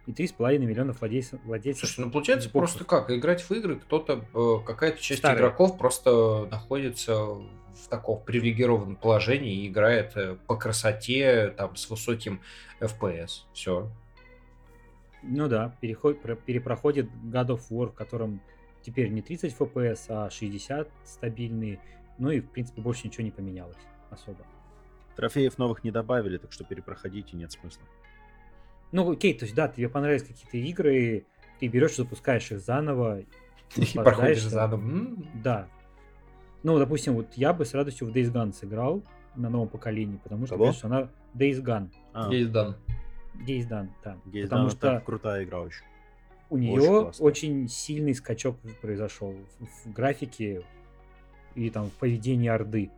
и 0.06 0.12
3,5 0.12 0.58
миллиона 0.60 0.92
владельцев, 0.94 1.40
владельцев 1.46 1.88
Слушай, 1.88 2.06
ну 2.06 2.12
получается 2.12 2.50
Xbox. 2.50 2.52
просто 2.52 2.84
как? 2.86 3.10
Играть 3.12 3.42
в 3.42 3.52
игры 3.52 3.78
кто-то, 3.80 4.26
э, 4.34 4.66
какая-то 4.66 5.02
часть 5.02 5.20
Старые. 5.20 5.40
игроков 5.40 5.78
просто 5.78 6.46
находится 6.52 7.16
в 7.16 7.88
таком 7.90 8.22
привилегированном 8.24 8.96
положении 8.98 9.64
и 9.64 9.68
играет 9.68 10.16
э, 10.18 10.36
по 10.48 10.56
красоте, 10.58 11.50
там, 11.58 11.76
с 11.76 11.90
высоким 11.90 12.42
FPS. 12.80 13.44
Все. 13.54 13.90
Ну 15.24 15.48
да, 15.48 15.76
переход, 15.80 16.22
про- 16.22 16.36
перепроходит 16.36 17.08
God 17.26 17.48
of 17.48 17.62
War, 17.70 17.88
в 17.92 17.94
котором 17.94 18.42
теперь 18.82 19.10
не 19.10 19.22
30 19.22 19.56
FPS, 19.58 20.06
а 20.10 20.30
60 20.30 20.90
стабильные. 21.06 21.80
Ну 22.18 22.30
и, 22.30 22.42
в 22.42 22.50
принципе, 22.50 22.82
больше 22.82 23.08
ничего 23.08 23.24
не 23.24 23.32
поменялось 23.32 23.78
особо. 24.10 24.46
Трофеев 25.16 25.58
новых 25.58 25.84
не 25.84 25.92
добавили, 25.92 26.38
так 26.38 26.52
что 26.52 26.64
перепроходите, 26.66 27.38
нет 27.38 27.52
смысла. 27.52 27.84
Ну, 28.94 29.12
окей, 29.12 29.34
то 29.34 29.44
есть, 29.44 29.56
да, 29.56 29.68
тебе 29.68 29.90
понравились 29.90 30.24
какие-то 30.24 30.56
игры, 30.58 31.26
ты 31.60 31.68
берешь, 31.68 31.96
запускаешь 31.98 32.50
их 32.52 32.60
заново. 32.62 33.22
И 33.76 33.86
проходишь 33.96 34.44
заново. 34.44 34.82
Да. 35.44 35.68
Ну, 36.62 36.78
допустим, 36.78 37.16
вот 37.16 37.34
я 37.34 37.52
бы 37.54 37.66
с 37.66 37.74
радостью 37.74 38.08
в 38.08 38.12
Days 38.16 38.32
Gone 38.32 38.54
сыграл 38.54 39.04
на 39.36 39.50
новом 39.50 39.68
поколении, 39.68 40.18
потому 40.24 40.46
что, 40.46 40.56
Кого? 40.56 40.66
конечно, 40.66 40.88
она 40.90 41.10
Days 41.34 41.62
Gone. 41.62 41.90
А, 42.14 42.32
Есть 42.32 42.52
дан. 42.52 42.78
Days 43.48 43.68
Gone, 43.68 43.90
да. 44.04 44.18
Гейз 44.26 44.46
потому 44.48 44.70
Дан, 44.70 44.78
что 44.78 44.88
это 44.92 45.06
крутая 45.06 45.44
игра 45.44 45.60
очень. 45.62 45.84
у 46.52 46.56
очень 46.56 46.64
нее 46.64 47.02
классно. 47.02 47.26
очень, 47.26 47.68
сильный 47.68 48.14
скачок 48.14 48.58
произошел 48.80 49.36
в, 49.60 49.90
в 49.90 49.92
графике 49.94 50.64
и 51.56 51.72
там 51.72 51.88
в 51.88 51.94
поведении 51.94 52.48
Орды. 52.48 52.92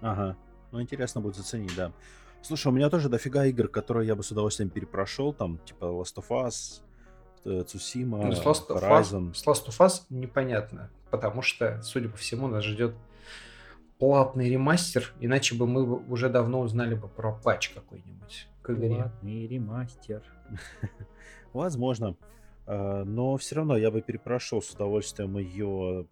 Ага. 0.00 0.36
Ну, 0.70 0.80
интересно 0.80 1.20
будет 1.20 1.34
заценить, 1.34 1.74
да. 1.76 1.90
Слушай, 2.42 2.68
у 2.68 2.70
меня 2.72 2.90
тоже 2.90 3.08
дофига 3.08 3.44
игр, 3.46 3.68
которые 3.68 4.06
я 4.08 4.14
бы 4.16 4.22
с 4.22 4.30
удовольствием 4.32 4.68
перепрошел, 4.70 5.32
там, 5.32 5.58
типа 5.58 5.84
Last 5.84 6.16
of 6.16 6.28
Us, 6.30 6.82
э, 7.44 7.62
Tsushima, 7.62 8.24
Ну, 8.26 8.32
с 8.32 8.44
Last 8.44 8.68
of 8.68 8.80
Us- 8.82 8.82
Horizon. 8.82 9.34
с 9.34 9.46
Last 9.46 9.66
of 9.68 9.78
Us 9.78 10.02
непонятно, 10.10 10.90
потому 11.10 11.42
что, 11.42 11.80
судя 11.82 12.08
по 12.08 12.16
всему, 12.16 12.48
нас 12.48 12.64
ждет 12.64 12.94
платный 13.98 14.50
ремастер, 14.50 15.12
иначе 15.20 15.54
бы 15.54 15.66
мы 15.68 15.86
бы 15.86 15.96
уже 16.12 16.28
давно 16.28 16.60
узнали 16.60 16.94
бы 16.96 17.06
про 17.08 17.32
патч 17.32 17.70
какой-нибудь 17.70 18.48
к 18.62 18.70
игре. 18.70 18.96
Платный 18.96 19.46
ремастер. 19.46 20.22
Возможно. 21.52 22.16
Э, 22.66 23.04
Но 23.04 23.36
все 23.36 23.56
равно 23.56 23.76
я 23.76 23.90
бы 23.92 24.00
перепрошел 24.02 24.60
с 24.60 24.70
удовольствием 24.70 25.38
ее 25.38 26.06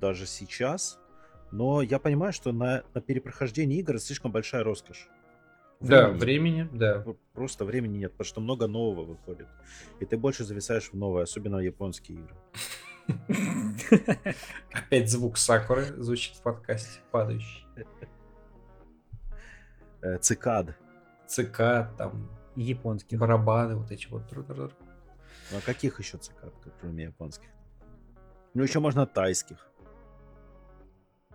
даже 0.00 0.26
сейчас. 0.26 0.98
Но 1.52 1.80
я 1.80 1.98
понимаю, 1.98 2.32
что 2.34 2.52
на, 2.52 2.82
на 2.92 3.00
перепрохождение 3.00 3.78
игр 3.80 3.98
слишком 3.98 4.32
большая 4.32 4.62
роскошь. 4.64 5.08
Да, 5.80 6.08
Времени. 6.08 6.68
да. 6.72 7.04
Просто 7.34 7.64
времени 7.64 7.98
нет, 7.98 8.12
потому 8.12 8.26
что 8.26 8.40
много 8.40 8.66
нового 8.66 9.04
выходит. 9.04 9.46
И 10.00 10.06
ты 10.06 10.16
больше 10.16 10.44
зависаешь 10.44 10.90
в 10.90 10.94
новое, 10.94 11.24
особенно 11.24 11.56
японские 11.58 12.18
игры. 12.18 12.36
Опять 14.72 15.10
звук 15.10 15.36
сакуры 15.38 15.84
звучит 16.02 16.36
в 16.36 16.42
подкасте, 16.42 17.00
падающий. 17.10 17.66
Э, 20.02 20.18
Цикад. 20.18 20.74
ЦК, 21.26 21.56
там, 21.98 22.28
Японских. 22.54 23.18
барабаны, 23.18 23.76
вот 23.76 23.90
эти 23.90 24.06
вот. 24.08 24.22
Ну 24.32 24.70
а 25.58 25.60
каких 25.60 25.98
еще 25.98 26.18
цикад, 26.18 26.54
кроме 26.80 27.04
японских? 27.04 27.48
Ну 28.54 28.62
еще 28.62 28.80
можно 28.80 29.06
тайских. 29.06 29.68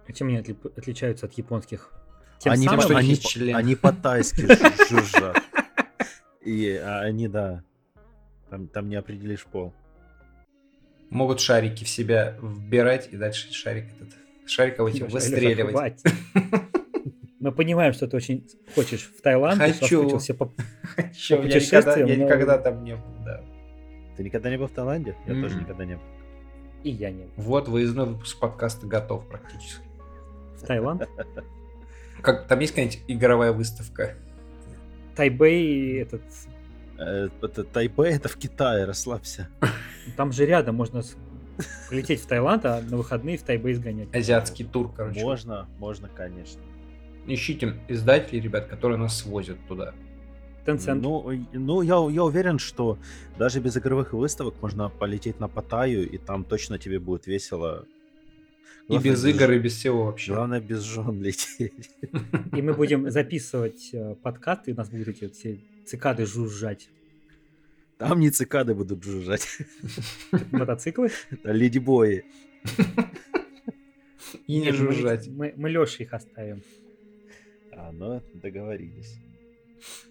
А 0.08 0.14
чем 0.14 0.28
они 0.30 0.38
отли- 0.40 0.74
отличаются 0.78 1.28
от 1.28 1.34
японских? 1.34 1.92
Тем 2.42 2.54
Они, 2.54 2.66
самым 2.66 2.96
они, 2.98 3.16
член. 3.18 3.56
они 3.56 3.76
по-тайски 3.76 4.42
жу- 4.46 4.90
жужжат. 4.90 5.44
И 6.44 6.72
а, 6.76 7.02
они, 7.02 7.28
да, 7.28 7.64
там, 8.50 8.68
там 8.68 8.90
не 8.90 8.96
определишь 8.96 9.46
пол. 9.46 9.74
Могут 11.12 11.40
шарики 11.40 11.84
в 11.84 11.90
себя 11.90 12.36
вбирать 12.42 13.10
и 13.12 13.18
дальше 13.18 13.54
шарик 13.54 13.86
этот 14.00 14.16
шариковый 14.50 14.94
Лёша, 14.94 15.06
выстреливать. 15.12 16.02
Мы 17.40 17.52
понимаем, 17.52 17.94
что 17.94 18.08
ты 18.08 18.18
очень 18.18 18.48
хочешь 18.74 19.12
в 19.18 19.22
Таиланд, 19.22 19.60
Хочу. 19.62 20.10
по- 20.38 20.46
По 20.46 20.54
я 21.20 21.38
никогда, 21.38 21.96
я 21.98 22.16
никогда 22.16 22.58
там 22.58 22.84
не 22.84 22.96
был, 22.96 23.04
да. 23.26 23.44
Ты 24.18 24.24
никогда 24.24 24.50
не 24.50 24.58
был 24.58 24.68
в 24.68 24.72
Таиланде? 24.72 25.16
Я 25.28 25.34
тоже 25.42 25.56
Мгм. 25.56 25.64
никогда 25.64 25.86
не 25.86 25.96
был. 25.96 26.04
И 26.84 26.90
я 26.90 27.12
не. 27.12 27.28
Вот 27.38 27.68
выездной 27.68 28.06
выпуск 28.08 28.40
подкаста 28.40 28.88
готов 28.88 29.28
практически. 29.28 29.86
В 30.58 30.66
Таиланд. 30.66 31.08
Как, 32.22 32.48
там 32.48 32.60
есть 32.60 32.74
какая-нибудь 32.74 33.04
игровая 33.08 33.52
выставка? 33.52 34.16
Тайбэй, 35.16 36.02
этот... 36.02 36.22
Э, 36.98 37.30
Это 37.42 37.64
Тайбэй, 37.64 38.14
это 38.14 38.30
в 38.30 38.38
Китае, 38.38 38.86
расслабься. 38.86 39.50
Там 40.18 40.32
же 40.32 40.46
рядом 40.46 40.76
можно 40.76 41.02
с- 41.02 41.16
лететь 41.90 42.22
в 42.22 42.28
Таиланд, 42.28 42.66
а 42.66 42.82
на 42.82 42.98
выходные 42.98 43.38
в 43.38 43.44
Тайбэй 43.44 43.74
сгонять. 43.74 44.16
Азиатский 44.16 44.66
тур, 44.66 44.92
короче. 44.94 45.22
Можно, 45.22 45.68
можно, 45.80 46.08
конечно. 46.10 46.62
Ищите 47.28 47.76
издателей, 47.88 48.42
ребят, 48.42 48.68
которые 48.68 48.98
нас 48.98 49.18
свозят 49.18 49.58
туда. 49.68 49.94
Tencent. 50.66 50.96
Ну, 51.02 51.28
ну 51.54 51.82
я, 51.82 51.96
я 52.14 52.24
уверен, 52.24 52.60
что 52.60 52.98
даже 53.38 53.60
без 53.60 53.76
игровых 53.78 54.14
выставок 54.14 54.62
можно 54.62 54.90
полететь 54.90 55.40
на 55.40 55.48
Паттайю, 55.48 56.08
и 56.10 56.18
там 56.18 56.44
точно 56.44 56.78
тебе 56.78 57.00
будет 57.00 57.26
весело. 57.28 57.86
И 58.88 58.94
Главное, 58.94 59.12
без 59.12 59.26
игр, 59.26 59.52
и 59.52 59.60
без 59.60 59.76
всего 59.76 60.06
вообще. 60.06 60.34
Главное, 60.34 60.60
без 60.60 60.82
жен 60.82 61.22
лететь. 61.22 61.92
И 62.56 62.62
мы 62.62 62.74
будем 62.74 63.10
записывать 63.10 63.90
э, 63.94 64.16
подкаст, 64.16 64.68
и 64.68 64.74
у 64.74 64.76
нас 64.76 64.90
будут 64.90 65.10
эти 65.10 65.30
все 65.30 65.60
цикады 65.86 66.26
жужжать. 66.26 66.90
Там 67.98 68.20
не 68.20 68.32
цикады 68.32 68.74
будут 68.74 69.04
жужжать, 69.04 69.48
Мотоциклы. 70.52 71.12
а 71.44 71.52
ледибои. 71.52 72.26
И 74.48 74.60
не 74.60 74.72
жужжать. 74.72 75.28
Мы, 75.28 75.54
мы 75.56 75.70
Лёше 75.70 76.04
их 76.04 76.14
оставим. 76.14 76.64
А, 77.72 77.92
ну, 77.92 78.22
договорились. 78.34 79.18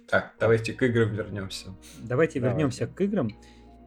Так, 0.07 0.35
давайте 0.39 0.73
к 0.73 0.83
играм 0.83 1.15
вернемся. 1.15 1.75
Давайте 1.99 2.39
Давайте. 2.39 2.41
вернемся 2.41 2.87
к 2.87 3.01
играм. 3.01 3.31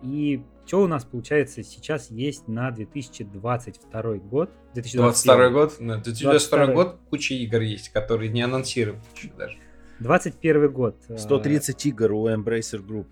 И 0.03 0.43
что 0.65 0.81
у 0.83 0.87
нас, 0.87 1.03
получается, 1.05 1.63
сейчас 1.63 2.09
есть 2.11 2.47
на 2.47 2.71
2022 2.71 4.01
год? 4.15 4.49
2021. 4.73 5.01
22 5.03 5.49
год, 5.49 5.75
ну, 5.79 5.93
2022 5.95 6.31
22 6.57 6.73
год 6.73 6.99
куча 7.09 7.33
игр 7.35 7.61
есть, 7.61 7.89
которые 7.89 8.31
не 8.31 8.41
анонсированы 8.41 9.01
еще 9.15 9.29
даже. 9.37 9.57
21 9.99 10.71
год. 10.71 10.95
э, 11.09 11.17
130 11.17 11.85
игр 11.87 12.11
у 12.13 12.27
Embracer 12.27 12.85
Group. 12.85 13.07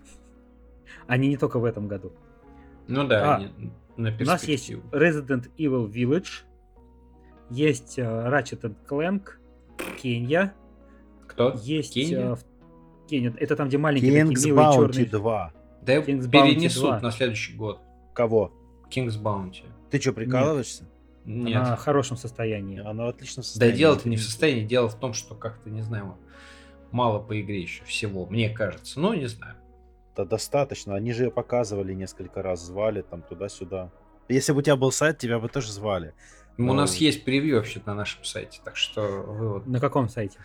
Они 1.06 1.28
не 1.28 1.36
только 1.36 1.58
в 1.58 1.64
этом 1.64 1.88
году. 1.88 2.12
Ну 2.88 3.06
да, 3.06 3.34
А, 3.34 3.36
они 3.36 3.70
на 3.96 4.10
У 4.18 4.24
нас 4.24 4.44
есть. 4.44 4.70
Resident 4.90 5.50
Evil 5.56 5.90
Village, 5.90 6.42
есть 7.50 7.98
э, 7.98 8.02
Ratchet 8.02 8.74
Clank, 8.88 9.22
Кенья, 10.00 10.54
Кто? 11.26 11.58
есть 11.62 11.94
Кенья? 11.94 12.18
э, 12.32 12.34
в- 12.34 12.44
Кенья. 13.08 13.34
Это 13.38 13.56
там, 13.56 13.68
где 13.68 13.78
маленькие 13.78 14.10
King's 14.22 14.28
такие 14.34 14.46
милые 14.52 14.66
Bounty 14.68 14.92
черные. 14.92 15.06
2. 15.06 15.52
Да 15.82 15.96
King's 15.96 16.26
Bounty 16.28 16.30
перенесут 16.30 16.82
2. 16.90 17.00
на 17.00 17.10
следующий 17.10 17.54
год. 17.54 17.80
Кого? 18.14 18.52
King's 18.90 19.20
Bounty. 19.20 19.64
Ты 19.90 20.00
что, 20.00 20.12
прикалываешься? 20.12 20.84
Нет. 21.24 21.56
Она 21.56 21.76
в 21.76 21.80
хорошем 21.80 22.16
состоянии. 22.16 22.80
Она 22.80 23.04
в 23.06 23.08
отличном 23.08 23.42
Да 23.42 23.48
состоянии. 23.48 23.76
дело-то 23.78 24.08
не 24.08 24.16
в 24.16 24.22
состоянии, 24.22 24.64
дело 24.64 24.88
в 24.88 24.98
том, 24.98 25.12
что 25.12 25.34
как-то, 25.34 25.70
не 25.70 25.82
знаю, 25.82 26.16
мало 26.90 27.20
по 27.20 27.40
игре 27.40 27.60
еще 27.62 27.84
всего, 27.84 28.26
мне 28.26 28.50
кажется. 28.50 28.98
Ну, 29.00 29.12
не 29.14 29.26
знаю. 29.26 29.56
Да 30.16 30.24
достаточно. 30.24 30.94
Они 30.94 31.12
же 31.12 31.24
ее 31.24 31.30
показывали 31.30 31.94
несколько 31.94 32.42
раз, 32.42 32.60
звали 32.64 33.02
там 33.02 33.22
туда-сюда. 33.22 33.90
Если 34.28 34.52
бы 34.52 34.58
у 34.58 34.62
тебя 34.62 34.76
был 34.76 34.92
сайт, 34.92 35.18
тебя 35.18 35.38
бы 35.38 35.48
тоже 35.48 35.72
звали. 35.72 36.12
У 36.58 36.62
Ну. 36.64 36.74
нас 36.74 36.96
есть 36.96 37.24
превью 37.24 37.56
вообще 37.56 37.80
на 37.86 37.94
нашем 37.94 38.24
сайте, 38.24 38.60
так 38.64 38.76
что 38.76 39.00
вы 39.02 39.48
вот 39.54 39.66
На 39.66 39.80
каком 39.80 40.08
сайте? 40.08 40.38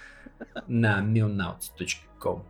на 0.67 1.01
milnauts.com. 1.01 2.43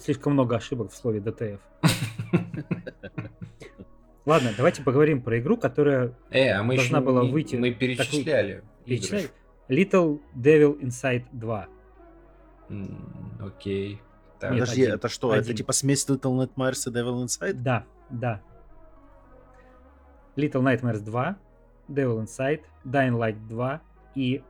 Слишком 0.00 0.32
много 0.32 0.56
ошибок 0.56 0.90
в 0.90 0.96
слове 0.96 1.20
DTF. 1.20 1.60
Ладно, 4.26 4.50
давайте 4.56 4.82
поговорим 4.82 5.22
про 5.22 5.38
игру, 5.40 5.56
которая 5.56 6.14
Э, 6.30 6.50
а 6.50 6.62
мы 6.62 6.76
Должна 6.76 7.00
была 7.00 7.22
не- 7.22 7.30
выйти 7.32 7.56
мы 7.56 7.72
перечисляли. 7.72 8.52
игры. 8.52 8.64
перечисляет. 8.84 9.32
Little 9.68 10.20
Devil 10.36 10.78
Inside 10.80 11.24
2. 11.32 11.68
М, 12.68 13.38
Окей. 13.40 14.00
Так. 14.38 14.52
Нет, 14.52 14.60
Подожди, 14.60 14.82
один. 14.84 14.94
это 14.94 15.08
что? 15.08 15.30
Один. 15.30 15.42
Это 15.44 15.54
типа 15.54 15.72
смесь 15.72 16.06
Little 16.08 16.36
Nightmares 16.48 16.88
и 16.88 16.92
Devil 16.94 17.24
Inside? 17.24 17.52
Да, 17.54 17.84
да. 18.10 18.40
Little 20.36 20.62
Nightmares 20.62 21.00
2, 21.00 21.36
Devil 21.88 22.22
Inside, 22.24 22.62
Dying 22.84 23.16
Light 23.18 23.48
2 23.48 23.80
и 24.14 24.42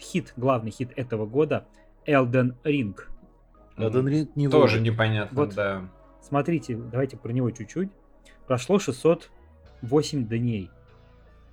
хит, 0.00 0.32
главный 0.36 0.70
хит 0.70 0.92
этого 0.96 1.26
года 1.26 1.66
Elden 2.06 2.54
Ring. 2.64 2.96
Elden 3.78 4.04
Ring 4.04 4.28
не 4.34 4.48
Тоже 4.48 4.76
выйдет. 4.78 4.92
непонятно, 4.92 5.40
Вот. 5.42 5.54
да. 5.54 5.88
Смотрите, 6.22 6.76
давайте 6.76 7.16
про 7.16 7.32
него 7.32 7.50
чуть-чуть. 7.50 7.90
Прошло 8.46 8.78
608 8.78 10.26
дней 10.26 10.70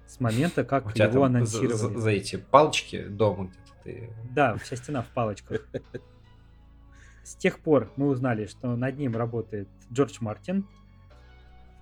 с 0.07 0.19
момента, 0.19 0.63
как 0.63 0.87
У 0.87 0.91
тебя 0.91 1.05
его 1.05 1.23
анонсировали. 1.23 1.73
за- 1.73 1.99
за 1.99 2.09
эти 2.11 2.35
палочки 2.37 3.03
дома 3.03 3.45
где-то 3.45 3.71
ты... 3.83 4.09
Да, 4.33 4.55
вся 4.57 4.75
стена 4.75 5.01
в 5.01 5.07
палочках. 5.07 5.61
С 7.23 7.35
тех 7.35 7.59
пор 7.59 7.91
мы 7.95 8.07
узнали, 8.07 8.45
что 8.45 8.75
над 8.75 8.97
ним 8.97 9.15
работает 9.17 9.67
Джордж 9.91 10.17
Мартин. 10.21 10.67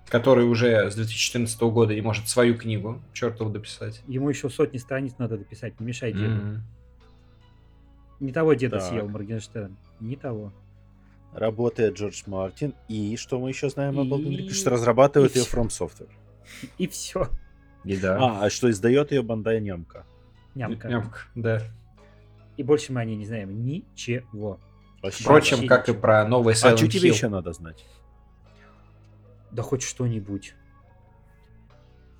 Который 0.08 0.44
уже 0.46 0.90
с 0.90 0.94
2014 0.94 1.60
года 1.62 1.94
не 1.94 2.00
может 2.02 2.28
свою 2.28 2.56
книгу 2.56 3.02
чертову 3.12 3.50
дописать. 3.50 4.02
Ему 4.06 4.28
еще 4.30 4.48
сотни 4.50 4.78
страниц 4.78 5.14
надо 5.18 5.36
дописать, 5.38 5.78
не 5.80 5.86
мешай 5.86 6.12
деду. 6.12 6.34
Мгм. 6.34 6.62
Не 8.20 8.32
того 8.32 8.54
деда 8.54 8.78
Так. 8.78 8.88
съел 8.88 9.08
Моргенштерн, 9.08 9.76
не 10.00 10.16
того. 10.16 10.52
Работает 11.32 11.94
Джордж 11.98 12.22
Мартин. 12.26 12.74
И 12.88 13.16
что 13.16 13.40
мы 13.40 13.48
еще 13.48 13.68
знаем 13.68 13.98
об 13.98 14.06
Elden 14.06 14.28
Ring? 14.28 14.46
И- 14.46 14.50
Что 14.52 14.70
разрабатывает 14.70 15.34
и 15.36 15.40
ее. 15.40 15.44
From 15.44 15.66
Software. 15.68 16.08
И 16.78 16.86
все. 16.86 17.28
И 17.84 17.96
да. 17.96 18.18
А, 18.20 18.44
а 18.44 18.50
что 18.50 18.70
издает 18.70 19.10
ее 19.12 19.22
Бандай 19.22 19.60
Нямка. 19.60 20.04
Нямка. 20.54 20.88
Нямка, 20.88 21.18
да. 21.34 21.62
И 22.56 22.62
больше 22.62 22.92
мы 22.92 23.00
о 23.00 23.04
ней 23.04 23.16
не 23.16 23.26
знаем 23.26 23.64
ничего. 23.64 24.60
Вообще. 25.02 25.24
Впрочем, 25.24 25.56
Вообще 25.56 25.68
как 25.68 25.88
и 25.88 25.90
ничего. 25.90 26.00
про 26.02 26.24
новый 26.28 26.54
а 26.54 26.56
Silent 26.56 26.76
что 26.76 26.88
тебе 26.88 27.08
Hill. 27.10 27.12
еще 27.14 27.28
надо 27.28 27.52
знать? 27.52 27.84
Да 29.50 29.62
хоть 29.62 29.82
что-нибудь. 29.82 30.54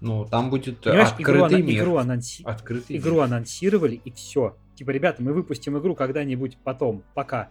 Ну, 0.01 0.25
там 0.27 0.51
будет 0.51 0.81
Понимаешь, 0.81 1.09
игру, 1.19 1.45
открытый 1.45 1.59
ана- 1.63 1.67
мир. 1.67 1.83
игру 1.83 1.99
анонси- 1.99 2.43
Открытый 2.45 2.97
игру 2.97 3.15
мир. 3.15 3.23
анонсировали 3.25 4.01
и 4.05 4.11
все. 4.11 4.57
Типа, 4.75 4.91
ребята, 4.91 5.23
мы 5.23 5.33
выпустим 5.33 5.79
игру 5.79 5.95
когда-нибудь 5.95 6.59
потом, 6.63 7.03
пока. 7.15 7.51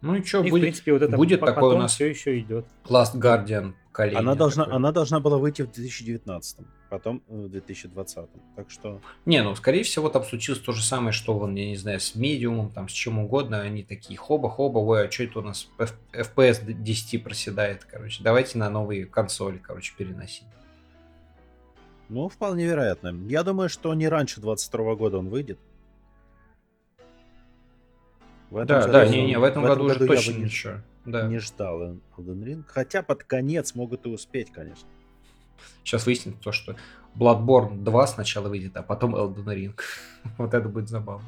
Ну 0.00 0.16
и 0.16 0.24
что, 0.24 0.42
и, 0.42 0.48
в 0.48 0.50
будет 0.50 0.62
принципе, 0.62 0.92
вот 0.92 1.02
это 1.02 1.16
будет 1.16 1.40
такой 1.40 1.74
у 1.74 1.78
нас 1.78 1.94
все 1.94 2.06
еще 2.08 2.38
идет. 2.38 2.66
Last 2.84 3.14
Guardian 3.14 3.74
поколение. 3.92 4.18
Она 4.18 4.34
должна, 4.34 4.64
она 4.64 4.92
должна 4.92 5.20
была 5.20 5.38
выйти 5.38 5.62
в 5.62 5.70
2019, 5.70 6.58
потом 6.88 7.22
э, 7.28 7.34
в 7.34 7.48
2020. 7.50 8.26
Так 8.56 8.70
что 8.70 9.00
Не, 9.26 9.42
ну, 9.42 9.54
скорее 9.54 9.82
всего, 9.82 10.08
там 10.08 10.24
случилось 10.24 10.60
то 10.60 10.72
же 10.72 10.82
самое, 10.82 11.12
что, 11.12 11.38
вон, 11.38 11.54
я 11.54 11.66
не 11.66 11.76
знаю, 11.76 12.00
с 12.00 12.14
медиумом, 12.14 12.70
там, 12.70 12.88
с 12.88 12.92
чем 12.92 13.18
угодно. 13.18 13.60
Они 13.60 13.82
такие, 13.82 14.18
хоба-хоба, 14.18 14.78
ой, 14.78 15.06
а 15.06 15.10
что 15.10 15.24
это 15.24 15.38
у 15.40 15.42
нас 15.42 15.68
FPS 16.12 16.64
до 16.64 16.72
10 16.72 17.22
проседает, 17.22 17.84
короче. 17.84 18.22
Давайте 18.22 18.58
на 18.58 18.70
новые 18.70 19.06
консоли, 19.06 19.58
короче, 19.58 19.94
переносить. 19.96 20.46
Ну, 22.08 22.28
вполне 22.28 22.66
вероятно. 22.66 23.14
Я 23.28 23.42
думаю, 23.42 23.68
что 23.68 23.94
не 23.94 24.08
раньше 24.08 24.40
22 24.40 24.94
года 24.96 25.18
он 25.18 25.28
выйдет. 25.28 25.58
В 28.52 28.56
этом 28.58 28.66
Да, 28.66 28.80
году- 28.82 28.92
да, 28.92 29.06
не-не, 29.08 29.38
в 29.38 29.44
этом 29.44 29.62
году 29.62 29.84
уже 29.84 29.94
я 29.94 30.00
бы 30.00 30.06
точно 30.08 30.32
не, 30.32 30.44
ничего. 30.44 30.74
Да. 31.06 31.26
не 31.26 31.38
ждал 31.38 31.80
Elden 31.82 32.42
Ring. 32.44 32.64
Хотя 32.66 33.02
под 33.02 33.24
конец 33.24 33.74
могут 33.74 34.04
и 34.04 34.10
успеть, 34.10 34.52
конечно. 34.52 34.86
Сейчас 35.82 36.04
выяснится 36.04 36.38
то, 36.42 36.52
что 36.52 36.76
Bloodborne 37.14 37.82
2 37.82 38.06
сначала 38.06 38.48
выйдет, 38.50 38.76
а 38.76 38.82
потом 38.82 39.16
Elden 39.16 39.46
Ring. 39.46 39.80
вот 40.36 40.52
это 40.52 40.68
будет 40.68 40.90
забавно. 40.90 41.26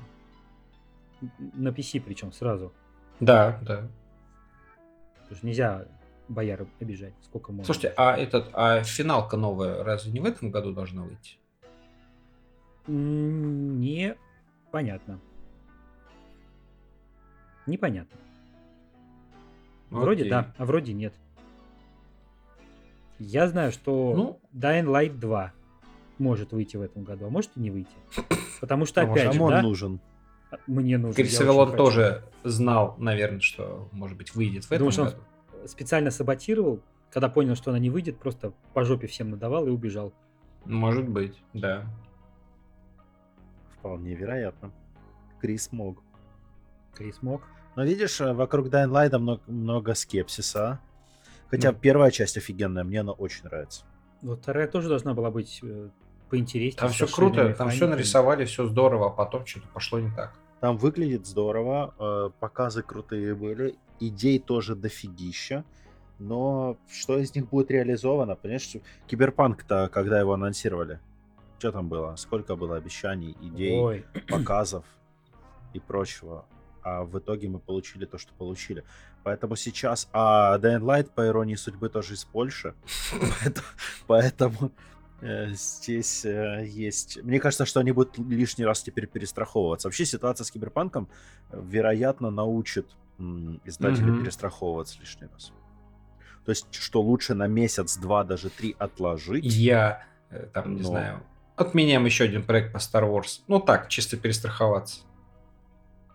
На 1.55 1.69
PC 1.69 2.03
причем 2.03 2.31
сразу. 2.31 2.75
Да, 3.21 3.59
да. 3.63 3.89
Потому 5.23 5.37
что 5.39 5.47
нельзя 5.47 5.89
бояр 6.29 6.67
обижать. 6.79 7.15
Сколько 7.23 7.53
можно. 7.53 7.65
Слушайте, 7.65 7.95
а 7.97 8.15
этот, 8.19 8.51
а 8.53 8.83
финалка 8.83 9.39
новая 9.39 9.83
разве 9.83 10.13
не 10.13 10.21
в 10.21 10.27
этом 10.27 10.51
году 10.51 10.75
должна 10.75 11.05
выйти? 11.05 11.39
М, 12.87 13.81
Непонятно. 17.67 18.17
Непонятно. 19.91 20.01
Вроде 20.01 20.23
Окей. 20.23 20.31
да, 20.31 20.55
а 20.57 20.65
вроде 20.65 20.93
нет. 20.93 21.15
Я 23.19 23.49
знаю, 23.49 23.73
что 23.73 24.15
Ну. 24.15 24.41
Dying 24.53 24.87
Light 24.87 25.19
2 25.19 25.53
может 26.19 26.53
выйти 26.53 26.77
в 26.77 26.83
этом 26.83 27.05
году, 27.05 27.27
а 27.27 27.31
может 27.31 27.53
и 27.57 27.61
не 27.61 27.71
выйти. 27.71 27.95
Потому 28.61 28.87
что, 28.87 29.03
опять 29.03 29.33
же, 29.33 29.41
он 29.41 29.51
да, 29.51 29.63
нужен? 29.63 30.01
мне 30.67 30.99
нужен. 30.99 31.15
Крис 31.15 31.37
хочу. 31.39 31.77
тоже 31.77 32.25
знал, 32.43 32.97
наверное, 32.99 33.41
что, 33.41 33.89
может 33.93 34.17
быть, 34.17 34.35
выйдет 34.35 34.65
в 34.65 34.73
этом 34.73 34.79
Думаешь, 34.79 34.99
он 34.99 35.07
году. 35.07 35.69
специально 35.69 36.11
саботировал, 36.11 36.81
когда 37.11 37.29
понял, 37.29 37.55
что 37.57 37.71
она 37.71 37.79
не 37.79 37.91
выйдет, 37.91 38.19
просто 38.19 38.53
по 38.73 38.85
жопе 38.85 39.07
всем 39.07 39.31
надавал 39.31 39.67
и 39.67 39.71
убежал. 39.71 40.13
Может 40.65 41.09
быть, 41.09 41.41
да. 41.53 41.85
Вполне 43.79 44.15
вероятно. 44.15 44.73
Крис 45.41 45.71
мог. 45.73 46.03
Крис 46.95 47.23
мог. 47.23 47.43
Но 47.77 47.85
видишь, 47.85 48.21
э, 48.21 48.33
вокруг 48.33 48.69
Dying 48.69 48.91
Light 48.91 49.17
много, 49.19 49.43
много 49.47 49.95
скепсиса. 49.95 50.81
Хотя 51.51 51.73
Ну. 51.73 51.79
первая 51.79 52.11
часть 52.11 52.37
офигенная, 52.37 52.85
мне 52.85 53.01
она 53.01 53.13
очень 53.13 53.45
нравится. 53.45 53.85
Вот 54.23 54.41
вторая 54.41 54.67
тоже 54.69 54.89
должна 54.89 55.13
была 55.15 55.31
быть 55.31 55.61
э, 55.63 55.89
поинтереснее. 56.31 56.81
Там 56.81 56.91
все 56.91 57.07
круто, 57.07 57.53
там 57.55 57.71
все 57.71 57.87
нарисовали, 57.87 58.45
все 58.45 58.67
здорово, 58.67 59.09
а 59.09 59.11
потом 59.11 59.45
что-то 59.47 59.69
пошло 59.69 59.99
не 60.01 60.11
так. 60.15 60.35
Там 60.61 60.79
выглядит 60.79 61.27
здорово, 61.27 61.95
э, 61.99 62.31
показы 62.41 62.83
крутые 62.83 63.35
были, 63.35 63.77
идей 64.01 64.39
тоже 64.39 64.75
дофигища. 64.75 65.65
Но 66.19 66.77
что 66.91 67.19
из 67.19 67.35
них 67.35 67.49
будет 67.49 67.71
реализовано? 67.71 68.37
Понимаешь, 68.37 68.63
что- 68.63 68.81
Киберпанк-то, 69.09 69.89
когда 69.93 70.19
его 70.21 70.33
анонсировали, 70.33 71.01
что 71.59 71.73
там 71.73 71.89
было? 71.89 72.15
Сколько 72.17 72.57
было 72.57 72.77
обещаний, 72.77 73.37
идей, 73.43 73.79
Ой, 73.81 74.05
показов 74.29 74.85
и 75.73 75.81
прочего. 75.81 76.47
А 76.85 77.03
в 77.05 77.19
итоге 77.19 77.49
мы 77.49 77.59
получили 77.59 78.05
то, 78.05 78.19
что 78.19 78.33
получили. 78.35 78.85
Поэтому 79.23 79.57
сейчас... 79.57 80.09
А 80.13 80.59
Dying 80.59 80.83
Light, 80.83 81.11
по 81.15 81.27
иронии 81.27 81.55
судьбы, 81.55 81.89
тоже 81.89 82.13
из 82.13 82.25
Польши. 82.25 82.75
Поэтому, 84.07 84.71
э, 85.23 85.49
здесь 85.55 86.27
э, 86.27 86.67
есть... 86.67 87.23
Мне 87.23 87.41
кажется, 87.41 87.65
что 87.65 87.81
они 87.81 87.93
будут 87.93 88.19
лишний 88.19 88.67
раз 88.67 88.83
теперь 88.83 89.07
перестраховываться. 89.07 89.89
Вообще 89.89 90.05
ситуация 90.05 90.45
с 90.45 90.51
Киберпанком, 90.51 91.09
э, 91.51 91.61
вероятно, 91.65 92.31
научит 92.31 92.87
издателей 93.65 94.21
перестраховываться 94.21 94.99
лишний 95.01 95.29
раз. 95.33 95.53
То 96.45 96.51
есть, 96.51 96.67
что 96.73 97.01
лучше 97.01 97.35
на 97.35 97.47
месяц, 97.47 97.97
два, 97.97 98.25
даже 98.25 98.51
три 98.51 98.77
отложить. 98.79 99.45
Я, 99.45 100.05
там, 100.53 100.75
не 100.75 100.83
Но- 100.83 100.89
знаю, 100.89 101.23
отменяем 101.57 102.05
еще 102.05 102.25
один 102.25 102.43
проект 102.43 102.73
по 102.73 102.79
Star 102.79 103.05
Wars. 103.09 103.41
Ну 103.47 103.61
так, 103.61 103.89
чисто 103.89 104.17
перестраховаться. 104.17 105.03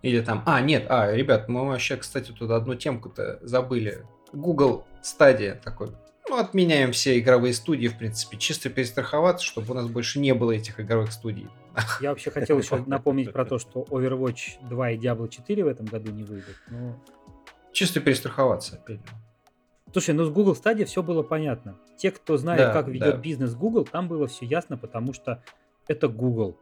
Или 0.02 0.22
там, 0.22 0.44
а, 0.46 0.62
нет, 0.62 0.86
а, 0.90 1.12
ребят, 1.12 1.50
мы 1.50 1.68
вообще, 1.68 1.98
кстати, 1.98 2.32
тут 2.32 2.52
одну 2.52 2.76
темку-то 2.76 3.40
забыли. 3.42 4.06
Google 4.32 4.86
стадия 5.02 5.56
такой. 5.56 5.90
Ну, 6.30 6.38
отменяем 6.38 6.92
все 6.92 7.18
игровые 7.20 7.54
студии, 7.54 7.88
в 7.88 7.98
принципе, 7.98 8.38
чисто 8.38 8.70
перестраховаться, 8.70 9.46
чтобы 9.46 9.72
у 9.72 9.74
нас 9.74 9.88
больше 9.88 10.20
не 10.20 10.34
было 10.34 10.52
этих 10.52 10.80
игровых 10.80 11.12
студий. 11.12 11.48
я 12.02 12.10
вообще 12.10 12.30
хотел 12.30 12.60
еще 12.60 12.84
напомнить 12.88 13.34
про 13.34 13.46
то, 13.46 13.58
что 13.58 13.82
Overwatch 13.90 14.68
2 14.70 14.92
и 14.92 14.98
Diablo 14.98 15.28
4 15.28 15.64
в 15.64 15.68
этом 15.68 15.88
году 15.88 16.12
не 16.12 16.24
выйдут. 16.24 16.56
Но... 16.70 17.04
Чисто 17.74 18.00
перестраховаться, 18.00 18.76
опять. 18.76 18.98
же. 18.98 19.14
Слушай, 19.92 20.14
ну 20.14 20.24
с 20.26 20.30
Google 20.30 20.54
Stadia 20.54 20.86
все 20.86 21.02
было 21.02 21.24
понятно. 21.24 21.76
Те, 21.98 22.12
кто 22.12 22.38
знает, 22.38 22.60
Да, 22.60 22.74
как 22.74 22.88
ведет 22.88 23.16
да. 23.16 23.18
бизнес 23.18 23.56
Google, 23.56 23.86
там 23.86 24.08
было 24.08 24.28
все 24.28 24.46
ясно, 24.46 24.78
потому 24.78 25.14
что 25.14 25.44
это 25.88 26.08
Google. 26.08 26.58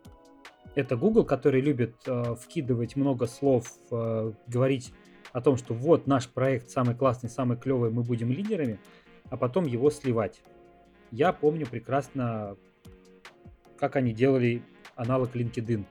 Это 0.75 0.95
Google, 0.95 1.25
который 1.25 1.61
любит 1.61 1.95
э, 2.05 2.35
вкидывать 2.35 2.95
много 2.95 3.25
слов, 3.27 3.67
э, 3.91 4.31
говорить 4.47 4.93
о 5.31 5.41
том, 5.41 5.57
что 5.57 5.73
вот 5.73 6.07
наш 6.07 6.27
проект 6.27 6.69
самый 6.69 6.95
классный, 6.95 7.29
самый 7.29 7.57
клевый, 7.57 7.91
мы 7.91 8.03
будем 8.03 8.31
лидерами, 8.31 8.79
а 9.29 9.37
потом 9.37 9.65
его 9.65 9.89
сливать. 9.89 10.41
Я 11.11 11.33
помню 11.33 11.65
прекрасно, 11.65 12.57
как 13.77 13.95
они 13.95 14.13
делали 14.13 14.61
аналог 14.95 15.35
LinkedIn. 15.35 15.85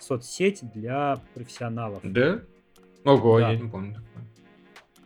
Соцсеть 0.00 0.60
для 0.72 1.20
профессионалов. 1.34 2.00
Да? 2.02 2.40
Ого, 3.04 3.40
Да. 3.40 3.52
я 3.52 3.58
не 3.58 3.68
помню. 3.68 3.96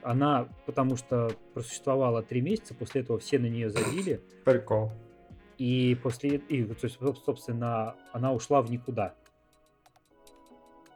Она, 0.03 0.49
потому 0.67 0.97
что 0.97 1.31
просуществовала 1.55 2.23
три 2.23 2.41
месяца, 2.41 2.75
после 2.75 3.03
этого 3.03 3.19
все 3.21 3.39
на 3.39 3.47
нее 3.47 3.71
забили, 3.71 4.21
Прикол. 4.45 4.91
И 5.59 5.95
после, 6.03 6.37
и, 6.37 6.65
то 6.65 6.85
есть, 6.87 6.99
соб- 7.01 7.19
собственно, 7.25 7.95
она 8.13 8.33
ушла 8.33 8.63
в 8.63 8.71
никуда. 8.71 9.15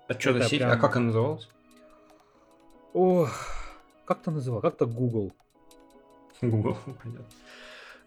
А 0.09 0.15
что 0.15 0.33
за 0.33 0.39
Это 0.41 0.49
сеть? 0.49 0.59
прям- 0.61 0.73
А 0.73 0.77
как 0.77 0.97
она 0.97 1.07
называлась? 1.07 1.49
Ох, 2.93 3.31
как 4.05 4.23
то 4.23 4.31
называл? 4.31 4.61
Как-то 4.61 4.87
Google. 4.87 5.33
Google, 6.41 6.77
понятно. 7.03 7.25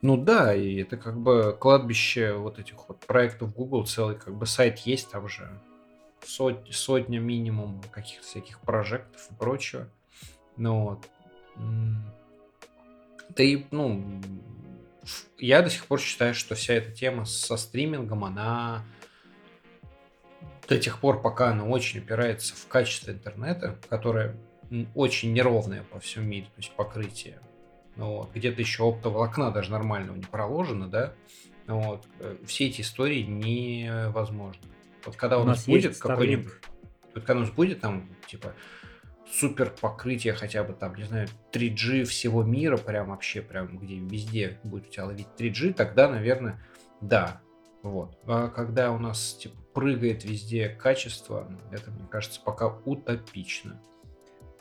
Ну 0.01 0.15
да, 0.15 0.55
и 0.55 0.77
это 0.81 0.95
как 0.97 1.17
бы 1.19 1.55
кладбище 1.59 2.33
вот 2.33 2.57
этих 2.57 2.87
вот 2.87 2.99
проектов 3.05 3.53
Google, 3.53 3.85
целый 3.85 4.15
как 4.15 4.33
бы 4.33 4.45
сайт 4.45 4.79
есть, 4.79 5.11
там 5.11 5.27
же 5.27 5.49
сот- 6.21 6.71
сотня 6.71 7.19
минимум 7.19 7.81
каких-то 7.91 8.25
всяких 8.25 8.61
прожектов 8.61 9.29
и 9.29 9.35
прочего. 9.35 9.89
Ну 10.55 10.83
вот. 10.85 11.09
Да 13.35 13.43
и, 13.43 13.65
ну, 13.71 14.21
я 15.38 15.62
до 15.62 15.70
сих 15.70 15.86
пор 15.86 15.99
считаю, 15.99 16.34
что 16.34 16.55
вся 16.55 16.76
эта 16.76 16.91
тема 16.91 17.26
со 17.26 17.57
стримингом, 17.57 18.26
она 18.26 18.84
до 20.68 20.78
тех 20.78 20.99
пор, 20.99 21.22
пока 21.22 21.49
она 21.49 21.66
очень 21.66 21.99
опирается 21.99 22.55
в 22.55 22.68
качество 22.68 23.12
интернета, 23.12 23.78
которое 23.89 24.36
очень 24.93 25.34
неровное 25.34 25.84
по 25.84 25.99
всему 25.99 26.26
миру, 26.26 26.45
то 26.45 26.57
есть 26.57 26.72
покрытие. 26.76 27.39
Ну 27.95 28.18
Вот. 28.18 28.32
Где-то 28.34 28.62
еще 28.62 28.88
оптоволокна 28.88 29.51
даже 29.51 29.72
нормального 29.72 30.16
не 30.16 30.26
проложено, 30.26 30.88
да? 30.88 31.14
Ну 31.66 31.82
Вот. 31.82 32.05
Э, 32.20 32.38
Все 32.45 32.68
эти 32.68 32.82
истории 32.82 33.24
невозможны. 33.24 34.62
Вот 35.05 35.16
когда 35.16 35.39
у, 35.39 35.41
У 35.41 35.45
нас, 35.45 35.57
нас 35.57 35.66
будет 35.66 35.97
какой-нибудь... 35.97 36.53
Вот 37.16 37.24
когда 37.24 37.38
у 37.38 37.43
нас 37.45 37.49
будет 37.51 37.82
там, 37.82 38.07
типа, 38.28 38.53
супер 39.32 39.73
покрытие 39.80 40.34
хотя 40.34 40.63
бы 40.63 40.73
там, 40.73 40.95
не 40.95 41.03
знаю, 41.03 41.27
3G 41.51 42.03
всего 42.05 42.43
мира, 42.43 42.77
прям 42.77 43.09
вообще, 43.09 43.41
прям 43.41 43.77
где 43.77 43.95
везде 43.97 44.59
будет 44.63 44.88
у 44.88 44.89
тебя 44.91 45.05
ловить 45.05 45.27
3G, 45.38 45.73
тогда, 45.73 46.09
наверное, 46.09 46.61
да. 47.01 47.41
Вот. 47.84 48.17
А 48.25 48.47
когда 48.49 48.91
у 48.91 48.97
нас, 48.97 49.36
типа, 49.36 49.55
прыгает 49.73 50.25
везде 50.25 50.67
качество, 50.69 51.47
это, 51.71 51.91
мне 51.91 52.07
кажется, 52.09 52.41
пока 52.43 52.67
утопично. 52.86 53.80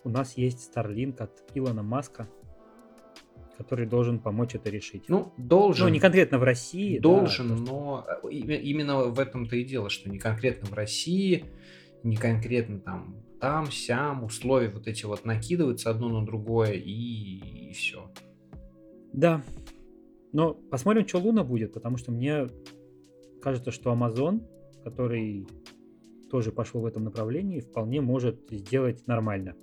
У 0.04 0.08
нас 0.10 0.36
есть 0.36 0.70
Starlink 0.74 1.18
от 1.20 1.32
Илона 1.54 1.82
Маска, 1.82 2.28
который 3.56 3.86
должен 3.86 4.20
помочь 4.20 4.54
это 4.54 4.70
решить. 4.70 5.08
Ну, 5.08 5.32
должен. 5.36 5.86
Ну, 5.86 5.92
не 5.92 5.98
конкретно 5.98 6.38
в 6.38 6.44
России. 6.44 6.98
да, 6.98 7.02
Должен, 7.02 7.48
просто- 7.48 7.72
но 7.72 8.06
и- 8.30 8.38
именно 8.70 8.98
в 9.06 9.18
этом-то 9.18 9.56
и 9.56 9.64
дело, 9.64 9.90
что 9.90 10.08
не 10.08 10.18
конкретно 10.20 10.68
в 10.68 10.74
России, 10.74 11.44
не 12.04 12.16
конкретно 12.16 12.78
там, 12.78 13.16
там, 13.40 13.70
сям, 13.70 14.24
условия 14.24 14.68
вот 14.68 14.86
эти 14.86 15.04
вот 15.04 15.24
накидываются 15.24 15.90
одно 15.90 16.08
на 16.08 16.26
другое 16.26 16.72
и, 16.72 17.72
все. 17.72 18.10
Да. 19.12 19.42
Но 20.32 20.54
посмотрим, 20.54 21.06
что 21.06 21.18
Луна 21.18 21.44
будет, 21.44 21.72
потому 21.72 21.96
что 21.96 22.12
мне 22.12 22.48
кажется, 23.40 23.70
что 23.70 23.92
Amazon, 23.92 24.42
который 24.84 25.46
тоже 26.30 26.52
пошел 26.52 26.82
в 26.82 26.86
этом 26.86 27.04
направлении, 27.04 27.60
вполне 27.60 28.00
может 28.00 28.50
сделать 28.50 29.06
нормально. 29.06 29.54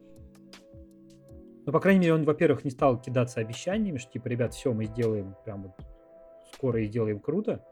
Ну, 1.65 1.71
по 1.71 1.79
крайней 1.79 2.01
мере, 2.01 2.13
он, 2.13 2.25
во-первых, 2.25 2.63
не 2.63 2.71
стал 2.71 3.01
кидаться 3.01 3.39
обещаниями, 3.39 3.97
что 3.97 4.11
типа, 4.11 4.27
ребят, 4.27 4.53
все, 4.53 4.73
мы 4.73 4.85
сделаем 4.85 5.35
прям 5.43 5.63
вот 5.63 5.73
скоро 6.53 6.81
и 6.81 6.85
сделаем 6.85 7.19
круто. 7.19 7.63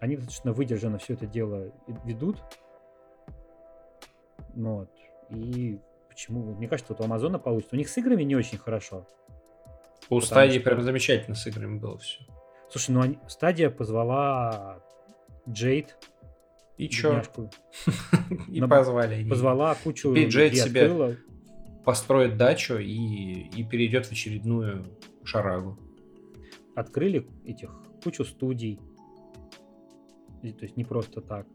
Они 0.00 0.16
достаточно 0.16 0.52
выдержанно 0.52 0.98
все 0.98 1.14
это 1.14 1.26
дело 1.26 1.72
ведут. 2.04 2.42
Ну 4.54 4.78
Вот. 4.78 4.90
И 5.30 5.78
почему? 6.08 6.54
Мне 6.54 6.68
кажется, 6.68 6.92
вот 6.92 7.00
у 7.00 7.04
Амазона 7.04 7.38
получится. 7.38 7.74
У 7.76 7.78
них 7.78 7.88
с 7.88 7.96
играми 7.98 8.22
не 8.22 8.36
очень 8.36 8.58
хорошо. 8.58 9.06
У 10.10 10.20
стадии 10.20 10.58
что- 10.58 10.70
прям 10.70 10.82
замечательно 10.82 11.34
с 11.34 11.46
играми 11.46 11.78
было 11.78 11.98
все. 11.98 12.20
Слушай, 12.70 12.90
ну 12.92 13.00
они- 13.02 13.18
стадия 13.28 13.70
позвала 13.70 14.82
Джейд, 15.48 15.96
И 16.76 16.88
чё? 16.88 17.22
И 18.48 18.60
позвали. 18.60 19.28
позвала 19.28 19.74
кучу 19.76 20.10
Теперь 20.12 20.28
Джейд 20.28 20.52
людей 20.52 20.64
себе-. 20.66 21.16
Построит 21.84 22.36
дачу 22.38 22.76
и, 22.78 23.48
и 23.54 23.62
перейдет 23.64 24.06
в 24.06 24.12
очередную 24.12 24.84
шарагу. 25.22 25.78
открыли 26.74 27.26
этих 27.44 27.70
кучу 28.02 28.24
студий. 28.24 28.80
И, 30.42 30.52
то 30.52 30.64
есть 30.64 30.76
не 30.76 30.84
просто 30.84 31.20
так. 31.20 31.46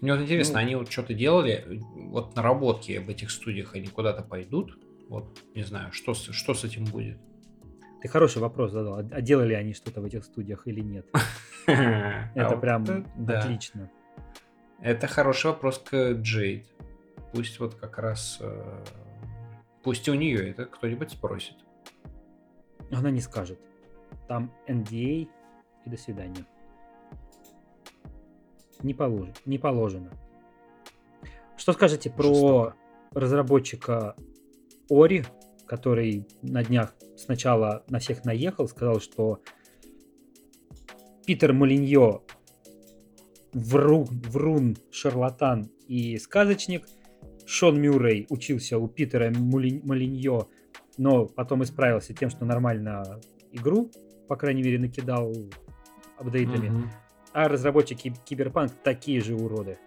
Мне 0.00 0.12
вот 0.14 0.22
интересно, 0.22 0.54
Ну- 0.54 0.60
они 0.60 0.74
вот 0.76 0.90
что-то 0.90 1.14
делали, 1.14 1.64
вот 1.94 2.36
наработки 2.36 2.92
об 2.92 3.08
этих 3.08 3.30
студиях, 3.30 3.74
они 3.74 3.88
куда-то 3.88 4.22
пойдут? 4.22 4.78
Вот, 5.08 5.42
не 5.54 5.62
знаю, 5.62 5.92
что 5.92 6.14
с, 6.14 6.32
что 6.32 6.54
с 6.54 6.64
этим 6.64 6.84
будет? 6.84 7.18
Ты 8.00 8.08
хороший 8.08 8.40
вопрос 8.40 8.70
задал. 8.72 8.94
А 8.94 8.98
а 9.10 9.20
делали 9.20 9.54
они 9.54 9.72
что-то 9.74 10.00
в 10.00 10.04
этих 10.04 10.24
студиях 10.24 10.66
или 10.66 10.80
нет? 10.80 11.06
Это 11.66 12.30
Это 12.34 12.56
прям 12.56 12.84
отлично. 13.26 13.90
Это 14.80 15.06
хороший 15.08 15.46
вопрос 15.46 15.78
к 15.78 16.12
Джейд. 16.12 16.66
Пусть 17.32 17.58
вот 17.58 17.74
как 17.74 17.98
раз... 17.98 18.38
э, 18.40 18.84
Пусть 19.82 20.08
у 20.08 20.14
нее 20.14 20.50
это 20.50 20.66
кто-нибудь 20.66 21.10
спросит. 21.10 21.56
Она 22.92 23.10
не 23.10 23.20
скажет. 23.20 23.58
Там 24.28 24.52
NDA 24.68 25.28
и 25.84 25.90
до 25.90 25.96
свидания. 25.96 26.44
Не 28.82 28.94
положено. 28.94 29.34
Не 29.44 29.58
положено. 29.58 30.10
Что 31.56 31.72
скажете 31.72 32.10
про 32.10 32.24
Жестоко. 32.24 32.74
разработчика 33.12 34.16
Ори, 34.88 35.24
который 35.66 36.26
на 36.42 36.62
днях 36.62 36.94
сначала 37.16 37.84
на 37.88 37.98
всех 37.98 38.24
наехал, 38.24 38.68
сказал, 38.68 39.00
что 39.00 39.40
Питер 41.26 41.52
Молиньо 41.52 42.22
врун, 43.52 44.06
врун, 44.06 44.76
шарлатан 44.90 45.70
и 45.86 46.18
сказочник. 46.18 46.86
Шон 47.46 47.80
Мюррей 47.80 48.26
учился 48.28 48.78
у 48.78 48.88
Питера 48.88 49.30
Молиньо, 49.30 50.48
но 50.98 51.26
потом 51.26 51.62
исправился 51.62 52.12
тем, 52.14 52.30
что 52.30 52.44
нормально 52.44 53.20
игру, 53.52 53.90
по 54.28 54.36
крайней 54.36 54.62
мере, 54.62 54.78
накидал 54.78 55.34
апдейтами. 56.18 56.68
Мгм. 56.68 56.90
А 57.38 57.46
разработчики 57.46 58.12
Киберпанк 58.24 58.72
такие 58.82 59.20
же 59.20 59.36
уроды. 59.36 59.78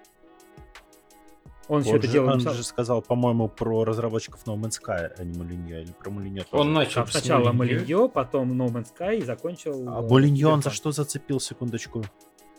Он 1.68 1.82
все 1.82 1.92
Он 1.92 1.98
это 1.98 2.08
же, 2.08 2.14
дело 2.14 2.26
он 2.28 2.32
написал. 2.36 2.54
же 2.54 2.64
сказал, 2.64 3.02
по-моему, 3.02 3.50
про 3.50 3.84
разработчиков 3.84 4.46
No 4.46 4.56
Man's 4.56 4.80
Sky, 4.82 5.12
а 5.18 5.24
не 5.26 5.38
Молиньо, 5.38 5.82
или 5.82 5.92
про 5.92 6.10
Молиньо. 6.12 6.46
Он 6.52 6.72
начал 6.72 7.02
Там 7.02 7.08
сначала 7.08 7.52
Молиньо. 7.52 8.08
Потом 8.08 8.54
No 8.54 8.72
Man's 8.72 8.88
Sky 8.98 9.18
и 9.18 9.22
закончил... 9.24 9.86
А 9.90 10.02
э, 10.02 10.08
Молиньо 10.08 10.50
он 10.50 10.62
за 10.62 10.70
что 10.70 10.94
зацепил, 10.94 11.42
секундочку? 11.42 12.06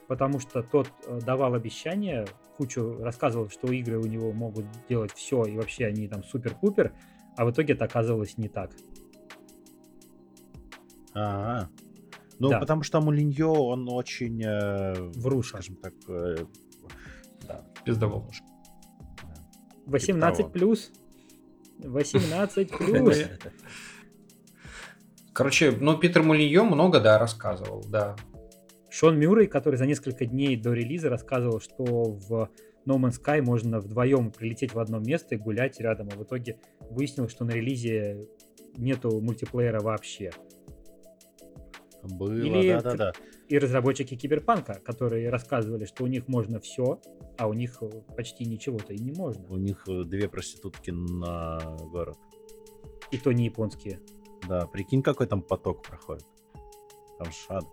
Потому 0.08 0.40
что 0.40 0.62
тот 0.62 0.90
э, 1.06 1.20
давал 1.22 1.54
обещания, 1.54 2.26
кучу 2.58 2.98
рассказывал, 2.98 3.48
что 3.48 3.72
игры 3.72 3.98
у 3.98 4.06
него 4.06 4.30
могут 4.32 4.66
делать 4.90 5.14
все, 5.14 5.44
и 5.44 5.56
вообще 5.56 5.86
они 5.86 6.06
там 6.06 6.22
супер-пупер, 6.22 6.92
а 7.38 7.46
в 7.46 7.50
итоге 7.50 7.72
это 7.72 7.86
оказалось 7.86 8.36
не 8.36 8.50
так. 8.50 8.72
А, 11.14 11.68
ну, 12.42 12.48
Да. 12.48 12.58
потому 12.58 12.82
что 12.82 13.00
Молиньо, 13.00 13.52
он 13.52 13.88
очень, 13.88 14.42
э, 14.44 14.94
Вруша. 15.14 15.50
скажем 15.50 15.76
так, 15.76 15.94
э, 16.08 16.44
да, 17.46 17.64
Пиздовал. 17.84 18.28
18 19.86 20.38
того. 20.38 20.50
плюс. 20.50 20.90
18 21.78 22.68
плюс. 22.78 23.18
Короче, 25.32 25.70
ну, 25.70 25.96
Питер 25.96 26.24
Мулиньо 26.24 26.64
много, 26.64 26.98
да, 27.00 27.16
рассказывал, 27.18 27.84
да. 27.88 28.16
Шон 28.90 29.18
Мюррей, 29.20 29.46
который 29.46 29.76
за 29.76 29.86
несколько 29.86 30.26
дней 30.26 30.56
до 30.56 30.72
релиза 30.72 31.08
рассказывал, 31.10 31.60
что 31.60 31.84
в 31.84 32.50
No 32.86 32.96
Man's 32.98 33.20
Sky 33.24 33.40
можно 33.40 33.78
вдвоем 33.78 34.32
прилететь 34.32 34.74
в 34.74 34.80
одно 34.80 34.98
место 34.98 35.36
и 35.36 35.38
гулять 35.38 35.80
рядом, 35.80 36.08
а 36.12 36.16
в 36.16 36.24
итоге 36.24 36.58
выяснилось, 36.90 37.30
что 37.30 37.44
на 37.44 37.52
релизе 37.52 38.26
нету 38.76 39.20
мультиплеера 39.20 39.80
вообще. 39.80 40.32
Было, 42.02 42.32
Или 42.32 42.72
да-да-да. 42.72 43.12
И 43.48 43.58
разработчики 43.58 44.16
Киберпанка, 44.16 44.80
которые 44.84 45.30
рассказывали, 45.30 45.84
что 45.84 46.04
у 46.04 46.06
них 46.06 46.26
можно 46.28 46.58
все, 46.58 47.00
а 47.38 47.46
у 47.48 47.52
них 47.52 47.78
э, 47.80 47.90
почти 48.16 48.44
ничего-то 48.44 48.92
и 48.92 48.98
не 48.98 49.12
можно. 49.12 49.46
У 49.48 49.56
них 49.56 49.84
э, 49.86 50.04
две 50.04 50.28
проститутки 50.28 50.90
на 50.90 51.60
город. 51.92 52.18
И 53.10 53.18
то 53.18 53.30
не 53.32 53.44
японские. 53.44 54.00
Да, 54.48 54.66
прикинь, 54.66 55.02
какой 55.02 55.26
там 55.26 55.42
поток 55.42 55.82
проходит. 55.82 56.26
Там 57.18 57.32
шад. 57.32 57.64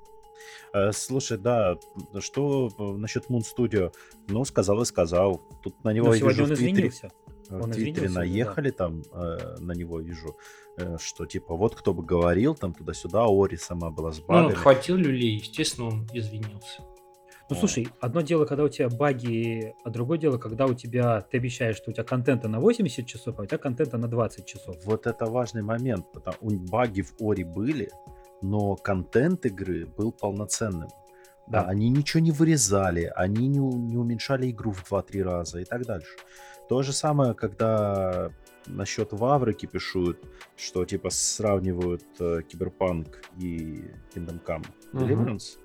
Э, 0.73 0.91
слушай, 0.91 1.37
да, 1.37 1.77
что 2.19 2.69
насчет 2.97 3.29
Moon 3.29 3.41
Studio? 3.41 3.93
Ну, 4.27 4.45
сказал 4.45 4.81
и 4.81 4.85
сказал. 4.85 5.41
Тут 5.63 5.83
на 5.83 5.91
него 5.91 6.07
Но 6.07 6.15
сегодня 6.15 6.41
вижу 6.41 6.43
он 6.43 6.55
в 6.55 6.57
Твиттере, 6.57 6.87
извинился. 6.87 7.11
В 7.49 7.63
Он 7.63 7.71
Твиттере 7.71 8.07
извинился, 8.07 8.13
да. 8.13 8.19
наехали 8.19 8.69
там 8.71 9.03
э, 9.11 9.55
на 9.59 9.71
него, 9.73 9.99
вижу, 9.99 10.37
э, 10.77 10.97
что 10.99 11.25
типа 11.25 11.55
вот 11.55 11.75
кто 11.75 11.93
бы 11.93 12.03
говорил, 12.03 12.55
там 12.55 12.73
туда-сюда, 12.73 13.25
Ори 13.27 13.57
сама 13.57 13.89
была 13.89 14.11
с 14.11 14.19
Ну, 14.19 14.25
багами. 14.27 14.53
хватил 14.55 14.95
люлей, 14.95 15.35
естественно, 15.37 15.87
он 15.87 16.07
извинился. 16.13 16.83
Ну, 17.51 17.55
слушай, 17.55 17.87
одно 17.99 18.21
дело, 18.21 18.45
когда 18.45 18.63
у 18.63 18.69
тебя 18.69 18.89
баги, 18.89 19.73
а 19.83 19.89
другое 19.89 20.19
дело, 20.19 20.37
когда 20.37 20.67
у 20.67 20.75
тебя, 20.75 21.21
ты 21.21 21.37
обещаешь, 21.37 21.77
что 21.77 21.89
у 21.89 21.93
тебя 21.93 22.03
контента 22.03 22.47
на 22.47 22.59
80 22.59 23.07
часов, 23.07 23.39
а 23.39 23.41
у 23.41 23.45
тебя 23.47 23.57
контента 23.57 23.97
на 23.97 24.07
20 24.07 24.45
часов. 24.45 24.75
Вот 24.85 25.07
это 25.07 25.25
важный 25.25 25.63
момент, 25.63 26.05
потому 26.13 26.37
у 26.41 26.51
баги 26.51 27.01
в 27.01 27.15
Ори 27.19 27.43
были, 27.43 27.89
но 28.43 28.75
контент 28.75 29.47
игры 29.47 29.87
был 29.87 30.11
полноценным. 30.11 30.89
Да. 31.47 31.63
Да. 31.63 31.69
Они 31.69 31.89
ничего 31.89 32.19
не 32.21 32.29
вырезали, 32.29 33.11
они 33.15 33.47
не, 33.47 33.57
не 33.57 33.97
уменьшали 33.97 34.51
игру 34.51 34.71
в 34.71 34.83
2-3 34.91 35.23
раза 35.23 35.59
и 35.59 35.65
так 35.65 35.83
дальше. 35.87 36.11
То 36.69 36.83
же 36.83 36.93
самое, 36.93 37.33
когда 37.33 38.31
насчет 38.67 39.11
Вавры 39.11 39.53
кипишуют, 39.53 40.23
что 40.55 40.85
типа 40.85 41.09
сравнивают 41.09 42.03
э, 42.19 42.41
Киберпанк 42.47 43.23
и 43.39 43.85
Kingdom 44.13 44.39
Come. 44.45 44.65
Deliverance. 44.93 45.57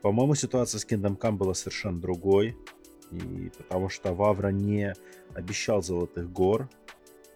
По-моему, 0.00 0.34
ситуация 0.34 0.78
с 0.78 0.86
Kingdom 0.86 1.18
Come 1.18 1.36
была 1.36 1.52
совершенно 1.52 2.00
другой. 2.00 2.56
И 3.10 3.50
потому 3.58 3.90
что 3.90 4.14
Вавра 4.14 4.48
не 4.48 4.94
обещал 5.34 5.82
золотых 5.82 6.30
гор, 6.30 6.68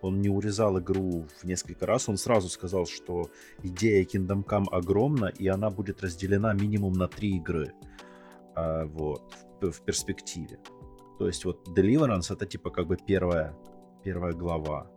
он 0.00 0.20
не 0.20 0.28
урезал 0.28 0.78
игру 0.78 1.26
в 1.38 1.44
несколько 1.44 1.86
раз, 1.86 2.08
он 2.08 2.16
сразу 2.16 2.48
сказал, 2.48 2.86
что 2.86 3.30
идея 3.62 4.04
Kingdom 4.04 4.44
Come 4.44 4.66
огромна, 4.70 5.26
и 5.26 5.46
она 5.48 5.70
будет 5.70 6.02
разделена 6.02 6.52
минимум 6.54 6.94
на 6.94 7.08
три 7.08 7.36
игры 7.36 7.72
а, 8.54 8.86
вот, 8.86 9.22
в, 9.60 9.70
в 9.70 9.80
перспективе. 9.82 10.58
То 11.22 11.28
есть 11.28 11.44
вот 11.44 11.68
Deliverance 11.68 12.34
это 12.34 12.46
типа 12.46 12.70
как 12.70 12.88
бы 12.88 12.96
первая, 12.96 13.54
первая 14.02 14.32
глава. 14.32 14.88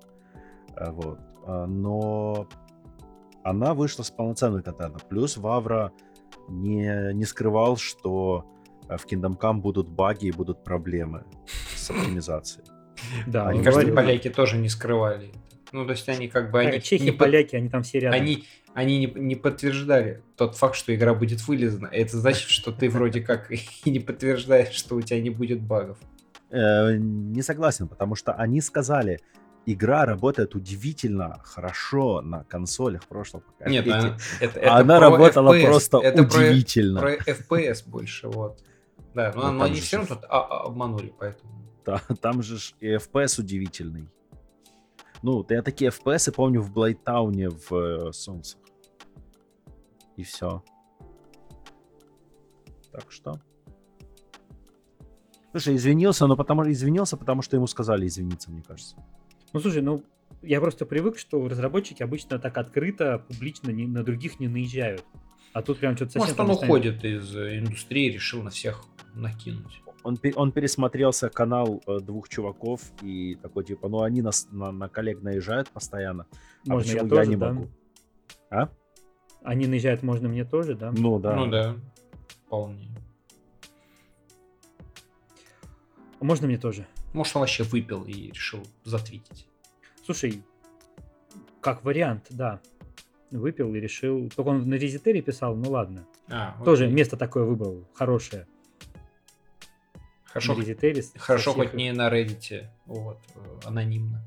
А, 0.76 0.92
вот. 0.92 1.20
А, 1.46 1.68
Но 1.68 2.48
она 3.44 3.76
вышла 3.76 4.02
с 4.02 4.10
полноценным 4.10 4.64
контентом. 4.64 5.02
Плюс 5.08 5.38
Вавра 5.38 5.92
не, 6.50 7.14
не 7.14 7.26
скрывал, 7.26 7.78
что 7.78 8.44
э, 8.90 8.98
в 8.98 9.06
Kingdom 9.06 9.38
Come 9.38 9.62
будут 9.62 9.88
баги 9.88 10.26
и 10.26 10.32
будут 10.32 10.64
проблемы 10.64 11.26
с 11.76 11.92
оптимизацией. 11.92 12.66
Да, 13.28 13.52
Мне 13.52 13.62
кажется, 13.62 13.94
поляки 13.94 14.32
тоже 14.32 14.58
не 14.58 14.70
скрывали. 14.70 15.32
Ну, 15.72 15.86
то 15.86 15.92
есть 15.92 16.08
они 16.10 16.28
как 16.28 16.52
бы... 16.52 16.60
А, 16.64 16.68
Они, 16.68 16.82
Чехи, 16.82 17.04
не 17.04 17.12
под- 17.12 17.20
поляки, 17.20 17.56
они 17.56 17.70
там 17.70 17.84
все 17.84 18.00
рядом. 18.00 18.20
они, 18.20 18.46
они 18.74 19.00
не, 19.00 19.06
не 19.08 19.36
подтверждали 19.36 20.22
тот 20.38 20.56
факт, 20.56 20.76
что 20.76 20.94
игра 20.96 21.14
будет 21.14 21.46
вылезана. 21.48 21.88
Это 21.92 22.18
значит, 22.18 22.50
что 22.50 22.72
ты 22.72 22.90
вроде 22.90 23.22
как 23.22 23.52
и 23.86 23.90
не 23.90 24.00
подтверждаешь, 24.00 24.74
что 24.74 24.96
у 24.96 25.02
тебя 25.02 25.20
не 25.22 25.30
будет 25.30 25.62
багов. 25.62 25.98
Э, 26.52 26.96
не 26.98 27.42
согласен, 27.42 27.88
потому 27.88 28.16
что 28.16 28.34
они 28.34 28.62
сказали, 28.62 29.20
игра 29.66 30.06
работает 30.06 30.56
удивительно 30.56 31.40
хорошо 31.44 32.22
на 32.22 32.44
консолях 32.44 33.06
прошлого 33.08 33.42
поколения. 33.42 33.82
Нет, 33.84 33.94
она, 33.94 34.18
это, 34.40 34.60
А 34.60 34.64
это 34.64 34.76
она 34.76 34.98
про 35.00 35.10
работала 35.10 35.54
FPS, 35.58 35.66
просто 35.66 35.98
это 35.98 36.24
про- 36.24 36.38
удивительно. 36.40 37.00
Про, 37.02 37.16
FPS 37.16 37.84
больше, 37.90 38.28
вот. 38.28 38.60
Да, 39.16 39.32
но, 39.36 39.52
Ну, 39.52 39.52
но 39.60 39.64
они 39.66 39.80
все 39.80 39.98
равно 39.98 40.16
тут 40.16 40.26
а- 40.30 40.42
а- 40.42 40.66
обманули, 40.68 41.14
поэтому. 41.18 41.52
Та- 41.84 42.02
Там 42.22 42.44
же 42.44 42.58
и 42.80 42.88
FPS 42.96 43.40
удивительный. 43.40 44.08
Ну, 45.22 45.46
я 45.50 45.62
такие 45.62 45.92
FPS 45.92 46.32
помню 46.32 46.62
в 46.62 46.72
Блайттауне 46.72 47.50
в 47.50 47.72
э, 47.74 48.12
Солнцах. 48.12 48.60
И 50.18 50.24
все. 50.24 50.64
Так 52.92 53.12
что. 53.12 53.40
Слушай, 55.52 55.76
извинился, 55.76 56.28
но 56.28 56.36
потому 56.36 56.70
извинился, 56.70 57.18
потому 57.18 57.42
что 57.42 57.56
ему 57.56 57.68
сказали 57.68 58.08
извиниться, 58.08 58.52
мне 58.52 58.62
кажется. 58.62 58.98
Ну, 59.54 59.60
слушай, 59.60 59.82
ну, 59.82 60.04
я 60.42 60.60
просто 60.60 60.86
привык, 60.86 61.18
что 61.18 61.48
разработчики 61.48 62.04
обычно 62.04 62.40
так 62.40 62.58
открыто, 62.58 63.24
публично 63.28 63.72
не- 63.72 63.88
на 63.88 64.04
других 64.04 64.40
не 64.40 64.48
наезжают. 64.48 65.04
А 65.54 65.62
тут 65.62 65.80
прям 65.80 65.96
что-то 65.96 66.20
совсем... 66.20 66.36
Может, 66.36 66.40
он 66.40 66.66
уходит 66.66 67.06
из 67.06 67.34
э, 67.36 67.60
индустрии, 67.60 68.12
решил 68.12 68.44
на 68.44 68.50
всех 68.50 68.84
накинуть. 69.14 69.82
Он, 70.06 70.20
он 70.36 70.52
пересмотрелся 70.52 71.30
канал 71.30 71.82
э, 71.88 72.00
двух 72.00 72.30
чуваков 72.30 72.80
и 73.02 73.40
такой 73.42 73.64
типа, 73.64 73.90
ну 73.90 74.04
они 74.04 74.22
нас 74.22 74.48
на, 74.52 74.72
на 74.72 74.88
коллег 74.88 75.24
наезжают 75.24 75.72
постоянно, 75.72 76.28
а 76.68 76.74
Можно 76.74 76.92
я 76.92 77.08
тоже, 77.08 77.30
не 77.30 77.36
да? 77.36 77.52
могу? 77.52 77.68
А? 78.52 78.70
Они 79.44 79.66
наезжают, 79.66 80.04
можно 80.04 80.30
мне 80.30 80.46
тоже, 80.46 80.76
да? 80.76 80.92
Ну 80.92 81.18
да. 81.18 81.36
Ну 81.36 81.48
да, 81.48 81.76
вполне. 82.46 82.88
А 86.20 86.24
Можно 86.24 86.46
мне 86.46 86.60
тоже? 86.60 86.86
Может, 87.14 87.36
он 87.36 87.40
вообще 87.40 87.64
выпил 87.64 88.04
и 88.04 88.30
решил 88.30 88.62
затвитить. 88.84 89.48
Слушай, 90.06 90.44
как 91.62 91.84
вариант, 91.84 92.28
да. 92.30 92.62
Выпил 93.32 93.74
и 93.74 93.80
решил... 93.80 94.30
Только 94.36 94.50
он 94.50 94.70
на 94.70 94.76
резитере 94.76 95.24
писал, 95.24 95.56
ну 95.56 95.72
ладно. 95.72 96.06
А, 96.30 96.56
Тоже 96.64 96.88
место 96.88 97.18
такое 97.18 97.44
выбрал, 97.44 97.88
хорошее. 97.96 98.46
Хорошо, 100.36 100.62
с- 101.02 101.14
хорошо 101.18 101.54
хоть 101.54 101.74
не 101.74 101.94
на 101.94 102.10
Reddit, 102.10 102.68
вот, 102.86 103.18
э, 103.36 103.60
анонимно. 103.64 104.22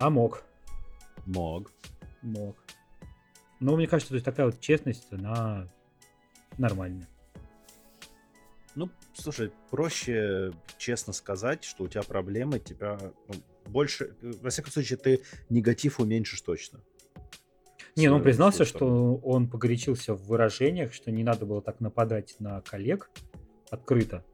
А 0.00 0.10
мог. 0.10 0.42
Мог. 1.24 1.70
Мог. 2.20 2.56
Но 3.60 3.76
мне 3.76 3.86
кажется, 3.86 4.08
то 4.08 4.14
есть 4.16 4.24
такая 4.24 4.46
вот 4.46 4.58
честность, 4.58 5.06
она 5.12 5.68
нормальная. 6.58 7.08
Ну, 8.74 8.90
слушай, 9.14 9.52
проще 9.70 10.52
честно 10.76 11.12
сказать, 11.12 11.62
что 11.62 11.84
у 11.84 11.88
тебя 11.88 12.02
проблемы, 12.02 12.58
тебя 12.58 12.98
ну, 13.28 13.34
больше, 13.66 14.16
во 14.20 14.50
всяком 14.50 14.72
случае, 14.72 14.96
ты 14.96 15.22
негатив 15.48 16.00
уменьшишь 16.00 16.40
точно. 16.40 16.80
Не, 17.96 18.08
ну 18.08 18.16
он 18.16 18.22
признался, 18.22 18.64
что 18.64 19.16
он 19.16 19.48
погорячился 19.48 20.14
в 20.14 20.24
выражениях, 20.26 20.92
что 20.92 21.10
не 21.10 21.22
надо 21.22 21.46
было 21.46 21.62
так 21.62 21.80
нападать 21.80 22.36
на 22.40 22.60
коллег 22.62 23.10
открыто. 23.70 24.24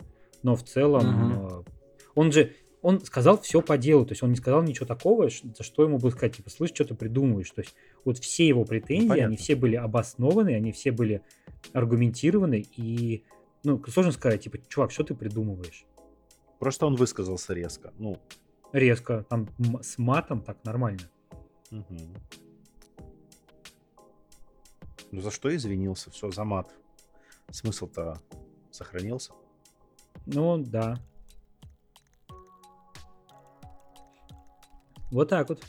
Но 0.43 0.57
в 0.57 0.63
целом 0.63 1.49
э, 1.49 1.63
он 2.15 2.33
же 2.33 2.53
он 2.83 3.01
сказал 3.01 3.39
все 3.41 3.61
по 3.61 3.77
делу, 3.77 4.07
то 4.07 4.13
есть 4.13 4.23
он 4.23 4.31
не 4.31 4.37
сказал 4.37 4.63
ничего 4.63 4.87
такого, 4.87 5.29
за 5.29 5.63
что 5.63 5.83
ему 5.83 5.99
будет 5.99 6.15
сказать, 6.15 6.37
типа, 6.37 6.49
слышь, 6.49 6.71
что 6.71 6.85
ты 6.85 6.95
придумываешь. 6.95 7.51
То 7.51 7.61
есть 7.61 7.75
вот 8.05 8.19
все 8.19 8.49
его 8.49 8.65
претензии, 8.65 9.05
они 9.05 9.09
понятно. 9.09 9.37
все 9.37 9.55
были 9.55 9.77
обоснованы, 9.77 10.55
они 10.55 10.73
все 10.73 10.91
были 10.91 11.23
аргументированы, 11.75 12.65
и, 12.77 13.25
ну, 13.65 13.83
сложно 13.89 14.13
сказать, 14.13 14.43
типа, 14.43 14.59
чувак, 14.69 14.93
что 14.93 15.05
ты 15.05 15.15
придумываешь? 15.15 15.85
Просто 16.59 16.87
он 16.87 16.97
высказался 16.97 17.53
резко. 17.53 17.93
Ну, 17.99 18.19
Резко, 18.73 19.27
там 19.29 19.49
с 19.83 19.99
матом 19.99 20.43
так 20.43 20.65
нормально. 20.65 21.11
мгм. 21.71 22.15
Ну 25.11 25.21
за 25.21 25.31
что 25.31 25.55
извинился? 25.55 26.11
Все, 26.11 26.31
за 26.31 26.45
мат. 26.45 26.73
Смысл-то 27.51 28.19
сохранился. 28.71 29.33
Ну, 30.27 30.59
да. 30.59 30.97
Вот 35.11 35.29
так 35.29 35.49
вот. 35.49 35.63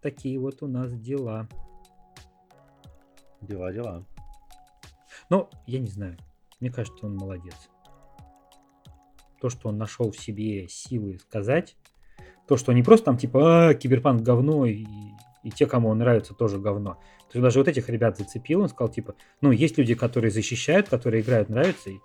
Такие 0.00 0.38
вот 0.38 0.62
у 0.62 0.68
нас 0.68 0.92
дела. 0.92 1.48
Дела, 3.40 3.72
дела. 3.72 4.04
Но 5.30 5.50
я 5.66 5.80
не 5.80 5.88
знаю. 5.88 6.16
Мне 6.60 6.70
кажется, 6.70 7.06
он 7.06 7.16
молодец. 7.16 7.54
То, 9.40 9.50
что 9.50 9.68
он 9.68 9.78
нашел 9.78 10.10
в 10.10 10.18
себе 10.18 10.68
силы 10.68 11.18
сказать, 11.18 11.76
то, 12.48 12.56
что 12.56 12.72
не 12.72 12.82
просто 12.82 13.06
там 13.06 13.18
типа, 13.18 13.68
а, 13.68 13.74
киберпанк 13.74 14.22
говно, 14.22 14.66
и, 14.66 14.86
и 15.42 15.50
те, 15.50 15.66
кому 15.66 15.88
он 15.88 15.98
нравится, 15.98 16.34
тоже 16.34 16.58
говно. 16.58 16.94
То 17.30 17.38
есть 17.38 17.42
даже 17.42 17.58
вот 17.58 17.68
этих 17.68 17.88
ребят 17.88 18.16
зацепил, 18.18 18.62
он 18.62 18.68
сказал, 18.68 18.88
типа, 18.92 19.14
ну, 19.40 19.50
есть 19.50 19.78
люди, 19.78 19.94
которые 19.94 20.30
защищают, 20.30 20.88
которые 20.88 21.22
играют, 21.22 21.48
нравятся, 21.48 21.90
и, 21.90 21.98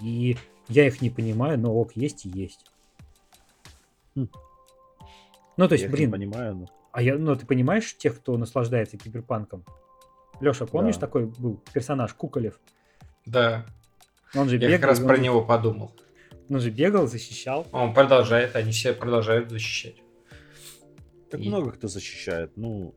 и 0.00 0.36
я 0.68 0.86
их 0.86 1.00
не 1.00 1.10
понимаю, 1.10 1.58
но 1.58 1.72
ок, 1.74 1.92
есть 1.96 2.26
и 2.26 2.28
есть. 2.28 2.66
Хм. 4.16 4.28
Ну, 5.56 5.68
то 5.68 5.74
есть, 5.74 5.82
Я 5.84 5.88
их 5.88 5.92
не 5.92 5.96
блин, 5.96 6.10
понимаю, 6.12 6.54
но... 6.56 6.66
а 6.92 7.02
я, 7.02 7.16
ну, 7.16 7.34
ты 7.36 7.46
понимаешь 7.46 7.96
тех, 7.96 8.16
кто 8.16 8.36
наслаждается 8.36 8.96
киберпанком? 8.96 9.64
Леша, 10.40 10.66
помнишь, 10.66 10.96
Да. 10.96 11.02
такой 11.02 11.26
был 11.26 11.60
персонаж 11.72 12.12
Куколев? 12.14 12.58
Да, 13.24 13.64
Он 14.34 14.48
же 14.48 14.56
я 14.56 14.62
бегал, 14.68 14.80
как 14.80 14.88
раз 14.90 15.00
он 15.00 15.06
про 15.06 15.16
же- 15.16 15.22
него 15.22 15.42
подумал. 15.44 15.92
Он 16.50 16.60
же 16.60 16.70
бегал, 16.70 17.06
защищал. 17.06 17.66
Он 17.72 17.94
продолжает, 17.94 18.54
они 18.56 18.72
все 18.72 18.92
продолжают 18.92 19.48
защищать. 19.50 19.96
Так 21.34 21.40
И- 21.44 21.48
много 21.48 21.72
кто 21.72 21.88
защищает. 21.88 22.52
Ну, 22.56 22.94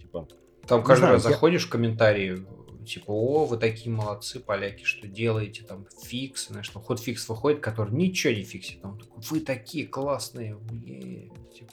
типа, 0.00 0.28
Там 0.68 0.80
Не 0.80 0.86
каждый 0.86 1.00
знаю, 1.00 1.14
раз 1.14 1.24
я- 1.24 1.30
заходишь 1.30 1.66
в 1.66 1.70
комментарии, 1.70 2.46
типа, 2.86 3.06
о, 3.10 3.44
вы 3.44 3.56
такие 3.56 3.90
молодцы, 3.92 4.38
поляки, 4.38 4.84
что 4.84 5.08
делаете, 5.08 5.64
там, 5.64 5.84
фиксы, 6.04 6.52
знаешь, 6.52 6.68
там, 6.68 6.80
ход 6.80 7.00
фикс 7.00 7.28
выходит, 7.28 7.58
который 7.60 7.92
ничего 7.92 8.32
не 8.32 8.44
фиксит, 8.44 8.84
он 8.84 8.98
такой, 9.00 9.20
вы 9.30 9.40
такие 9.40 9.88
классные, 9.88 10.56
е-». 10.70 11.30
типа, 11.52 11.72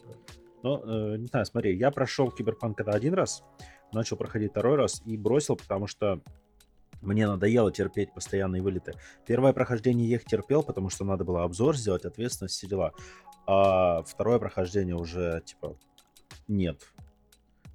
Ну, 0.63 0.81
э, 0.83 1.17
не 1.17 1.27
знаю, 1.27 1.45
смотри, 1.45 1.75
я 1.77 1.91
прошел 1.91 2.31
Киберпанк 2.31 2.75
когда 2.77 2.93
один 2.93 3.13
раз, 3.13 3.43
начал 3.91 4.15
проходить 4.17 4.49
второй 4.51 4.77
раз 4.77 5.03
и 5.05 5.15
бросил, 5.15 5.55
потому 5.57 5.85
что 5.85 6.21
мне 7.01 7.27
надоело 7.27 7.71
терпеть 7.71 8.13
постоянные 8.13 8.61
вылеты. 8.63 8.93
Первое 9.27 9.53
прохождение 9.53 10.07
я 10.09 10.15
их 10.15 10.25
терпел, 10.25 10.63
потому 10.63 10.89
что 10.89 11.03
надо 11.05 11.23
было 11.25 11.43
обзор 11.43 11.75
сделать, 11.77 12.05
ответственность, 12.05 12.55
все 12.55 12.65
дела. 12.67 12.93
А 13.45 14.03
второе 14.03 14.39
прохождение 14.39 14.95
уже, 14.95 15.41
типа, 15.45 15.77
нет. 16.47 16.81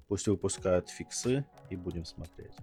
Пусть 0.07 0.27
выпускают 0.27 0.89
фиксы 0.89 1.45
и 1.69 1.75
будем 1.75 2.05
смотреть. 2.05 2.53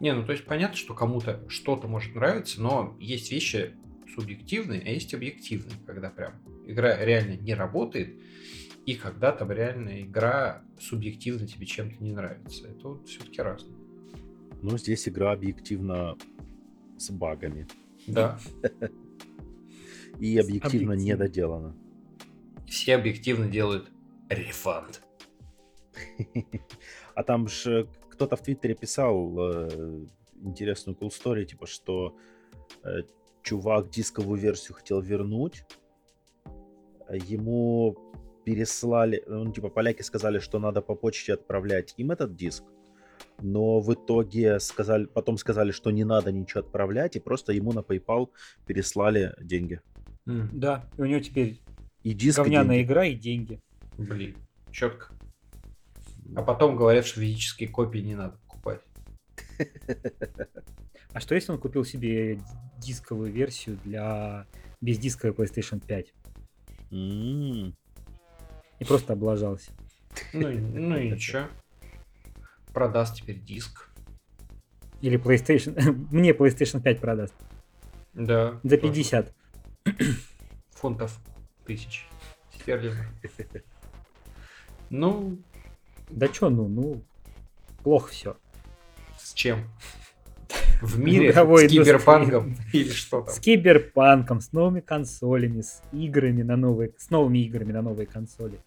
Не, 0.00 0.14
ну 0.14 0.24
то 0.24 0.32
есть 0.32 0.46
понятно, 0.46 0.76
что 0.76 0.94
кому-то 0.94 1.44
что-то 1.48 1.86
может 1.86 2.14
нравиться, 2.14 2.60
но 2.62 2.96
есть 2.98 3.30
вещи 3.30 3.74
субъективные, 4.14 4.80
а 4.80 4.88
есть 4.88 5.12
объективные, 5.12 5.76
когда 5.86 6.10
прям 6.10 6.40
игра 6.66 6.96
реально 7.04 7.36
не 7.36 7.54
работает, 7.54 8.18
и 8.86 8.94
когда 8.94 9.30
там 9.30 9.52
реально 9.52 10.02
игра 10.02 10.62
субъективно 10.78 11.46
тебе 11.46 11.66
чем-то 11.66 12.02
не 12.02 12.12
нравится. 12.12 12.66
Это 12.68 12.88
вот 12.88 13.08
все-таки 13.08 13.42
разное. 13.42 13.76
Ну, 14.62 14.78
здесь 14.78 15.06
игра 15.06 15.32
объективно 15.32 16.16
с 16.96 17.10
багами. 17.10 17.66
Да. 18.06 18.38
И 20.20 20.38
объективно 20.38 20.92
объективно. 20.92 20.92
недоделана. 20.94 21.76
Все 22.66 22.94
объективно 22.94 23.48
делают 23.48 23.90
рефанд. 24.28 25.02
А 27.14 27.22
там 27.22 27.48
же 27.48 27.88
кто-то 28.08 28.36
в 28.36 28.42
Твиттере 28.42 28.74
писал 28.74 29.36
э, 29.38 30.06
интересную 30.42 30.96
cool 30.96 31.10
story, 31.10 31.44
типа, 31.44 31.66
что 31.66 32.16
э, 32.84 33.02
чувак 33.42 33.90
дисковую 33.90 34.40
версию 34.40 34.76
хотел 34.76 35.00
вернуть, 35.00 35.64
ему 37.10 37.96
переслали, 38.44 39.22
ну, 39.26 39.52
типа, 39.52 39.68
поляки 39.68 40.02
сказали, 40.02 40.38
что 40.38 40.58
надо 40.58 40.82
по 40.82 40.94
почте 40.94 41.34
отправлять 41.34 41.94
им 41.96 42.10
этот 42.10 42.36
диск, 42.36 42.64
но 43.42 43.80
в 43.80 43.92
итоге 43.92 44.60
сказали, 44.60 45.06
потом 45.06 45.36
сказали, 45.38 45.72
что 45.72 45.90
не 45.90 46.04
надо 46.04 46.32
ничего 46.32 46.60
отправлять, 46.60 47.16
и 47.16 47.20
просто 47.20 47.52
ему 47.52 47.72
на 47.72 47.80
PayPal 47.80 48.28
переслали 48.66 49.34
деньги. 49.40 49.80
Да, 50.26 50.88
и 50.96 51.02
у 51.02 51.06
него 51.06 51.20
теперь 51.20 51.60
И 52.02 52.12
диск, 52.14 52.38
и 52.38 52.42
говняная 52.42 52.76
деньги. 52.76 52.86
игра 52.86 53.04
и 53.06 53.14
деньги. 53.14 53.60
Блин, 53.98 54.36
четко. 54.70 55.08
А 56.36 56.42
потом 56.42 56.76
говорят, 56.76 57.04
что 57.06 57.20
физические 57.20 57.68
копии 57.68 57.98
не 57.98 58.14
надо 58.14 58.38
покупать. 58.38 58.80
А 61.12 61.18
что 61.18 61.34
если 61.34 61.50
он 61.50 61.58
купил 61.58 61.84
себе 61.84 62.38
дисковую 62.78 63.32
версию 63.32 63.78
для 63.84 64.46
бездисковой 64.80 65.34
PlayStation 65.34 65.84
5 65.84 66.14
М, 66.92 67.74
и 68.78 68.84
просто 68.84 69.14
облажался? 69.14 69.72
Ну, 70.32 70.48
и- 70.48 70.56
ну 70.58 70.96
и 70.96 71.10
ничего. 71.10 71.46
Продаст 72.72 73.16
теперь 73.16 73.40
диск. 73.40 73.90
Или 75.00 75.18
PlayStation... 75.18 75.74
Мне 76.12 76.30
PlayStation 76.30 76.80
5 76.80 77.00
продаст. 77.00 77.34
Да. 78.14 78.60
За 78.62 78.76
тоже 78.76 78.92
50. 78.92 79.34
Фунтов 80.70 81.18
тысяч 81.66 82.06
стерлингов. 82.54 83.06
Ну, 84.90 85.38
Да 86.08 86.28
чё, 86.28 86.50
ну, 86.50 86.66
ну, 86.68 87.02
плохо 87.82 88.10
все. 88.10 88.36
с 89.18 89.32
чем? 89.34 89.64
В 90.82 90.98
мире 90.98 91.32
с 91.32 91.68
киберпанком 91.68 92.56
или 92.72 92.88
что 92.90 93.20
там? 93.22 93.34
С 93.34 93.38
киберпанком, 93.38 94.40
с 94.40 94.52
новыми 94.52 94.80
консолями, 94.80 95.60
с 95.60 95.82
играми 95.92 96.42
на 96.42 96.56
новые, 96.56 96.92
с 96.96 97.10
новыми 97.10 97.38
играми 97.38 97.72
на 97.72 97.82
новые 97.82 98.06
консоли. 98.06 98.58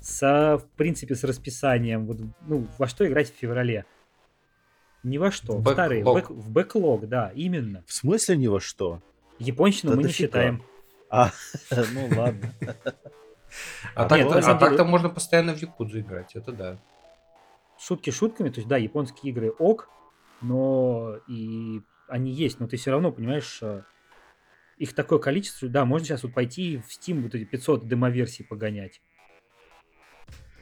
Со, 0.00 0.58
в 0.58 0.68
принципе, 0.76 1.14
с 1.14 1.24
расписанием. 1.24 2.06
Вот, 2.06 2.18
ну, 2.46 2.66
во 2.78 2.86
что 2.86 3.06
играть 3.06 3.32
в 3.32 3.36
феврале? 3.36 3.84
Ни 5.02 5.18
во 5.18 5.30
что. 5.30 5.56
В 5.56 5.62
В 5.64 5.72
старые. 5.72 6.02
Бэклог. 6.04 6.30
бэк- 6.30 6.34
в 6.34 6.50
бэклог, 6.50 7.08
да, 7.08 7.32
именно. 7.34 7.82
В 7.86 7.92
смысле 7.92 8.36
ни 8.36 8.46
во 8.48 8.60
что? 8.60 9.00
Японщину 9.38 9.92
Да 9.92 9.96
мы 9.96 10.04
не 10.04 10.10
считаем. 10.10 10.62
А, 11.10 11.30
ну 11.92 12.08
ладно. 12.16 12.52
А 13.94 14.16
Нет, 14.16 14.28
так-то 14.30 14.82
а 14.82 14.84
можно 14.84 15.08
постоянно 15.08 15.54
в 15.54 15.62
Якудзу 15.62 16.00
играть, 16.00 16.34
это 16.34 16.52
да. 16.52 16.78
Шутки 17.78 18.10
шутками, 18.10 18.48
то 18.48 18.56
есть, 18.56 18.68
да, 18.68 18.76
японские 18.76 19.32
игры 19.32 19.50
ок, 19.50 19.88
но 20.40 21.16
и 21.28 21.80
они 22.08 22.32
есть, 22.32 22.60
но 22.60 22.66
ты 22.66 22.76
все 22.76 22.90
равно, 22.90 23.12
понимаешь, 23.12 23.58
э, 23.62 23.82
их 24.78 24.94
такое 24.94 25.18
количество, 25.18 25.68
да, 25.68 25.84
можно 25.84 26.06
сейчас 26.06 26.22
вот 26.22 26.34
пойти 26.34 26.78
в 26.78 26.88
Steam 26.88 27.22
вот 27.22 27.34
эти 27.34 27.44
500 27.44 27.86
демоверсий 27.86 28.44
погонять. 28.44 29.00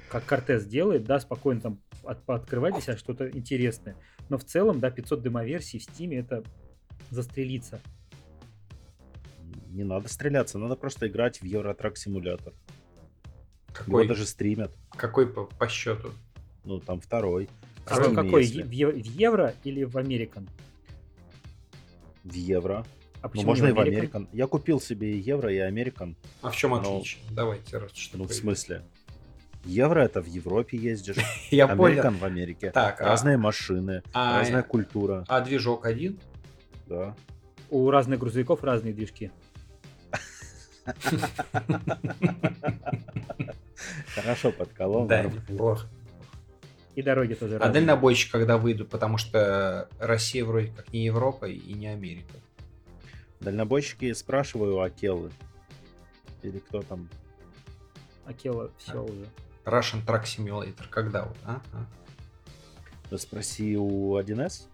Как 0.09 0.25
Кортес 0.27 0.65
делает, 0.65 1.05
да, 1.05 1.19
спокойно 1.19 1.61
там 1.61 1.83
от, 2.05 2.29
открывать 2.29 2.75
для 2.75 2.83
себя 2.83 2.97
что-то 2.97 3.29
интересное. 3.29 3.97
Но 4.29 4.39
в 4.39 4.45
целом, 4.45 4.81
да, 4.81 4.91
500 4.91 5.23
демоверсий 5.23 5.79
в 5.79 5.89
Steam 5.89 6.19
это 6.19 6.45
застрелиться. 7.11 7.81
Не 9.75 9.83
надо 9.83 10.09
стреляться, 10.09 10.57
надо 10.59 10.77
просто 10.77 11.09
играть 11.09 11.41
в 11.41 11.45
Евротрак 11.45 11.97
симулятор. 11.99 12.53
Его 12.53 13.73
Какой, 13.73 14.07
даже 14.07 14.25
стримят. 14.25 14.73
какой 14.91 15.27
по, 15.27 15.47
по 15.47 15.67
счету? 15.69 16.13
Ну, 16.65 16.79
там 16.79 17.01
второй. 17.01 17.49
В 17.85 17.91
А 17.91 17.97
Steam, 17.97 18.15
какой? 18.15 18.45
если. 18.45 18.63
В, 18.63 18.71
евро 18.71 19.53
или 19.65 19.83
в 19.83 19.99
Американ? 19.99 20.49
В 22.23 22.33
евро. 22.35 22.87
А 23.21 23.25
Ну, 23.27 23.31
почему 23.31 23.47
можно 23.49 23.65
не 23.65 23.71
и 23.71 23.75
в 23.75 23.81
Американ. 23.81 24.29
Я 24.33 24.47
купил 24.47 24.81
себе 24.81 25.11
и 25.13 25.19
евро, 25.19 25.53
и 25.53 25.59
Американ. 25.59 26.15
А 26.41 26.51
в 26.51 26.57
чем 26.57 26.71
Ну, 26.71 26.77
отличие? 26.77 27.21
Давайте, 27.33 27.79
раз 27.79 27.91
что 27.95 28.17
Ну, 28.17 28.25
в 28.29 28.33
смысле? 28.33 28.85
Евро 29.65 29.99
это 29.99 30.23
в 30.23 30.27
Европе 30.27 30.77
ездишь, 30.79 31.17
Я 31.51 31.67
понял. 31.67 31.85
Американ 31.87 32.17
в 32.17 32.25
Америке. 32.25 32.71
Так, 32.71 33.01
а- 33.01 33.07
Разные 33.07 33.39
машины, 33.39 34.05
а- 34.13 34.39
разная 34.39 34.63
культура. 34.63 35.25
А 35.27 35.41
движок 35.41 35.85
один? 35.85 36.21
Да. 36.87 37.17
У 37.71 37.91
разных 37.91 38.21
грузовиков 38.21 38.63
разные 38.63 38.95
движки. 38.95 39.33
Хорошо 44.15 44.53
подколол. 44.53 45.07
Да, 45.07 45.23
неплохо. 45.25 45.89
И 46.95 47.03
дороги 47.03 47.35
тоже 47.35 47.57
А 47.57 47.59
разные. 47.59 47.75
дальнобойщик 47.75 48.31
когда 48.31 48.57
выйду, 48.57 48.85
потому 48.85 49.19
что 49.19 49.89
Россия 49.99 50.45
вроде 50.45 50.69
как 50.69 50.93
не 50.93 51.05
Европа 51.05 51.47
и 51.47 51.75
не 51.75 51.89
Америка. 51.89 52.35
Дальнобойщики 53.41 54.13
спрашиваю 54.13 54.77
у 54.77 54.81
Акелы. 54.81 55.31
Или 56.43 56.61
кто 56.61 56.83
там? 56.83 57.09
Акела, 58.27 58.71
все 58.79 59.03
уже. 59.03 59.27
Russian 59.65 60.05
Truck 60.07 60.23
Simulator. 60.25 60.89
Когда 60.89 61.25
вот, 61.25 61.37
а? 61.45 61.61
А, 61.73 63.17
Спроси 63.19 63.77
у 63.77 64.17
1С. 64.19 64.67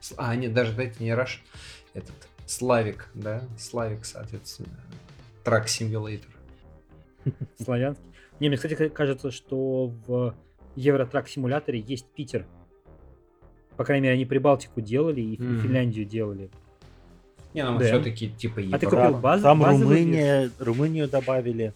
С- 0.00 0.14
а, 0.16 0.34
нет, 0.34 0.52
даже 0.52 0.72
дайте 0.72 1.02
не 1.04 1.10
Russian. 1.10 1.40
Этот, 1.94 2.14
Славик, 2.50 3.08
да? 3.14 3.44
Славик, 3.56 4.04
соответственно. 4.04 4.68
Truck 5.44 5.66
Simulator. 5.66 6.26
Славянский. 7.62 8.04
Не, 8.40 8.48
мне, 8.48 8.56
кстати, 8.56 8.74
ка- 8.74 8.88
кажется, 8.88 9.30
что 9.30 9.92
в 10.06 10.34
Евротрак 10.74 11.28
симуляторе 11.28 11.78
есть 11.78 12.06
Питер. 12.06 12.44
По 13.76 13.84
крайней 13.84 14.02
мере, 14.04 14.14
они 14.14 14.24
Прибалтику 14.24 14.80
делали 14.80 15.20
и 15.20 15.40
Мгм. 15.40 15.60
Финляндию 15.60 16.04
делали. 16.04 16.50
Не, 17.54 17.64
ну 17.64 17.78
Да. 17.78 17.84
все-таки 17.84 18.30
типа 18.30 18.60
А 18.72 18.78
ты 18.78 18.86
Европа. 18.86 19.06
купил 19.06 19.18
баз- 19.20 19.42
Там 19.42 19.64
Румыния, 19.64 20.50
Румынию 20.58 21.08
добавили. 21.08 21.72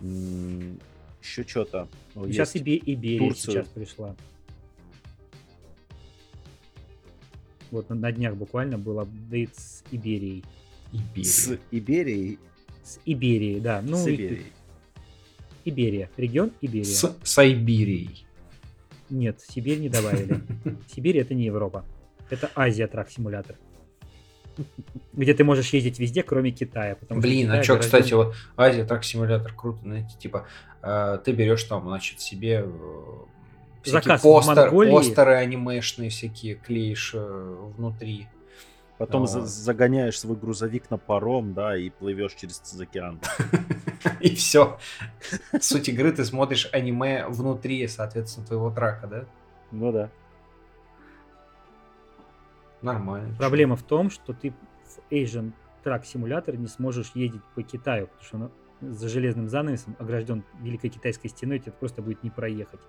Еще 0.00 1.44
что-то. 1.46 1.86
Сейчас 2.14 2.56
Иби- 2.56 2.82
Иберия 2.84 3.18
Турцию. 3.20 3.52
сейчас 3.52 3.68
пришла. 3.68 4.16
Вот 7.70 7.88
на, 7.88 7.94
на 7.96 8.12
днях 8.12 8.34
буквально 8.36 8.78
был 8.78 9.00
апдейт 9.00 9.54
с 9.56 9.82
Иберией. 9.90 10.44
Иберия. 10.92 11.24
С 11.24 11.58
Иберией, 11.70 12.38
С 12.82 12.98
Иберией, 13.04 13.60
да. 13.60 13.80
Ну, 13.82 13.96
с 13.96 14.06
и- 14.08 14.14
Иберией. 14.14 14.46
Иберия. 15.64 16.10
Регион 16.16 16.50
Иберия. 16.60 16.84
С 16.84 17.16
Сайбирией. 17.22 18.26
Нет, 19.08 19.40
Сибирь 19.40 19.78
не 19.78 19.88
добавили. 19.88 20.40
Сибирь 20.94 21.18
это 21.18 21.34
не 21.34 21.44
Европа. 21.44 21.84
Это 22.30 22.50
Азия 22.54 22.86
трак 22.86 23.10
симулятор. 23.10 23.56
Где 25.12 25.32
ты 25.34 25.42
можешь 25.44 25.70
ездить 25.72 25.98
везде, 25.98 26.22
кроме 26.22 26.50
Китая. 26.50 26.94
потому 26.96 27.20
Блин, 27.20 27.50
а 27.50 27.54
Китай 27.54 27.64
что, 27.64 27.72
огражден- 27.74 27.80
кстати, 27.80 28.12
вот 28.14 28.34
Азия 28.56 28.84
Трак 28.84 29.04
Симулятор 29.04 29.54
круто, 29.54 29.78
знаете, 29.80 30.16
типа, 30.18 30.46
э, 30.82 31.18
ты 31.24 31.32
берешь 31.32 31.62
там, 31.64 31.86
значит, 31.86 32.20
себе 32.20 32.64
э, 32.66 32.70
всякие 33.82 34.02
Заказ 34.02 34.22
в 34.22 34.26
постер- 34.26 34.64
Монголии. 34.66 34.90
постеры 34.92 35.34
анимешные 35.34 36.10
всякие 36.10 36.54
клеишь 36.56 37.12
э, 37.14 37.56
внутри. 37.76 38.28
Потом 38.98 39.22
А. 39.22 39.26
за- 39.26 39.46
загоняешь 39.46 40.18
свой 40.20 40.36
грузовик 40.36 40.90
на 40.90 40.98
паром, 40.98 41.54
да, 41.54 41.76
и 41.76 41.88
плывешь 41.90 42.34
через 42.34 42.60
океан. 42.78 43.20
И 44.20 44.34
все. 44.34 44.78
Суть 45.60 45.88
игры 45.88 46.12
ты 46.12 46.24
смотришь 46.24 46.68
аниме 46.72 47.26
внутри, 47.28 47.86
соответственно, 47.88 48.46
твоего 48.46 48.70
трака, 48.70 49.06
да? 49.06 49.24
Ну 49.70 49.92
да. 49.92 50.10
Нормально. 52.82 53.34
Проблема 53.38 53.76
в 53.76 53.82
том, 53.82 54.10
что 54.10 54.32
ты 54.32 54.50
в 54.84 55.12
Asian 55.12 55.52
Truck 55.84 56.02
Simulator 56.02 56.56
не 56.56 56.66
сможешь 56.66 57.12
ездить 57.14 57.42
по 57.54 57.62
Китаю, 57.62 58.06
потому 58.08 58.24
что 58.24 58.36
он 58.36 58.92
за 58.94 59.08
железным 59.08 59.48
занавесом 59.48 59.96
огражден 59.98 60.44
Великой 60.60 60.88
Китайской 60.88 61.28
стеной, 61.28 61.58
тебе 61.58 61.72
просто 61.72 62.00
будет 62.00 62.22
не 62.22 62.30
проехать. 62.30 62.80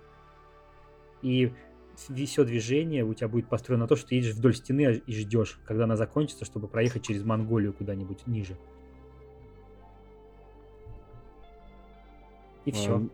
И 1.22 1.52
все 1.96 2.44
движение 2.44 3.04
у 3.04 3.14
тебя 3.14 3.28
будет 3.28 3.48
построено 3.48 3.84
на 3.84 3.88
то, 3.88 3.96
что 3.96 4.08
ты 4.08 4.16
едешь 4.16 4.34
вдоль 4.34 4.54
стены 4.54 5.02
и 5.06 5.12
ждешь, 5.12 5.60
когда 5.64 5.84
она 5.84 5.96
закончится, 5.96 6.44
чтобы 6.44 6.68
проехать 6.68 7.04
через 7.04 7.24
Монголию 7.24 7.72
куда-нибудь 7.72 8.26
ниже. 8.26 8.56
И 12.64 12.72
все. 12.72 13.08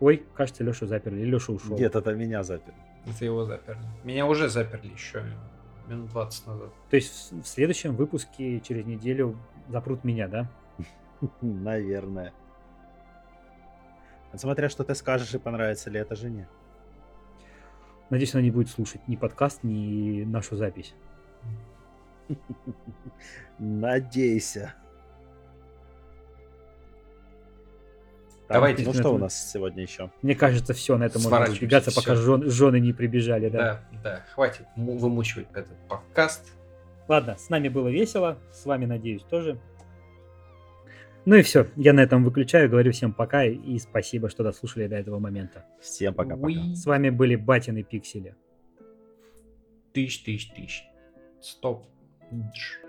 Ой, 0.00 0.24
кажется, 0.34 0.64
Лешу 0.64 0.86
заперли. 0.86 1.22
Леша 1.22 1.52
ушел. 1.52 1.76
Нет, 1.78 1.94
это 1.94 2.12
меня 2.12 2.42
запер. 2.42 2.74
Это 3.06 3.24
его 3.24 3.44
заперли. 3.44 3.82
Меня 4.02 4.26
уже 4.26 4.48
заперли 4.48 4.88
еще 4.88 5.24
минут 5.88 6.10
20 6.10 6.46
назад. 6.46 6.70
То 6.90 6.96
есть 6.96 7.32
в 7.32 7.44
следующем 7.46 7.94
выпуске 7.94 8.60
через 8.60 8.84
неделю 8.84 9.36
запрут 9.68 10.02
меня, 10.04 10.28
да? 10.28 10.50
Наверное. 11.40 12.32
Смотря, 14.34 14.68
что 14.68 14.82
ты 14.84 14.94
скажешь 14.94 15.34
и 15.34 15.38
понравится 15.38 15.90
ли 15.90 16.00
это 16.00 16.16
жене. 16.16 16.48
Надеюсь, 18.10 18.34
она 18.34 18.42
не 18.42 18.50
будет 18.50 18.68
слушать 18.68 19.00
ни 19.08 19.16
подкаст, 19.16 19.62
ни 19.62 20.24
нашу 20.24 20.56
запись. 20.56 20.94
Надейся. 23.58 24.74
Так, 28.48 28.56
Давайте. 28.56 28.84
Ну 28.84 28.92
что 28.92 29.14
у 29.14 29.18
нас 29.18 29.50
сегодня 29.52 29.82
еще? 29.82 30.10
Мне 30.20 30.34
кажется, 30.34 30.74
все, 30.74 30.98
на 30.98 31.04
этом 31.04 31.22
можно 31.22 31.38
разбегаться, 31.46 31.94
пока 31.94 32.14
жен- 32.16 32.50
жены 32.50 32.80
не 32.80 32.92
прибежали, 32.92 33.48
да. 33.48 33.58
Да, 33.58 34.00
да, 34.02 34.24
хватит 34.34 34.66
му- 34.76 34.98
вымучивать 34.98 35.46
этот 35.54 35.76
подкаст. 35.88 36.52
Ладно, 37.08 37.36
с 37.38 37.48
нами 37.48 37.68
было 37.68 37.88
весело, 37.88 38.38
с 38.52 38.66
вами, 38.66 38.84
надеюсь, 38.84 39.22
тоже. 39.22 39.58
Ну 41.24 41.36
и 41.36 41.42
все, 41.42 41.68
я 41.76 41.92
на 41.92 42.00
этом 42.00 42.24
выключаю, 42.24 42.68
говорю 42.68 42.90
всем 42.90 43.12
пока 43.12 43.44
и 43.44 43.78
спасибо, 43.78 44.28
что 44.28 44.42
дослушали 44.42 44.88
до 44.88 44.96
этого 44.96 45.20
момента. 45.20 45.64
Всем 45.80 46.14
пока-пока. 46.14 46.74
С 46.74 46.84
вами 46.84 47.10
были 47.10 47.36
Батины 47.36 47.84
Пиксели. 47.84 48.34
Тысяч, 49.92 50.24
тысяч, 50.24 50.50
тысяч. 50.52 50.84
Стоп. 51.40 51.86
Дж. 52.32 52.82